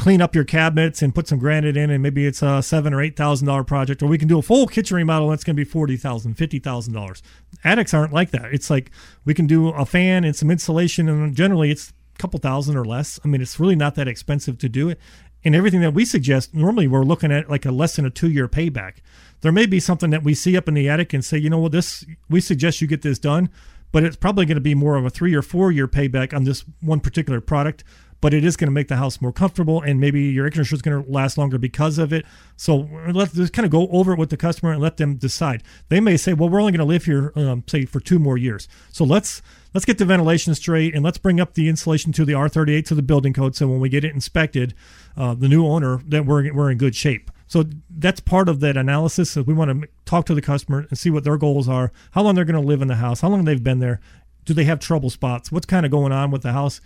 clean 0.00 0.22
up 0.22 0.34
your 0.34 0.44
cabinets 0.44 1.02
and 1.02 1.14
put 1.14 1.28
some 1.28 1.38
granite 1.38 1.76
in 1.76 1.90
and 1.90 2.02
maybe 2.02 2.26
it's 2.26 2.40
a 2.40 2.62
seven 2.62 2.94
or 2.94 3.02
eight 3.02 3.18
thousand 3.18 3.46
dollar 3.46 3.62
project 3.62 4.02
or 4.02 4.06
we 4.06 4.16
can 4.16 4.26
do 4.26 4.38
a 4.38 4.42
full 4.42 4.66
kitchen 4.66 4.96
remodel 4.96 5.30
it's 5.30 5.44
going 5.44 5.54
to 5.54 5.60
be 5.62 5.70
forty 5.70 5.94
thousand 5.94 6.34
fifty 6.36 6.58
thousand 6.58 6.94
dollars. 6.94 7.22
Attics 7.64 7.92
aren't 7.92 8.10
like 8.10 8.30
that. 8.30 8.46
It's 8.50 8.70
like 8.70 8.90
we 9.26 9.34
can 9.34 9.46
do 9.46 9.68
a 9.68 9.84
fan 9.84 10.24
and 10.24 10.34
some 10.34 10.50
insulation 10.50 11.06
and 11.06 11.34
generally 11.34 11.70
it's 11.70 11.92
a 12.14 12.18
couple 12.18 12.40
thousand 12.40 12.78
or 12.78 12.84
less. 12.86 13.20
I 13.22 13.28
mean 13.28 13.42
it's 13.42 13.60
really 13.60 13.76
not 13.76 13.94
that 13.96 14.08
expensive 14.08 14.56
to 14.58 14.70
do 14.70 14.88
it. 14.88 14.98
And 15.44 15.54
everything 15.54 15.82
that 15.82 15.92
we 15.92 16.06
suggest 16.06 16.54
normally 16.54 16.88
we're 16.88 17.04
looking 17.04 17.30
at 17.30 17.50
like 17.50 17.66
a 17.66 17.70
less 17.70 17.96
than 17.96 18.06
a 18.06 18.10
two 18.10 18.30
year 18.30 18.48
payback. 18.48 19.00
There 19.42 19.52
may 19.52 19.66
be 19.66 19.80
something 19.80 20.08
that 20.10 20.24
we 20.24 20.32
see 20.32 20.56
up 20.56 20.66
in 20.66 20.72
the 20.72 20.88
attic 20.88 21.12
and 21.12 21.22
say 21.22 21.36
you 21.36 21.50
know 21.50 21.58
what 21.58 21.72
this 21.72 22.06
we 22.30 22.40
suggest 22.40 22.80
you 22.80 22.86
get 22.86 23.02
this 23.02 23.18
done 23.18 23.50
but 23.92 24.04
it's 24.04 24.16
probably 24.16 24.46
going 24.46 24.56
to 24.56 24.60
be 24.60 24.74
more 24.74 24.96
of 24.96 25.04
a 25.04 25.10
three 25.10 25.34
or 25.34 25.42
four 25.42 25.70
year 25.70 25.88
payback 25.88 26.34
on 26.34 26.44
this 26.44 26.64
one 26.80 27.00
particular 27.00 27.40
product 27.40 27.84
but 28.20 28.34
it 28.34 28.44
is 28.44 28.56
going 28.56 28.68
to 28.68 28.72
make 28.72 28.88
the 28.88 28.96
house 28.96 29.20
more 29.20 29.32
comfortable 29.32 29.80
and 29.80 30.00
maybe 30.00 30.22
your 30.22 30.44
air 30.44 30.50
conditioner 30.50 30.76
is 30.76 30.82
going 30.82 31.04
to 31.04 31.10
last 31.10 31.38
longer 31.38 31.58
because 31.58 31.98
of 31.98 32.12
it. 32.12 32.26
So 32.56 32.88
let's 33.12 33.32
just 33.32 33.52
kind 33.52 33.64
of 33.64 33.72
go 33.72 33.88
over 33.88 34.12
it 34.12 34.18
with 34.18 34.30
the 34.30 34.36
customer 34.36 34.72
and 34.72 34.80
let 34.80 34.96
them 34.96 35.16
decide. 35.16 35.62
They 35.88 36.00
may 36.00 36.16
say 36.16 36.32
well 36.32 36.48
we're 36.48 36.60
only 36.60 36.72
going 36.72 36.80
to 36.80 36.84
live 36.84 37.04
here 37.04 37.32
um, 37.36 37.64
say 37.66 37.84
for 37.84 38.00
two 38.00 38.18
more 38.18 38.36
years. 38.36 38.68
So 38.92 39.04
let's 39.04 39.42
let's 39.74 39.84
get 39.84 39.98
the 39.98 40.04
ventilation 40.04 40.54
straight 40.54 40.94
and 40.94 41.04
let's 41.04 41.18
bring 41.18 41.40
up 41.40 41.54
the 41.54 41.68
insulation 41.68 42.12
to 42.12 42.24
the 42.24 42.32
r38 42.32 42.84
to 42.86 42.94
the 42.94 43.02
building 43.02 43.32
code 43.32 43.54
so 43.54 43.68
when 43.68 43.80
we 43.80 43.88
get 43.88 44.04
it 44.04 44.12
inspected 44.12 44.74
uh, 45.16 45.34
the 45.34 45.48
new 45.48 45.66
owner 45.66 46.00
that 46.06 46.26
we're, 46.26 46.52
we're 46.52 46.70
in 46.70 46.78
good 46.78 46.94
shape. 46.94 47.30
So 47.46 47.64
that's 47.90 48.20
part 48.20 48.48
of 48.48 48.60
that 48.60 48.76
analysis. 48.76 49.32
So 49.32 49.42
we 49.42 49.54
want 49.54 49.82
to 49.82 49.88
talk 50.04 50.24
to 50.26 50.34
the 50.34 50.42
customer 50.42 50.86
and 50.88 50.96
see 50.96 51.10
what 51.10 51.24
their 51.24 51.36
goals 51.36 51.68
are, 51.68 51.90
how 52.12 52.22
long 52.22 52.36
they're 52.36 52.44
going 52.44 52.60
to 52.60 52.66
live 52.66 52.80
in 52.80 52.86
the 52.86 52.94
house, 52.94 53.22
how 53.22 53.28
long 53.28 53.44
they've 53.44 53.62
been 53.62 53.80
there, 53.80 54.00
do 54.44 54.54
they 54.54 54.64
have 54.64 54.78
trouble 54.78 55.10
spots, 55.10 55.50
what's 55.50 55.66
kind 55.66 55.84
of 55.84 55.90
going 55.90 56.12
on 56.12 56.30
with 56.30 56.42
the 56.42 56.52
house, 56.52 56.80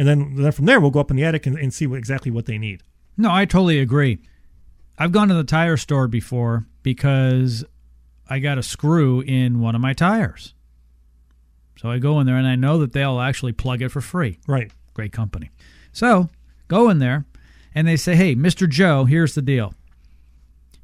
and 0.00 0.08
then 0.08 0.34
then 0.34 0.50
from 0.50 0.64
there 0.64 0.80
we'll 0.80 0.90
go 0.90 0.98
up 0.98 1.10
in 1.10 1.18
the 1.18 1.24
attic 1.24 1.44
and, 1.44 1.58
and 1.58 1.74
see 1.74 1.86
what, 1.86 1.98
exactly 1.98 2.30
what 2.30 2.46
they 2.46 2.56
need. 2.56 2.82
No, 3.18 3.30
I 3.30 3.44
totally 3.44 3.80
agree. 3.80 4.18
I've 4.96 5.12
gone 5.12 5.28
to 5.28 5.34
the 5.34 5.44
tire 5.44 5.76
store 5.76 6.08
before 6.08 6.64
because 6.82 7.66
I 8.26 8.38
got 8.38 8.56
a 8.56 8.62
screw 8.62 9.20
in 9.20 9.60
one 9.60 9.74
of 9.74 9.82
my 9.82 9.92
tires. 9.92 10.54
So 11.76 11.90
I 11.90 11.98
go 11.98 12.18
in 12.18 12.26
there 12.26 12.36
and 12.36 12.46
I 12.46 12.56
know 12.56 12.78
that 12.78 12.94
they'll 12.94 13.20
actually 13.20 13.52
plug 13.52 13.82
it 13.82 13.90
for 13.90 14.00
free. 14.00 14.38
Right. 14.46 14.72
Great 14.94 15.12
company. 15.12 15.50
So 15.92 16.30
go 16.66 16.88
in 16.88 16.98
there 16.98 17.26
and 17.74 17.86
they 17.86 17.96
say, 17.96 18.16
hey, 18.16 18.34
Mr. 18.34 18.66
Joe, 18.66 19.04
here's 19.04 19.34
the 19.34 19.42
deal. 19.42 19.74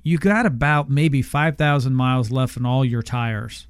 You 0.03 0.19
got 0.19 0.45
about 0.45 0.91
maybe 0.91 1.23
5,000 1.23 1.95
miles 1.95 2.31
left 2.31 2.59
in 2.59 2.67
all 2.67 2.85
your 2.85 3.03
tires. 3.03 3.67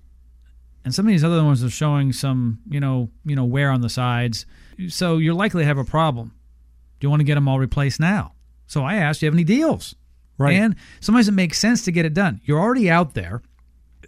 And 0.86 0.94
some 0.94 1.04
of 1.04 1.10
these 1.10 1.24
other 1.24 1.42
ones 1.42 1.64
are 1.64 1.68
showing 1.68 2.12
some, 2.12 2.60
you 2.70 2.78
know, 2.78 3.10
you 3.24 3.34
know, 3.34 3.44
wear 3.44 3.72
on 3.72 3.80
the 3.80 3.88
sides. 3.88 4.46
So 4.86 5.18
you're 5.18 5.34
likely 5.34 5.64
to 5.64 5.66
have 5.66 5.78
a 5.78 5.84
problem. 5.84 6.28
Do 7.00 7.06
you 7.06 7.10
want 7.10 7.18
to 7.18 7.24
get 7.24 7.34
them 7.34 7.48
all 7.48 7.58
replaced 7.58 7.98
now? 7.98 8.34
So 8.68 8.84
I 8.84 8.94
asked, 8.94 9.18
do 9.18 9.26
you 9.26 9.28
have 9.28 9.34
any 9.34 9.42
deals? 9.42 9.96
Right. 10.38 10.54
And 10.54 10.76
sometimes 11.00 11.26
it 11.26 11.32
makes 11.32 11.58
sense 11.58 11.84
to 11.86 11.90
get 11.90 12.06
it 12.06 12.14
done. 12.14 12.40
You're 12.44 12.60
already 12.60 12.88
out 12.88 13.14
there. 13.14 13.42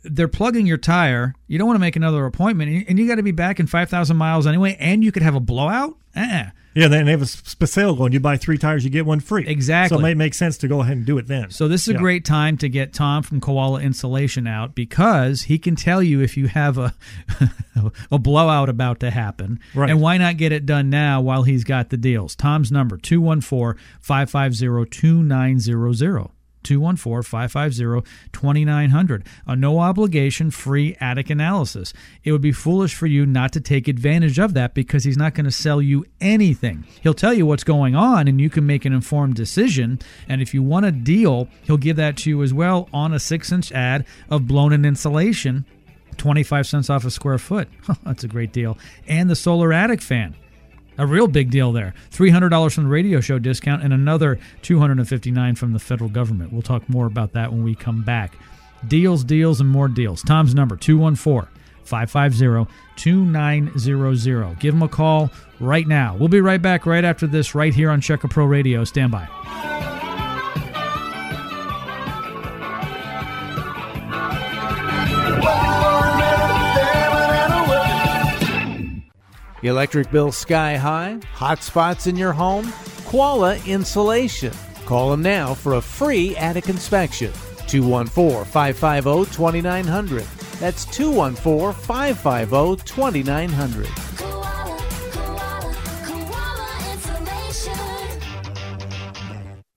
They're 0.05 0.29
plugging 0.29 0.67
your 0.67 0.79
tire. 0.79 1.35
You 1.49 1.59
don't 1.59 1.67
want 1.67 1.75
to 1.75 1.81
make 1.81 1.97
another 1.97 2.25
appointment, 2.25 2.87
and 2.89 2.97
you 2.97 3.09
got 3.09 3.17
to 3.17 3.25
be 3.25 3.33
back 3.33 3.59
in 3.59 3.67
5,000 3.67 4.17
miles 4.17 4.47
anyway, 4.47 4.77
and 4.79 5.03
you 5.03 5.11
could 5.11 5.25
have 5.25 5.35
a 5.35 5.41
blowout. 5.41 5.97
Uh-uh. 6.15 6.51
Yeah, 6.79 6.89
then 6.89 7.07
they 7.07 7.11
have 7.11 7.23
a 7.23 7.27
sp- 7.27 7.67
sale 7.67 7.95
going. 7.95 8.13
You 8.13 8.21
buy 8.21 8.37
three 8.37 8.57
tires, 8.59 8.85
you 8.85 8.91
get 8.91 9.05
one 9.07 9.21
free. 9.21 9.47
Exactly. 9.47 9.97
So 9.97 9.99
it 9.99 10.03
might 10.03 10.17
make 10.17 10.35
sense 10.35 10.57
to 10.59 10.69
go 10.69 10.81
ahead 10.81 10.97
and 10.97 11.05
do 11.07 11.19
it 11.19 11.27
then. 11.27 11.51
So 11.51 11.67
this 11.69 11.83
is 11.83 11.89
a 11.89 11.93
Yeah. 11.95 11.99
great 11.99 12.25
time 12.25 12.57
to 12.59 12.69
get 12.69 12.93
Tom 12.93 13.23
from 13.23 13.41
Koala 13.41 13.81
Insulation 13.81 14.47
out 14.47 14.75
because 14.75 15.43
he 15.43 15.59
can 15.59 15.75
tell 15.77 16.03
you 16.03 16.21
if 16.21 16.37
you 16.37 16.49
have 16.49 16.79
a 16.79 16.95
a 18.11 18.19
blowout 18.19 18.69
about 18.69 19.01
to 19.01 19.11
happen. 19.11 19.59
Right. 19.75 19.91
And 19.91 20.01
why 20.01 20.19
not 20.19 20.37
get 20.37 20.53
it 20.53 20.67
done 20.67 20.91
now 20.91 21.21
while 21.21 21.43
he's 21.43 21.65
got 21.65 21.91
the 21.91 21.97
deals? 21.97 22.37
Tom's 22.37 22.71
number 22.71 22.97
214-550-2900. 26.65 28.05
214-550-2900. 28.33 29.27
A 29.47 29.57
no 29.57 29.79
obligation 29.79 30.51
free 30.51 30.97
attic 31.01 31.31
analysis. 31.31 31.93
It 32.25 32.33
would 32.33 32.41
be 32.41 32.53
foolish 32.53 32.95
for 32.95 33.07
you 33.07 33.27
not 33.27 33.53
to 33.53 33.61
take 33.61 33.89
advantage 33.89 34.39
of 34.39 34.55
that 34.55 34.75
because 34.75 35.05
he's 35.05 35.17
not 35.17 35.35
going 35.35 35.45
to 35.45 35.51
sell 35.51 35.81
you 35.81 36.05
anything. 36.21 36.85
He'll 37.03 37.15
tell 37.15 37.35
you 37.35 37.47
what's 37.47 37.65
going 37.65 37.95
on 37.95 38.29
and 38.29 38.41
you 38.41 38.51
can 38.51 38.67
make 38.67 38.85
an 38.85 38.93
informed 38.93 39.35
decision. 39.35 39.99
And 40.29 40.43
if 40.43 40.55
you 40.55 40.63
want 40.63 40.87
a 40.87 40.93
deal, 40.93 41.49
he'll 41.63 41.77
give 41.77 41.97
that 41.97 42.17
to 42.19 42.31
you 42.31 42.43
as 42.43 42.53
well 42.53 42.89
on 42.93 43.13
a 43.13 43.17
6-inch 43.17 43.73
add 43.73 44.07
of 44.31 44.47
blown 44.47 44.73
in 44.73 44.85
insulation 44.85 45.65
25 46.17 46.67
cents 46.67 46.91
off 46.91 47.05
a 47.05 47.11
square 47.13 47.39
foot. 47.39 47.69
That's 48.05 48.25
a 48.25 48.29
great 48.29 48.53
deal. 48.53 48.77
And 49.07 49.31
the 49.31 49.37
solar 49.37 49.73
attic 49.73 50.03
fan. 50.03 50.35
A 50.99 51.07
real 51.07 51.29
big 51.29 51.51
deal 51.51 51.73
there. 51.73 51.95
$300 52.11 52.75
from 52.75 52.85
the 52.85 52.91
radio 52.91 53.21
show 53.21 53.39
discount 53.39 53.83
and 53.83 53.93
another 53.93 54.39
259 54.63 55.55
from 55.55 55.73
the 55.73 55.79
federal 55.79 56.11
government. 56.11 56.53
We'll 56.53 56.63
talk 56.63 56.89
more 56.89 57.07
about 57.07 57.33
that 57.33 57.53
when 57.53 57.63
we 57.63 57.75
come 57.75 58.03
back. 58.03 58.35
Deals, 58.87 59.25
deals, 59.25 59.61
and 59.61 59.71
more 59.71 59.89
deals. 59.89 60.23
Tom's 60.23 60.55
number 60.55 60.77
214 60.77 61.49
550 61.85 62.73
2900. 62.97 64.61
Give 64.61 64.75
him 64.75 64.83
a 64.83 64.89
call 64.89 65.31
right 65.61 65.87
now. 65.87 66.17
We'll 66.17 66.29
be 66.29 66.41
right 66.41 66.61
back 66.61 66.85
right 66.85 67.05
after 67.05 67.27
this, 67.27 67.55
right 67.55 67.73
here 67.73 67.91
on 67.91 68.01
Check 68.01 68.25
a 68.25 68.29
Pro 68.29 68.45
Radio. 68.45 68.85
Stand 68.85 69.13
by. 69.13 69.98
Electric 79.63 80.11
bill 80.13 80.31
sky 80.31 80.77
high? 80.77 81.19
Hot 81.35 81.63
spots 81.63 82.07
in 82.07 82.15
your 82.17 82.33
home? 82.33 82.73
Koala 83.07 83.57
Insulation. 83.67 84.53
Call 84.87 85.11
them 85.11 85.23
now 85.23 85.53
for 85.55 85.75
a 85.75 85.81
free 85.81 86.37
attic 86.37 86.69
inspection. 86.69 87.33
214 87.67 88.45
550 88.45 89.35
2900. 89.35 90.25
That's 90.61 90.85
214 90.87 91.73
550 91.75 92.85
2900. 92.85 93.87
Koala, 94.17 94.79
koala, 95.13 95.75
koala 96.07 96.93
insulation. 96.93 98.23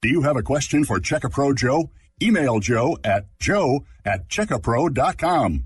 Do 0.02 0.10
you 0.10 0.22
have 0.22 0.38
a 0.38 0.44
question 0.44 0.84
for 0.84 1.00
Checkapro 1.00 1.56
Joe? 1.56 1.90
Email 2.22 2.60
Joe 2.60 2.98
at 3.04 3.26
joe 3.40 3.84
at 4.06 4.30
checkapro.com. 4.30 5.66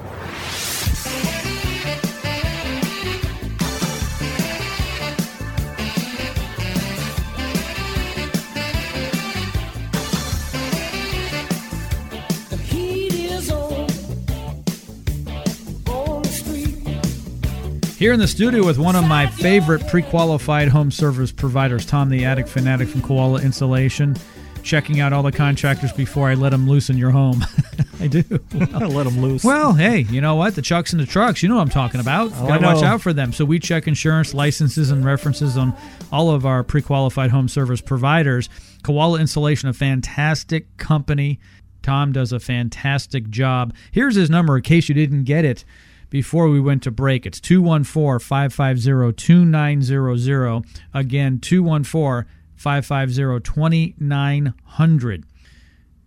Here 18.01 18.13
in 18.13 18.19
the 18.19 18.27
studio 18.27 18.65
with 18.65 18.79
one 18.79 18.95
of 18.95 19.07
my 19.07 19.27
favorite 19.27 19.87
pre-qualified 19.87 20.69
home 20.69 20.89
service 20.89 21.31
providers, 21.31 21.85
Tom 21.85 22.09
the 22.09 22.25
Attic 22.25 22.47
Fanatic 22.47 22.87
from 22.87 23.03
Koala 23.03 23.41
Insulation, 23.41 24.15
checking 24.63 24.99
out 24.99 25.13
all 25.13 25.23
the 25.23 25.31
contractors 25.31 25.91
before 25.93 26.29
I 26.29 26.35
let 26.35 26.49
them 26.49 26.67
loose 26.67 26.89
in 26.89 26.97
your 26.97 27.11
home. 27.11 27.45
I 27.99 28.07
do. 28.07 28.23
Let 28.53 29.03
them 29.03 29.21
loose. 29.21 29.43
Well, 29.43 29.73
hey, 29.73 29.99
you 30.09 30.21
know 30.21 30.33
what? 30.33 30.55
The 30.55 30.63
chucks 30.63 30.91
and 30.91 30.99
the 30.99 31.05
trucks, 31.05 31.43
you 31.43 31.49
know 31.49 31.57
what 31.57 31.61
I'm 31.61 31.69
talking 31.69 32.01
about. 32.01 32.31
Oh, 32.33 32.47
Gotta 32.47 32.65
I 32.65 32.73
watch 32.73 32.83
out 32.83 32.99
for 32.99 33.13
them. 33.13 33.31
So 33.31 33.45
we 33.45 33.59
check 33.59 33.87
insurance, 33.87 34.33
licenses, 34.33 34.89
and 34.89 35.05
references 35.05 35.55
on 35.55 35.75
all 36.11 36.31
of 36.31 36.43
our 36.43 36.63
pre-qualified 36.63 37.29
home 37.29 37.47
service 37.47 37.79
providers. 37.79 38.49
Koala 38.81 39.19
Insulation, 39.19 39.69
a 39.69 39.73
fantastic 39.73 40.75
company. 40.77 41.39
Tom 41.83 42.11
does 42.11 42.31
a 42.31 42.39
fantastic 42.39 43.29
job. 43.29 43.71
Here's 43.91 44.15
his 44.15 44.31
number 44.31 44.57
in 44.57 44.63
case 44.63 44.89
you 44.89 44.95
didn't 44.95 45.25
get 45.25 45.45
it 45.45 45.63
before 46.09 46.49
we 46.49 46.59
went 46.59 46.81
to 46.83 46.91
break. 46.91 47.27
It's 47.27 47.39
214 47.39 48.19
550 48.19 49.13
2900. 49.13 50.63
Again, 50.93 51.39
214 51.39 52.25
550 52.61 53.43
2900. 53.43 55.25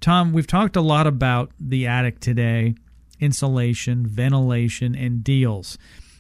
Tom, 0.01 0.33
we've 0.33 0.47
talked 0.47 0.77
a 0.77 0.81
lot 0.81 1.07
about 1.07 1.51
the 1.59 1.87
attic 1.87 2.21
today 2.21 2.75
insulation, 3.21 4.07
ventilation, 4.07 4.95
and 4.95 5.25
deals. 5.25 5.79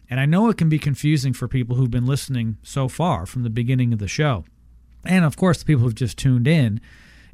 And 0.08 0.20
I 0.20 0.26
know 0.26 0.48
it 0.48 0.56
can 0.56 0.68
be 0.68 0.78
confusing 0.78 1.32
for 1.32 1.48
people 1.48 1.76
who've 1.76 1.90
been 1.90 2.06
listening 2.06 2.56
so 2.62 2.88
far 2.88 3.26
from 3.26 3.42
the 3.42 3.50
beginning 3.50 3.92
of 3.92 3.98
the 3.98 4.08
show. 4.08 4.44
And 5.04 5.24
of 5.24 5.36
course, 5.36 5.58
the 5.58 5.64
people 5.64 5.82
who've 5.82 5.94
just 5.94 6.18
tuned 6.18 6.48
in. 6.48 6.80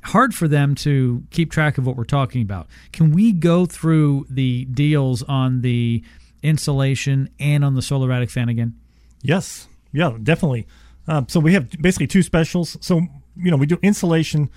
Hard 0.02 0.34
for 0.34 0.48
them 0.48 0.74
to 0.76 1.24
keep 1.30 1.50
track 1.50 1.76
of 1.76 1.86
what 1.86 1.94
we're 1.94 2.04
talking 2.04 2.42
about. 2.42 2.68
Can 2.90 3.12
we 3.12 3.32
go 3.32 3.66
through 3.66 4.26
the 4.30 4.64
deals 4.64 5.22
on 5.24 5.60
the 5.60 6.02
insulation 6.42 7.28
and 7.38 7.64
on 7.64 7.74
the 7.74 7.82
solar 7.82 8.10
attic 8.10 8.30
fan 8.30 8.48
again? 8.48 8.74
Yes, 9.22 9.68
yeah, 9.92 10.16
definitely. 10.22 10.66
Um, 11.08 11.26
so 11.28 11.40
we 11.40 11.54
have 11.54 11.70
basically 11.80 12.06
two 12.06 12.22
specials. 12.22 12.76
So 12.80 13.00
you 13.36 13.50
know, 13.50 13.56
we 13.56 13.66
do 13.66 13.78
insulation. 13.82 14.50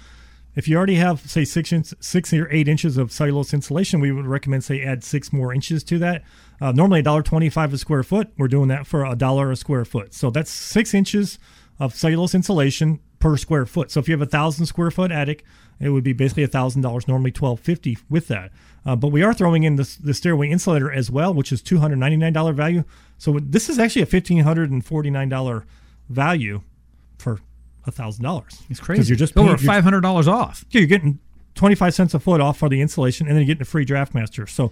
If 0.56 0.68
you 0.68 0.78
already 0.78 0.96
have 0.96 1.22
say 1.22 1.46
six 1.46 1.74
inch, 1.74 1.94
six 2.00 2.32
or 2.32 2.48
eight 2.52 2.68
inches 2.68 2.98
of 2.98 3.12
cellulose 3.12 3.54
insulation, 3.54 4.00
we 4.00 4.12
would 4.12 4.28
recommend 4.28 4.64
say 4.64 4.84
add 4.84 5.04
six 5.04 5.34
more 5.34 5.54
inches 5.54 5.84
to 5.86 5.98
that. 6.00 6.24
Uh, 6.62 6.72
normally 6.72 7.00
a 7.00 7.04
dollar 7.04 7.24
twenty-five 7.24 7.74
a 7.74 7.78
square 7.78 8.04
foot. 8.04 8.30
We're 8.38 8.48
doing 8.48 8.68
that 8.68 8.86
for 8.86 9.06
a 9.06 9.16
dollar 9.16 9.52
a 9.52 9.56
square 9.56 9.86
foot. 9.86 10.14
So 10.14 10.30
that's 10.30 10.52
six 10.52 10.94
inches 10.94 11.40
of 11.80 11.96
cellulose 11.96 12.36
insulation 12.36 13.00
per 13.20 13.36
square 13.38 13.66
foot. 13.66 13.90
So 13.90 14.00
if 14.00 14.08
you 14.08 14.14
have 14.14 14.22
a 14.22 14.30
thousand 14.30 14.68
square 14.68 14.92
foot 14.92 15.12
attic, 15.12 15.44
it 15.80 15.90
would 15.90 16.04
be 16.04 16.14
basically 16.14 16.44
a 16.44 16.48
thousand 16.48 16.84
dollars. 16.84 17.08
Normally 17.08 17.32
twelve 17.32 17.60
fifty 17.60 17.98
with 18.08 18.28
that. 18.28 18.52
Uh, 18.86 18.96
but 18.96 19.08
we 19.08 19.24
are 19.24 19.34
throwing 19.34 19.64
in 19.64 19.78
the, 19.78 19.98
the 20.04 20.14
stairway 20.14 20.50
insulator 20.50 20.92
as 20.92 21.10
well, 21.10 21.34
which 21.34 21.52
is 21.52 21.64
two 21.64 21.80
hundred 21.80 21.96
ninety 21.96 22.18
nine 22.18 22.34
dollar 22.34 22.54
value. 22.54 22.84
So 23.18 23.40
this 23.42 23.70
is 23.70 23.80
actually 23.80 24.04
a 24.04 24.06
fifteen 24.08 24.44
hundred 24.44 24.70
and 24.70 24.86
forty 24.86 25.10
nine 25.10 25.30
dollar 25.30 25.66
value 26.10 26.62
for 27.18 27.40
a 27.86 27.92
thousand 27.92 28.24
dollars. 28.24 28.62
It's 28.70 28.80
crazy. 28.80 29.00
because 29.00 29.10
you're 29.10 29.18
just 29.18 29.38
over 29.38 29.58
five 29.58 29.84
hundred 29.84 30.02
dollars 30.02 30.28
off. 30.28 30.66
yeah, 30.72 30.80
you're 30.80 30.88
getting 30.88 31.20
25 31.56 31.94
cents 31.94 32.14
a 32.14 32.20
foot 32.20 32.42
off 32.42 32.58
for 32.58 32.70
the 32.70 32.82
insulation 32.82 33.28
and 33.28 33.36
then 33.36 33.42
you're 33.42 33.48
getting 33.54 33.62
a 33.62 33.66
free 33.66 33.86
draft 33.86 34.14
master. 34.14 34.48
So, 34.48 34.72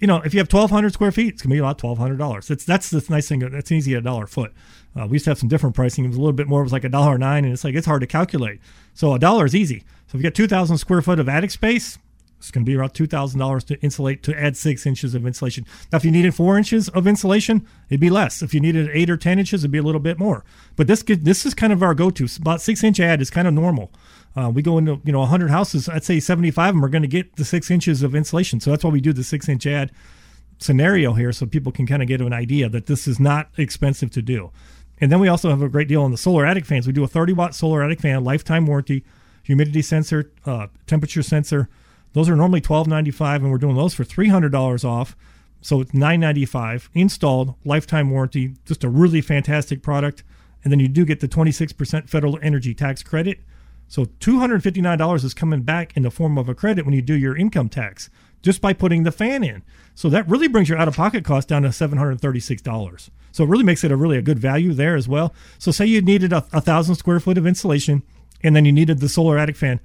you 0.00 0.06
know, 0.06 0.22
if 0.24 0.32
you 0.34 0.40
have 0.40 0.50
1,200 0.50 0.92
square 0.92 1.12
feet, 1.12 1.34
it's 1.34 1.42
to 1.42 1.48
be 1.48 1.58
about 1.58 1.78
$1,200. 1.78 2.50
It's, 2.50 2.64
that's 2.64 2.90
the 2.90 3.04
nice 3.08 3.28
thing. 3.28 3.40
That's 3.40 3.70
easy 3.70 3.94
at 3.94 3.98
a 3.98 4.02
dollar 4.02 4.24
a 4.24 4.28
foot. 4.28 4.52
Uh, 4.98 5.06
we 5.06 5.16
used 5.16 5.24
to 5.24 5.30
have 5.30 5.38
some 5.38 5.48
different 5.48 5.74
pricing. 5.74 6.04
It 6.04 6.08
was 6.08 6.16
a 6.16 6.20
little 6.20 6.32
bit 6.32 6.48
more. 6.48 6.60
It 6.60 6.64
was 6.64 6.72
like 6.72 6.84
a 6.84 6.88
dollar 6.88 7.18
nine 7.18 7.44
and 7.44 7.52
it's 7.52 7.64
like, 7.64 7.74
it's 7.74 7.86
hard 7.86 8.00
to 8.00 8.06
calculate. 8.06 8.60
So 8.94 9.12
a 9.12 9.18
dollar 9.18 9.44
is 9.44 9.54
easy. 9.54 9.80
So 10.06 10.12
if 10.12 10.14
you 10.14 10.22
get 10.22 10.34
2,000 10.34 10.78
square 10.78 11.02
foot 11.02 11.20
of 11.20 11.28
attic 11.28 11.50
space, 11.50 11.98
it's 12.38 12.50
going 12.50 12.64
to 12.64 12.70
be 12.70 12.76
around 12.76 12.90
$2,000 12.90 13.66
to 13.66 13.80
insulate, 13.80 14.22
to 14.22 14.38
add 14.38 14.56
six 14.56 14.86
inches 14.86 15.14
of 15.14 15.26
insulation. 15.26 15.64
Now, 15.90 15.96
if 15.96 16.04
you 16.04 16.10
needed 16.10 16.34
four 16.34 16.58
inches 16.58 16.88
of 16.90 17.06
insulation, 17.06 17.66
it'd 17.88 18.00
be 18.00 18.10
less. 18.10 18.42
If 18.42 18.52
you 18.52 18.60
needed 18.60 18.90
eight 18.92 19.08
or 19.08 19.16
10 19.16 19.38
inches, 19.38 19.62
it'd 19.62 19.70
be 19.70 19.78
a 19.78 19.82
little 19.82 20.00
bit 20.00 20.18
more. 20.18 20.44
But 20.76 20.86
this 20.86 21.02
this 21.02 21.46
is 21.46 21.54
kind 21.54 21.72
of 21.72 21.82
our 21.82 21.94
go-to. 21.94 22.28
About 22.38 22.60
six 22.60 22.84
inch 22.84 23.00
add 23.00 23.22
is 23.22 23.30
kind 23.30 23.48
of 23.48 23.54
normal. 23.54 23.90
Uh, 24.36 24.50
we 24.50 24.60
go 24.60 24.76
into 24.76 25.00
you 25.04 25.12
know 25.12 25.20
100 25.20 25.50
houses. 25.50 25.88
I'd 25.88 26.04
say 26.04 26.20
75 26.20 26.68
of 26.68 26.74
them 26.74 26.84
are 26.84 26.88
going 26.88 27.02
to 27.02 27.08
get 27.08 27.36
the 27.36 27.44
six 27.44 27.70
inches 27.70 28.02
of 28.02 28.14
insulation. 28.14 28.60
So 28.60 28.70
that's 28.70 28.84
why 28.84 28.90
we 28.90 29.00
do 29.00 29.12
the 29.12 29.24
six 29.24 29.48
inch 29.48 29.66
add 29.66 29.90
scenario 30.58 31.14
here, 31.14 31.32
so 31.32 31.46
people 31.46 31.72
can 31.72 31.86
kind 31.86 32.02
of 32.02 32.08
get 32.08 32.20
an 32.20 32.32
idea 32.32 32.68
that 32.68 32.86
this 32.86 33.06
is 33.06 33.18
not 33.18 33.50
expensive 33.56 34.10
to 34.10 34.22
do. 34.22 34.50
And 34.98 35.12
then 35.12 35.20
we 35.20 35.28
also 35.28 35.50
have 35.50 35.62
a 35.62 35.68
great 35.68 35.88
deal 35.88 36.02
on 36.02 36.10
the 36.10 36.16
solar 36.16 36.46
attic 36.46 36.64
fans. 36.64 36.86
We 36.86 36.92
do 36.92 37.04
a 37.04 37.08
30 37.08 37.32
watt 37.32 37.54
solar 37.54 37.82
attic 37.82 38.00
fan, 38.00 38.24
lifetime 38.24 38.66
warranty, 38.66 39.04
humidity 39.42 39.82
sensor, 39.82 40.32
uh, 40.44 40.68
temperature 40.86 41.22
sensor. 41.22 41.68
Those 42.16 42.30
are 42.30 42.34
normally 42.34 42.62
12.95, 42.62 43.36
and 43.36 43.50
we're 43.50 43.58
doing 43.58 43.76
those 43.76 43.92
for 43.92 44.02
$300 44.02 44.84
off. 44.86 45.14
So 45.60 45.82
it's 45.82 45.92
9.95 45.92 46.88
installed, 46.94 47.54
lifetime 47.62 48.10
warranty. 48.10 48.54
Just 48.64 48.84
a 48.84 48.88
really 48.88 49.20
fantastic 49.20 49.82
product. 49.82 50.24
And 50.64 50.72
then 50.72 50.80
you 50.80 50.88
do 50.88 51.04
get 51.04 51.20
the 51.20 51.28
26% 51.28 52.08
federal 52.08 52.38
energy 52.40 52.72
tax 52.72 53.02
credit. 53.02 53.40
So 53.86 54.06
$259 54.06 55.24
is 55.24 55.34
coming 55.34 55.60
back 55.60 55.94
in 55.94 56.04
the 56.04 56.10
form 56.10 56.38
of 56.38 56.48
a 56.48 56.54
credit 56.54 56.86
when 56.86 56.94
you 56.94 57.02
do 57.02 57.12
your 57.12 57.36
income 57.36 57.68
tax 57.68 58.08
just 58.40 58.62
by 58.62 58.72
putting 58.72 59.02
the 59.02 59.12
fan 59.12 59.44
in. 59.44 59.62
So 59.94 60.08
that 60.08 60.26
really 60.26 60.48
brings 60.48 60.70
your 60.70 60.78
out-of-pocket 60.78 61.22
cost 61.22 61.48
down 61.48 61.64
to 61.64 61.68
$736. 61.68 63.10
So 63.30 63.44
it 63.44 63.48
really 63.48 63.62
makes 63.62 63.84
it 63.84 63.92
a 63.92 63.96
really 63.96 64.16
a 64.16 64.22
good 64.22 64.38
value 64.38 64.72
there 64.72 64.96
as 64.96 65.06
well. 65.06 65.34
So 65.58 65.70
say 65.70 65.84
you 65.84 66.00
needed 66.00 66.32
a, 66.32 66.46
a 66.54 66.62
thousand 66.62 66.94
square 66.94 67.20
foot 67.20 67.36
of 67.36 67.46
insulation 67.46 68.02
and 68.42 68.56
then 68.56 68.64
you 68.64 68.72
needed 68.72 69.00
the 69.00 69.08
solar 69.10 69.36
attic 69.36 69.56
fan, 69.56 69.80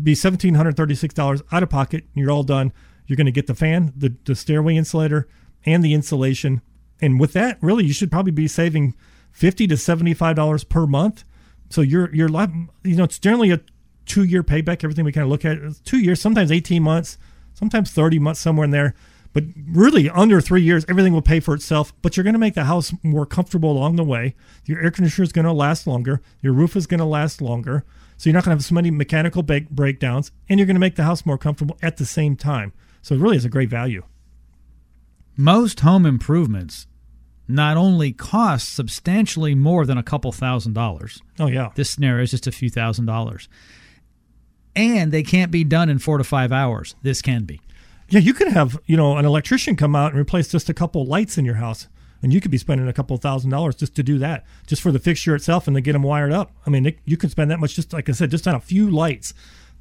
be 0.00 0.14
$1,736 0.14 1.42
out 1.52 1.62
of 1.62 1.70
pocket. 1.70 2.04
You're 2.14 2.30
all 2.30 2.42
done. 2.42 2.72
You're 3.06 3.16
going 3.16 3.26
to 3.26 3.32
get 3.32 3.46
the 3.46 3.54
fan, 3.54 3.92
the, 3.96 4.14
the 4.24 4.34
stairway 4.34 4.76
insulator, 4.76 5.28
and 5.66 5.82
the 5.82 5.94
insulation. 5.94 6.62
And 7.00 7.18
with 7.18 7.32
that, 7.32 7.58
really, 7.60 7.84
you 7.84 7.92
should 7.92 8.10
probably 8.10 8.32
be 8.32 8.46
saving 8.46 8.94
50 9.32 9.66
to 9.68 9.74
$75 9.74 10.68
per 10.68 10.86
month. 10.86 11.24
So 11.70 11.80
you're, 11.80 12.14
you're, 12.14 12.28
you 12.28 12.96
know, 12.96 13.04
it's 13.04 13.18
generally 13.18 13.50
a 13.50 13.60
two 14.06 14.24
year 14.24 14.42
payback. 14.42 14.84
Everything 14.84 15.04
we 15.04 15.12
kind 15.12 15.24
of 15.24 15.30
look 15.30 15.44
at 15.44 15.58
is 15.58 15.80
two 15.80 15.98
years, 15.98 16.20
sometimes 16.20 16.52
18 16.52 16.82
months, 16.82 17.18
sometimes 17.54 17.90
30 17.90 18.18
months, 18.18 18.40
somewhere 18.40 18.64
in 18.64 18.70
there. 18.70 18.94
But 19.32 19.44
really, 19.68 20.10
under 20.10 20.40
three 20.40 20.62
years, 20.62 20.84
everything 20.88 21.12
will 21.12 21.22
pay 21.22 21.38
for 21.38 21.54
itself. 21.54 21.92
But 22.02 22.16
you're 22.16 22.24
going 22.24 22.34
to 22.34 22.40
make 22.40 22.54
the 22.54 22.64
house 22.64 22.92
more 23.02 23.26
comfortable 23.26 23.70
along 23.70 23.96
the 23.96 24.04
way. 24.04 24.34
Your 24.64 24.80
air 24.80 24.90
conditioner 24.90 25.24
is 25.24 25.32
going 25.32 25.44
to 25.44 25.52
last 25.52 25.86
longer. 25.86 26.20
Your 26.40 26.52
roof 26.52 26.74
is 26.74 26.88
going 26.88 26.98
to 26.98 27.04
last 27.04 27.40
longer. 27.40 27.84
So 28.20 28.28
you're 28.28 28.34
not 28.34 28.44
going 28.44 28.54
to 28.54 28.60
have 28.60 28.64
so 28.66 28.74
many 28.74 28.90
mechanical 28.90 29.42
ba- 29.42 29.62
breakdowns, 29.70 30.30
and 30.46 30.58
you're 30.60 30.66
going 30.66 30.74
to 30.76 30.80
make 30.80 30.96
the 30.96 31.04
house 31.04 31.24
more 31.24 31.38
comfortable 31.38 31.78
at 31.80 31.96
the 31.96 32.04
same 32.04 32.36
time. 32.36 32.74
So 33.00 33.14
it 33.14 33.18
really 33.18 33.38
is 33.38 33.46
a 33.46 33.48
great 33.48 33.70
value. 33.70 34.02
Most 35.38 35.80
home 35.80 36.04
improvements 36.04 36.86
not 37.48 37.78
only 37.78 38.12
cost 38.12 38.74
substantially 38.74 39.54
more 39.54 39.86
than 39.86 39.96
a 39.96 40.02
couple 40.02 40.32
thousand 40.32 40.74
dollars. 40.74 41.22
Oh 41.38 41.46
yeah, 41.46 41.70
This 41.76 41.88
scenario 41.88 42.22
is 42.24 42.30
just 42.30 42.46
a 42.46 42.52
few 42.52 42.68
thousand 42.68 43.06
dollars. 43.06 43.48
And 44.76 45.12
they 45.12 45.22
can't 45.22 45.50
be 45.50 45.64
done 45.64 45.88
in 45.88 45.98
four 45.98 46.18
to 46.18 46.24
five 46.24 46.52
hours. 46.52 46.94
This 47.00 47.22
can 47.22 47.44
be. 47.44 47.58
yeah. 48.10 48.20
You 48.20 48.34
could 48.34 48.48
have 48.48 48.78
you 48.84 48.98
know 48.98 49.16
an 49.16 49.24
electrician 49.24 49.76
come 49.76 49.96
out 49.96 50.12
and 50.12 50.20
replace 50.20 50.48
just 50.48 50.68
a 50.68 50.74
couple 50.74 51.06
lights 51.06 51.38
in 51.38 51.46
your 51.46 51.54
house, 51.54 51.88
and 52.22 52.32
you 52.32 52.40
could 52.40 52.50
be 52.50 52.58
spending 52.58 52.88
a 52.88 52.92
couple 52.92 53.16
thousand 53.16 53.50
dollars 53.50 53.76
just 53.76 53.94
to 53.96 54.02
do 54.02 54.18
that, 54.18 54.44
just 54.66 54.82
for 54.82 54.92
the 54.92 54.98
fixture 54.98 55.34
itself, 55.34 55.66
and 55.66 55.76
to 55.76 55.80
get 55.80 55.92
them 55.92 56.02
wired 56.02 56.32
up. 56.32 56.52
I 56.66 56.70
mean, 56.70 56.86
it, 56.86 56.98
you 57.04 57.16
can 57.16 57.30
spend 57.30 57.50
that 57.50 57.60
much 57.60 57.74
just 57.74 57.92
like 57.92 58.08
I 58.08 58.12
said, 58.12 58.30
just 58.30 58.46
on 58.46 58.54
a 58.54 58.60
few 58.60 58.90
lights. 58.90 59.32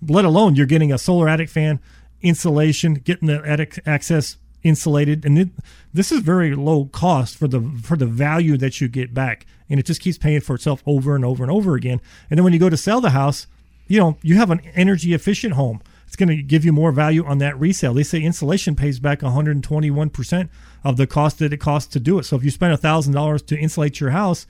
Let 0.07 0.25
alone 0.25 0.55
you're 0.55 0.65
getting 0.65 0.93
a 0.93 0.97
solar 0.97 1.27
attic 1.27 1.49
fan, 1.49 1.79
insulation, 2.21 2.95
getting 2.95 3.27
the 3.27 3.41
attic 3.45 3.79
access 3.85 4.37
insulated, 4.63 5.25
and 5.25 5.39
it, 5.39 5.49
this 5.93 6.11
is 6.11 6.19
very 6.19 6.53
low 6.55 6.85
cost 6.85 7.37
for 7.37 7.47
the 7.47 7.61
for 7.81 7.97
the 7.97 8.05
value 8.05 8.57
that 8.57 8.79
you 8.81 8.87
get 8.87 9.13
back, 9.13 9.45
and 9.69 9.79
it 9.79 9.85
just 9.85 10.01
keeps 10.01 10.17
paying 10.17 10.41
for 10.41 10.55
itself 10.55 10.83
over 10.85 11.15
and 11.15 11.25
over 11.25 11.43
and 11.43 11.51
over 11.51 11.75
again. 11.75 12.01
And 12.29 12.37
then 12.37 12.43
when 12.43 12.53
you 12.53 12.59
go 12.59 12.69
to 12.69 12.77
sell 12.77 13.01
the 13.01 13.11
house, 13.11 13.47
you 13.87 13.99
know 13.99 14.17
you 14.21 14.35
have 14.35 14.51
an 14.51 14.61
energy 14.75 15.13
efficient 15.13 15.53
home. 15.53 15.81
It's 16.09 16.15
going 16.15 16.29
to 16.29 16.41
give 16.41 16.65
you 16.65 16.73
more 16.73 16.91
value 16.91 17.23
on 17.23 17.37
that 17.37 17.59
resale. 17.59 17.93
They 17.93 18.01
say 18.01 18.19
insulation 18.19 18.75
pays 18.75 18.99
back 18.99 19.19
121% 19.19 20.49
of 20.83 20.97
the 20.97 21.05
cost 21.05 21.37
that 21.37 21.53
it 21.53 21.57
costs 21.57 21.93
to 21.93 21.99
do 21.99 22.17
it. 22.17 22.23
So 22.23 22.35
if 22.35 22.43
you 22.43 22.49
spend 22.49 22.75
$1,000 22.75 23.45
to 23.45 23.55
insulate 23.55 23.99
your 23.99 24.09
house, 24.09 24.47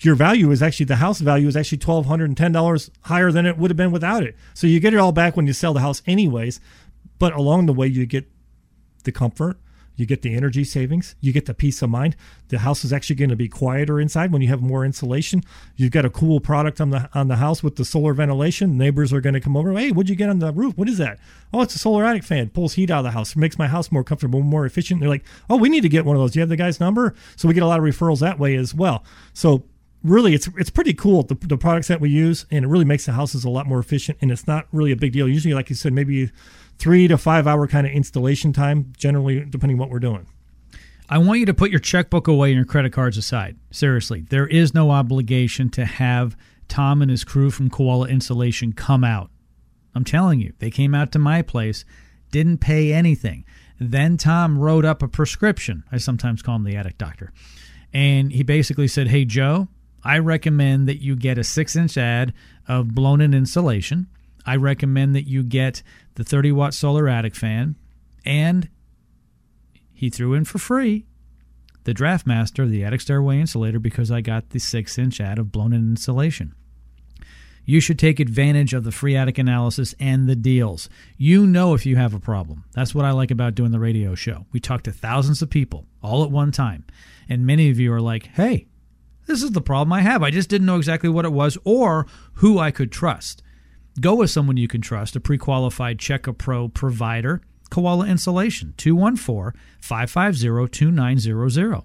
your 0.00 0.14
value 0.14 0.50
is 0.50 0.62
actually 0.62 0.86
the 0.86 0.96
house 0.96 1.20
value 1.20 1.46
is 1.46 1.58
actually 1.58 1.78
twelve 1.78 2.06
hundred 2.06 2.30
and 2.30 2.36
ten 2.38 2.52
dollars 2.52 2.90
higher 3.02 3.30
than 3.30 3.44
it 3.44 3.58
would 3.58 3.70
have 3.70 3.76
been 3.76 3.92
without 3.92 4.22
it. 4.22 4.34
So 4.54 4.66
you 4.66 4.80
get 4.80 4.94
it 4.94 4.96
all 4.96 5.12
back 5.12 5.36
when 5.36 5.46
you 5.46 5.52
sell 5.52 5.74
the 5.74 5.80
house, 5.80 6.02
anyways. 6.06 6.58
But 7.18 7.34
along 7.34 7.66
the 7.66 7.72
way, 7.74 7.86
you 7.86 8.06
get 8.06 8.30
the 9.04 9.12
comfort, 9.12 9.58
you 10.02 10.06
get 10.06 10.22
the 10.22 10.34
energy 10.34 10.64
savings, 10.64 11.14
you 11.20 11.32
get 11.32 11.46
the 11.46 11.54
peace 11.54 11.80
of 11.80 11.88
mind. 11.88 12.16
The 12.48 12.58
house 12.58 12.84
is 12.84 12.92
actually 12.92 13.14
going 13.14 13.30
to 13.30 13.36
be 13.36 13.48
quieter 13.48 14.00
inside 14.00 14.32
when 14.32 14.42
you 14.42 14.48
have 14.48 14.60
more 14.60 14.84
insulation. 14.84 15.42
You've 15.76 15.92
got 15.92 16.04
a 16.04 16.10
cool 16.10 16.40
product 16.40 16.80
on 16.80 16.90
the 16.90 17.08
on 17.14 17.28
the 17.28 17.36
house 17.36 17.62
with 17.62 17.76
the 17.76 17.84
solar 17.84 18.12
ventilation. 18.12 18.76
Neighbors 18.76 19.12
are 19.12 19.20
going 19.20 19.34
to 19.34 19.40
come 19.40 19.56
over. 19.56 19.72
Hey, 19.72 19.92
what'd 19.92 20.10
you 20.10 20.16
get 20.16 20.28
on 20.28 20.40
the 20.40 20.52
roof? 20.52 20.76
What 20.76 20.88
is 20.88 20.98
that? 20.98 21.20
Oh, 21.52 21.62
it's 21.62 21.76
a 21.76 21.78
solar 21.78 22.04
attic 22.04 22.24
fan. 22.24 22.48
Pulls 22.50 22.74
heat 22.74 22.90
out 22.90 22.98
of 22.98 23.04
the 23.04 23.10
house. 23.12 23.36
Makes 23.36 23.58
my 23.58 23.68
house 23.68 23.92
more 23.92 24.02
comfortable, 24.02 24.40
more 24.40 24.66
efficient. 24.66 24.98
They're 24.98 25.08
like, 25.08 25.24
oh, 25.48 25.56
we 25.56 25.68
need 25.68 25.82
to 25.82 25.88
get 25.88 26.04
one 26.04 26.16
of 26.16 26.20
those. 26.20 26.32
Do 26.32 26.40
you 26.40 26.42
have 26.42 26.48
the 26.48 26.56
guy's 26.56 26.80
number? 26.80 27.14
So 27.36 27.46
we 27.46 27.54
get 27.54 27.62
a 27.62 27.68
lot 27.68 27.78
of 27.78 27.84
referrals 27.84 28.18
that 28.20 28.40
way 28.40 28.56
as 28.56 28.74
well. 28.74 29.04
So 29.32 29.62
really 30.04 30.34
it's 30.34 30.48
it's 30.56 30.70
pretty 30.70 30.92
cool 30.92 31.22
the, 31.22 31.34
the 31.46 31.56
products 31.56 31.88
that 31.88 32.00
we 32.00 32.10
use 32.10 32.44
and 32.50 32.64
it 32.64 32.68
really 32.68 32.84
makes 32.84 33.06
the 33.06 33.12
houses 33.12 33.44
a 33.44 33.50
lot 33.50 33.66
more 33.66 33.78
efficient 33.78 34.18
and 34.20 34.32
it's 34.32 34.46
not 34.46 34.66
really 34.72 34.90
a 34.90 34.96
big 34.96 35.12
deal 35.12 35.28
usually 35.28 35.54
like 35.54 35.70
you 35.70 35.76
said 35.76 35.92
maybe 35.92 36.30
three 36.82 37.06
to 37.06 37.16
five 37.16 37.46
hour 37.46 37.66
kind 37.68 37.86
of 37.86 37.92
installation 37.92 38.52
time 38.52 38.92
generally 38.96 39.44
depending 39.44 39.78
what 39.78 39.88
we're 39.88 40.00
doing 40.00 40.26
I 41.08 41.18
want 41.18 41.40
you 41.40 41.46
to 41.46 41.54
put 41.54 41.70
your 41.70 41.80
checkbook 41.80 42.26
away 42.26 42.48
and 42.48 42.56
your 42.56 42.64
credit 42.64 42.94
cards 42.94 43.18
aside. 43.18 43.58
Seriously, 43.70 44.22
there 44.30 44.46
is 44.46 44.72
no 44.72 44.90
obligation 44.90 45.68
to 45.70 45.84
have 45.84 46.38
Tom 46.68 47.02
and 47.02 47.10
his 47.10 47.22
crew 47.22 47.50
from 47.50 47.68
Koala 47.68 48.08
Insulation 48.08 48.72
come 48.72 49.04
out. 49.04 49.30
I'm 49.94 50.04
telling 50.04 50.40
you, 50.40 50.54
they 50.58 50.70
came 50.70 50.94
out 50.94 51.12
to 51.12 51.18
my 51.18 51.42
place, 51.42 51.84
didn't 52.30 52.58
pay 52.62 52.94
anything. 52.94 53.44
Then 53.78 54.16
Tom 54.16 54.58
wrote 54.58 54.86
up 54.86 55.02
a 55.02 55.08
prescription. 55.08 55.84
I 55.92 55.98
sometimes 55.98 56.40
call 56.40 56.56
him 56.56 56.64
the 56.64 56.76
attic 56.76 56.96
doctor. 56.96 57.30
And 57.92 58.32
he 58.32 58.42
basically 58.42 58.88
said, 58.88 59.08
Hey, 59.08 59.26
Joe, 59.26 59.68
I 60.02 60.18
recommend 60.18 60.88
that 60.88 61.02
you 61.02 61.14
get 61.14 61.36
a 61.36 61.44
six 61.44 61.76
inch 61.76 61.98
add 61.98 62.32
of 62.66 62.94
blown 62.94 63.20
in 63.20 63.34
insulation. 63.34 64.06
I 64.46 64.56
recommend 64.56 65.14
that 65.14 65.28
you 65.28 65.42
get 65.42 65.82
the 66.14 66.24
30 66.24 66.52
watt 66.52 66.74
solar 66.74 67.08
attic 67.08 67.34
fan. 67.34 67.76
And 68.24 68.68
he 69.92 70.10
threw 70.10 70.34
in 70.34 70.44
for 70.44 70.58
free 70.58 71.06
the 71.84 71.94
Draftmaster, 71.94 72.68
the 72.68 72.84
attic 72.84 73.00
stairway 73.00 73.40
insulator, 73.40 73.80
because 73.80 74.10
I 74.10 74.20
got 74.20 74.50
the 74.50 74.60
six 74.60 74.98
inch 74.98 75.20
add 75.20 75.38
of 75.38 75.50
blown 75.50 75.72
in 75.72 75.90
insulation. 75.90 76.54
You 77.64 77.80
should 77.80 77.98
take 77.98 78.18
advantage 78.18 78.74
of 78.74 78.82
the 78.84 78.90
free 78.90 79.16
attic 79.16 79.38
analysis 79.38 79.94
and 80.00 80.28
the 80.28 80.34
deals. 80.34 80.88
You 81.16 81.46
know 81.46 81.74
if 81.74 81.86
you 81.86 81.96
have 81.96 82.14
a 82.14 82.20
problem. 82.20 82.64
That's 82.72 82.94
what 82.94 83.04
I 83.04 83.12
like 83.12 83.30
about 83.30 83.54
doing 83.54 83.70
the 83.70 83.78
radio 83.78 84.14
show. 84.14 84.46
We 84.52 84.58
talk 84.58 84.82
to 84.82 84.92
thousands 84.92 85.42
of 85.42 85.50
people 85.50 85.86
all 86.02 86.24
at 86.24 86.30
one 86.30 86.50
time. 86.50 86.84
And 87.28 87.46
many 87.46 87.70
of 87.70 87.78
you 87.78 87.92
are 87.92 88.00
like, 88.00 88.26
hey, 88.26 88.66
this 89.26 89.42
is 89.42 89.52
the 89.52 89.60
problem 89.60 89.92
I 89.92 90.00
have. 90.00 90.22
I 90.22 90.30
just 90.30 90.48
didn't 90.48 90.66
know 90.66 90.76
exactly 90.76 91.08
what 91.08 91.24
it 91.24 91.32
was 91.32 91.56
or 91.64 92.06
who 92.34 92.58
I 92.58 92.72
could 92.72 92.90
trust. 92.90 93.42
Go 94.00 94.14
with 94.14 94.30
someone 94.30 94.56
you 94.56 94.68
can 94.68 94.80
trust, 94.80 95.16
a 95.16 95.20
pre 95.20 95.38
qualified 95.38 95.98
Check 95.98 96.26
a 96.26 96.32
Pro 96.32 96.68
provider, 96.68 97.42
Koala 97.70 98.06
Insulation, 98.06 98.74
214 98.76 99.60
550 99.80 100.68
2900. 100.68 101.82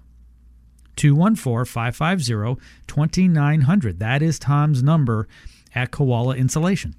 214 0.96 1.64
550 1.64 2.60
2900. 2.86 3.98
That 4.00 4.22
is 4.22 4.38
Tom's 4.38 4.82
number 4.82 5.28
at 5.74 5.90
Koala 5.90 6.34
Insulation. 6.34 6.94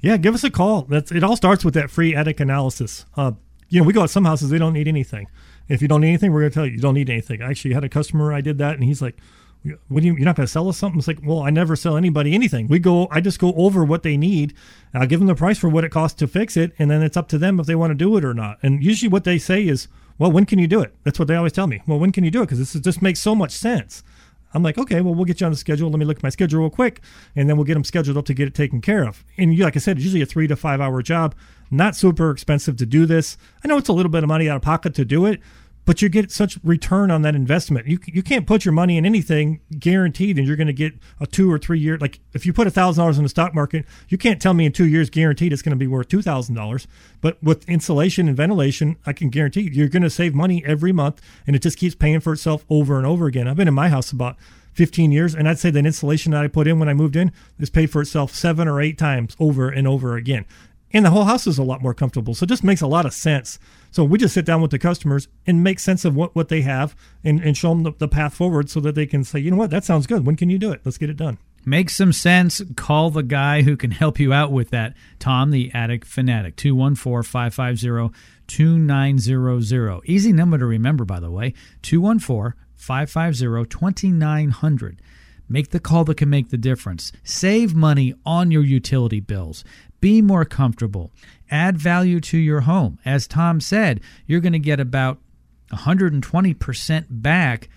yeah 0.00 0.16
give 0.16 0.34
us 0.34 0.42
a 0.44 0.50
call 0.50 0.82
that's 0.82 1.12
it 1.12 1.22
all 1.22 1.36
starts 1.36 1.64
with 1.64 1.74
that 1.74 1.88
free 1.88 2.14
attic 2.16 2.40
analysis 2.40 3.06
uh, 3.16 3.30
you 3.68 3.80
know 3.80 3.86
we 3.86 3.92
go 3.92 4.02
at 4.02 4.10
some 4.10 4.24
houses 4.24 4.50
they 4.50 4.58
don't 4.58 4.72
need 4.72 4.88
anything 4.88 5.28
if 5.68 5.80
you 5.80 5.86
don't 5.88 6.00
need 6.00 6.08
anything 6.08 6.32
we're 6.32 6.40
going 6.40 6.50
to 6.50 6.54
tell 6.54 6.66
you 6.66 6.72
you 6.72 6.80
don't 6.80 6.94
need 6.94 7.08
anything 7.08 7.40
I 7.40 7.50
actually 7.50 7.74
had 7.74 7.84
a 7.84 7.88
customer 7.88 8.32
i 8.32 8.40
did 8.40 8.58
that 8.58 8.74
and 8.74 8.82
he's 8.82 9.00
like 9.00 9.16
what 9.88 10.00
do 10.00 10.06
you, 10.06 10.14
you're 10.14 10.24
not 10.24 10.36
going 10.36 10.46
to 10.46 10.52
sell 10.52 10.68
us 10.68 10.78
something? 10.78 10.98
It's 10.98 11.08
like, 11.08 11.20
well, 11.24 11.40
I 11.40 11.50
never 11.50 11.76
sell 11.76 11.96
anybody 11.96 12.34
anything. 12.34 12.68
We 12.68 12.78
go, 12.78 13.08
I 13.10 13.20
just 13.20 13.38
go 13.38 13.52
over 13.54 13.84
what 13.84 14.02
they 14.02 14.16
need. 14.16 14.54
I'll 14.94 15.06
give 15.06 15.20
them 15.20 15.26
the 15.26 15.34
price 15.34 15.58
for 15.58 15.68
what 15.68 15.84
it 15.84 15.90
costs 15.90 16.18
to 16.20 16.26
fix 16.26 16.56
it, 16.56 16.72
and 16.78 16.90
then 16.90 17.02
it's 17.02 17.16
up 17.16 17.28
to 17.28 17.38
them 17.38 17.60
if 17.60 17.66
they 17.66 17.74
want 17.74 17.90
to 17.90 17.94
do 17.94 18.16
it 18.16 18.24
or 18.24 18.34
not. 18.34 18.58
And 18.62 18.82
usually, 18.82 19.08
what 19.08 19.24
they 19.24 19.38
say 19.38 19.66
is, 19.66 19.88
well, 20.18 20.32
when 20.32 20.46
can 20.46 20.58
you 20.58 20.66
do 20.66 20.80
it? 20.80 20.94
That's 21.04 21.18
what 21.18 21.28
they 21.28 21.36
always 21.36 21.52
tell 21.52 21.66
me. 21.66 21.82
Well, 21.86 21.98
when 21.98 22.12
can 22.12 22.24
you 22.24 22.30
do 22.30 22.42
it? 22.42 22.46
Because 22.46 22.58
this 22.58 22.74
is, 22.74 22.80
just 22.80 23.02
makes 23.02 23.20
so 23.20 23.34
much 23.34 23.52
sense. 23.52 24.02
I'm 24.54 24.62
like, 24.62 24.78
okay, 24.78 25.02
well, 25.02 25.14
we'll 25.14 25.26
get 25.26 25.40
you 25.40 25.46
on 25.46 25.52
the 25.52 25.58
schedule. 25.58 25.90
Let 25.90 25.98
me 25.98 26.06
look 26.06 26.18
at 26.18 26.22
my 26.22 26.30
schedule 26.30 26.60
real 26.60 26.70
quick, 26.70 27.02
and 27.36 27.48
then 27.48 27.56
we'll 27.56 27.64
get 27.66 27.74
them 27.74 27.84
scheduled 27.84 28.16
up 28.16 28.24
to 28.26 28.34
get 28.34 28.48
it 28.48 28.54
taken 28.54 28.80
care 28.80 29.06
of. 29.06 29.24
And 29.36 29.54
you, 29.54 29.64
like 29.64 29.76
I 29.76 29.78
said, 29.78 29.98
it's 29.98 30.04
usually 30.04 30.22
a 30.22 30.26
three 30.26 30.46
to 30.46 30.56
five 30.56 30.80
hour 30.80 31.02
job. 31.02 31.34
Not 31.70 31.96
super 31.96 32.30
expensive 32.30 32.76
to 32.78 32.86
do 32.86 33.04
this. 33.04 33.36
I 33.62 33.68
know 33.68 33.76
it's 33.76 33.90
a 33.90 33.92
little 33.92 34.10
bit 34.10 34.22
of 34.22 34.28
money 34.28 34.48
out 34.48 34.56
of 34.56 34.62
pocket 34.62 34.94
to 34.94 35.04
do 35.04 35.26
it, 35.26 35.40
but 35.88 36.02
you 36.02 36.10
get 36.10 36.30
such 36.30 36.58
return 36.62 37.10
on 37.10 37.22
that 37.22 37.34
investment. 37.34 37.86
You 37.86 37.98
you 38.04 38.22
can't 38.22 38.46
put 38.46 38.62
your 38.62 38.72
money 38.72 38.98
in 38.98 39.06
anything 39.06 39.62
guaranteed, 39.78 40.36
and 40.36 40.46
you're 40.46 40.54
going 40.54 40.66
to 40.66 40.74
get 40.74 40.92
a 41.18 41.26
two 41.26 41.50
or 41.50 41.58
three 41.58 41.80
year. 41.80 41.96
Like 41.96 42.20
if 42.34 42.44
you 42.44 42.52
put 42.52 42.66
a 42.66 42.70
thousand 42.70 43.00
dollars 43.00 43.16
in 43.16 43.22
the 43.22 43.30
stock 43.30 43.54
market, 43.54 43.86
you 44.10 44.18
can't 44.18 44.38
tell 44.38 44.52
me 44.52 44.66
in 44.66 44.72
two 44.72 44.86
years 44.86 45.08
guaranteed 45.08 45.50
it's 45.50 45.62
going 45.62 45.70
to 45.70 45.76
be 45.76 45.86
worth 45.86 46.08
two 46.08 46.20
thousand 46.20 46.56
dollars. 46.56 46.86
But 47.22 47.42
with 47.42 47.66
insulation 47.66 48.28
and 48.28 48.36
ventilation, 48.36 48.98
I 49.06 49.14
can 49.14 49.30
guarantee 49.30 49.62
you, 49.62 49.70
you're 49.70 49.88
going 49.88 50.02
to 50.02 50.10
save 50.10 50.34
money 50.34 50.62
every 50.66 50.92
month, 50.92 51.22
and 51.46 51.56
it 51.56 51.62
just 51.62 51.78
keeps 51.78 51.94
paying 51.94 52.20
for 52.20 52.34
itself 52.34 52.66
over 52.68 52.98
and 52.98 53.06
over 53.06 53.24
again. 53.24 53.48
I've 53.48 53.56
been 53.56 53.66
in 53.66 53.72
my 53.72 53.88
house 53.88 54.12
about 54.12 54.36
15 54.74 55.10
years, 55.10 55.34
and 55.34 55.48
I'd 55.48 55.58
say 55.58 55.70
that 55.70 55.86
insulation 55.86 56.32
that 56.32 56.44
I 56.44 56.48
put 56.48 56.68
in 56.68 56.78
when 56.78 56.90
I 56.90 56.94
moved 56.94 57.16
in 57.16 57.32
has 57.58 57.70
paid 57.70 57.90
for 57.90 58.02
itself 58.02 58.32
seven 58.32 58.68
or 58.68 58.80
eight 58.80 58.98
times 58.98 59.34
over 59.40 59.70
and 59.70 59.88
over 59.88 60.16
again. 60.16 60.44
And 60.92 61.04
the 61.04 61.10
whole 61.10 61.24
house 61.24 61.46
is 61.46 61.58
a 61.58 61.62
lot 61.62 61.82
more 61.82 61.94
comfortable. 61.94 62.34
So 62.34 62.44
it 62.44 62.48
just 62.48 62.64
makes 62.64 62.80
a 62.80 62.86
lot 62.86 63.04
of 63.04 63.12
sense. 63.12 63.58
So 63.90 64.04
we 64.04 64.18
just 64.18 64.34
sit 64.34 64.46
down 64.46 64.62
with 64.62 64.70
the 64.70 64.78
customers 64.78 65.28
and 65.46 65.62
make 65.62 65.80
sense 65.80 66.04
of 66.04 66.16
what, 66.16 66.34
what 66.34 66.48
they 66.48 66.62
have 66.62 66.96
and, 67.22 67.40
and 67.42 67.56
show 67.56 67.70
them 67.70 67.82
the, 67.82 67.92
the 67.98 68.08
path 68.08 68.34
forward 68.34 68.70
so 68.70 68.80
that 68.80 68.94
they 68.94 69.06
can 69.06 69.24
say, 69.24 69.38
you 69.38 69.50
know 69.50 69.56
what, 69.56 69.70
that 69.70 69.84
sounds 69.84 70.06
good. 70.06 70.24
When 70.26 70.36
can 70.36 70.48
you 70.48 70.58
do 70.58 70.72
it? 70.72 70.80
Let's 70.84 70.98
get 70.98 71.10
it 71.10 71.16
done. 71.16 71.38
Makes 71.64 71.96
some 71.96 72.12
sense. 72.12 72.62
Call 72.76 73.10
the 73.10 73.22
guy 73.22 73.62
who 73.62 73.76
can 73.76 73.90
help 73.90 74.18
you 74.18 74.32
out 74.32 74.52
with 74.52 74.70
that. 74.70 74.94
Tom, 75.18 75.50
the 75.50 75.70
attic 75.74 76.04
fanatic, 76.06 76.56
214 76.56 77.28
550 77.28 78.16
2900. 78.46 80.00
Easy 80.06 80.32
number 80.32 80.56
to 80.56 80.64
remember, 80.64 81.04
by 81.04 81.20
the 81.20 81.30
way 81.30 81.52
214 81.82 82.54
550 82.74 83.68
2900. 83.68 85.02
Make 85.50 85.70
the 85.70 85.80
call 85.80 86.04
that 86.04 86.18
can 86.18 86.28
make 86.28 86.50
the 86.50 86.58
difference. 86.58 87.10
Save 87.24 87.74
money 87.74 88.14
on 88.26 88.50
your 88.50 88.62
utility 88.62 89.20
bills. 89.20 89.64
Be 90.00 90.22
more 90.22 90.44
comfortable. 90.44 91.10
Add 91.50 91.78
value 91.78 92.20
to 92.20 92.38
your 92.38 92.60
home. 92.60 92.98
As 93.04 93.26
Tom 93.26 93.60
said, 93.60 94.00
you're 94.26 94.40
going 94.40 94.52
to 94.52 94.58
get 94.58 94.80
about 94.80 95.18
120% 95.72 97.06
back 97.10 97.68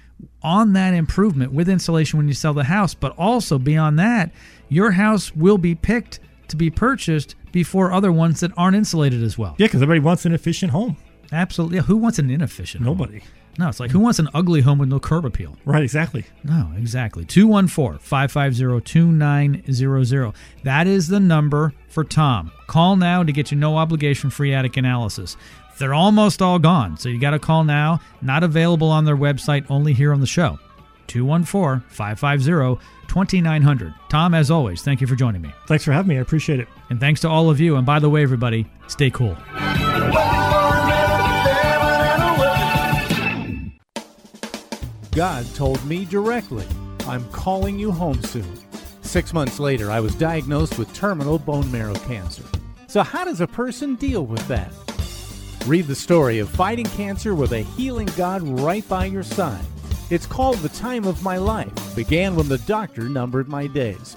on 0.43 0.73
that 0.73 0.93
improvement 0.93 1.51
with 1.51 1.67
insulation 1.67 2.17
when 2.17 2.27
you 2.27 2.33
sell 2.33 2.53
the 2.53 2.65
house. 2.65 2.93
But 2.93 3.17
also 3.17 3.57
beyond 3.57 3.97
that, 3.99 4.31
your 4.69 4.91
house 4.91 5.35
will 5.35 5.57
be 5.57 5.75
picked 5.75 6.19
to 6.49 6.55
be 6.55 6.69
purchased 6.69 7.35
before 7.51 7.91
other 7.91 8.11
ones 8.11 8.39
that 8.41 8.51
aren't 8.55 8.75
insulated 8.75 9.23
as 9.23 9.37
well. 9.37 9.55
Yeah, 9.57 9.67
because 9.67 9.81
everybody 9.81 9.99
wants 10.05 10.25
an 10.25 10.33
efficient 10.33 10.71
home. 10.71 10.97
Absolutely. 11.31 11.79
Who 11.79 11.97
wants 11.97 12.19
an 12.19 12.29
inefficient 12.29 12.83
home? 12.83 13.21
No, 13.57 13.67
it's 13.69 13.79
like 13.79 13.91
who 13.91 13.99
wants 13.99 14.19
an 14.19 14.29
ugly 14.33 14.61
home 14.61 14.79
with 14.79 14.89
no 14.89 14.99
curb 14.99 15.25
appeal? 15.25 15.57
Right, 15.65 15.83
exactly. 15.83 16.25
No, 16.43 16.71
exactly. 16.77 17.25
214 17.25 17.99
550 17.99 18.81
2900. 18.81 20.33
That 20.63 20.87
is 20.87 21.07
the 21.07 21.19
number 21.19 21.73
for 21.89 22.03
Tom. 22.03 22.51
Call 22.67 22.95
now 22.95 23.23
to 23.23 23.31
get 23.31 23.51
your 23.51 23.59
no 23.59 23.77
obligation 23.77 24.29
free 24.29 24.53
attic 24.53 24.77
analysis. 24.77 25.35
They're 25.77 25.93
almost 25.93 26.41
all 26.41 26.59
gone, 26.59 26.97
so 26.97 27.09
you 27.09 27.19
got 27.19 27.31
to 27.31 27.39
call 27.39 27.63
now. 27.63 27.99
Not 28.21 28.43
available 28.43 28.89
on 28.89 29.05
their 29.05 29.17
website, 29.17 29.65
only 29.69 29.93
here 29.93 30.13
on 30.13 30.21
the 30.21 30.27
show. 30.27 30.59
214 31.07 31.81
550 31.89 32.85
2900. 33.07 33.93
Tom, 34.09 34.33
as 34.33 34.49
always, 34.49 34.81
thank 34.81 35.01
you 35.01 35.07
for 35.07 35.15
joining 35.15 35.41
me. 35.41 35.51
Thanks 35.67 35.83
for 35.83 35.91
having 35.91 36.07
me. 36.07 36.17
I 36.17 36.21
appreciate 36.21 36.61
it. 36.61 36.67
And 36.89 36.99
thanks 36.99 37.19
to 37.21 37.29
all 37.29 37.49
of 37.49 37.59
you. 37.59 37.75
And 37.75 37.85
by 37.85 37.99
the 37.99 38.09
way, 38.09 38.23
everybody, 38.23 38.65
stay 38.87 39.09
cool. 39.09 39.35
God 45.11 45.45
told 45.55 45.83
me 45.85 46.05
directly, 46.05 46.65
I'm 47.05 47.27
calling 47.31 47.77
you 47.77 47.91
home 47.91 48.21
soon. 48.23 48.57
Six 49.01 49.33
months 49.33 49.59
later, 49.59 49.91
I 49.91 49.99
was 49.99 50.15
diagnosed 50.15 50.79
with 50.79 50.93
terminal 50.93 51.37
bone 51.37 51.69
marrow 51.69 51.95
cancer. 51.95 52.43
So, 52.87 53.03
how 53.03 53.25
does 53.25 53.41
a 53.41 53.47
person 53.47 53.95
deal 53.95 54.25
with 54.25 54.47
that? 54.47 54.71
Read 55.67 55.87
the 55.87 55.95
story 55.95 56.39
of 56.39 56.49
fighting 56.49 56.85
cancer 56.85 57.35
with 57.35 57.51
a 57.51 57.59
healing 57.59 58.07
God 58.15 58.41
right 58.41 58.87
by 58.87 59.05
your 59.05 59.23
side. 59.23 59.65
It's 60.09 60.25
called 60.25 60.59
The 60.59 60.69
Time 60.69 61.03
of 61.03 61.23
My 61.23 61.37
Life, 61.37 61.95
began 61.95 62.35
when 62.35 62.47
the 62.47 62.59
doctor 62.59 63.09
numbered 63.09 63.49
my 63.49 63.67
days. 63.67 64.15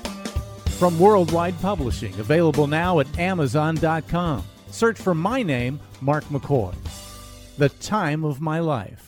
From 0.78 0.98
Worldwide 0.98 1.60
Publishing, 1.60 2.18
available 2.20 2.68
now 2.68 3.00
at 3.00 3.18
Amazon.com. 3.18 4.44
Search 4.70 4.98
for 4.98 5.14
my 5.14 5.42
name, 5.42 5.80
Mark 6.00 6.24
McCoy. 6.26 6.74
The 7.58 7.68
Time 7.68 8.24
of 8.24 8.40
My 8.40 8.60
Life. 8.60 9.03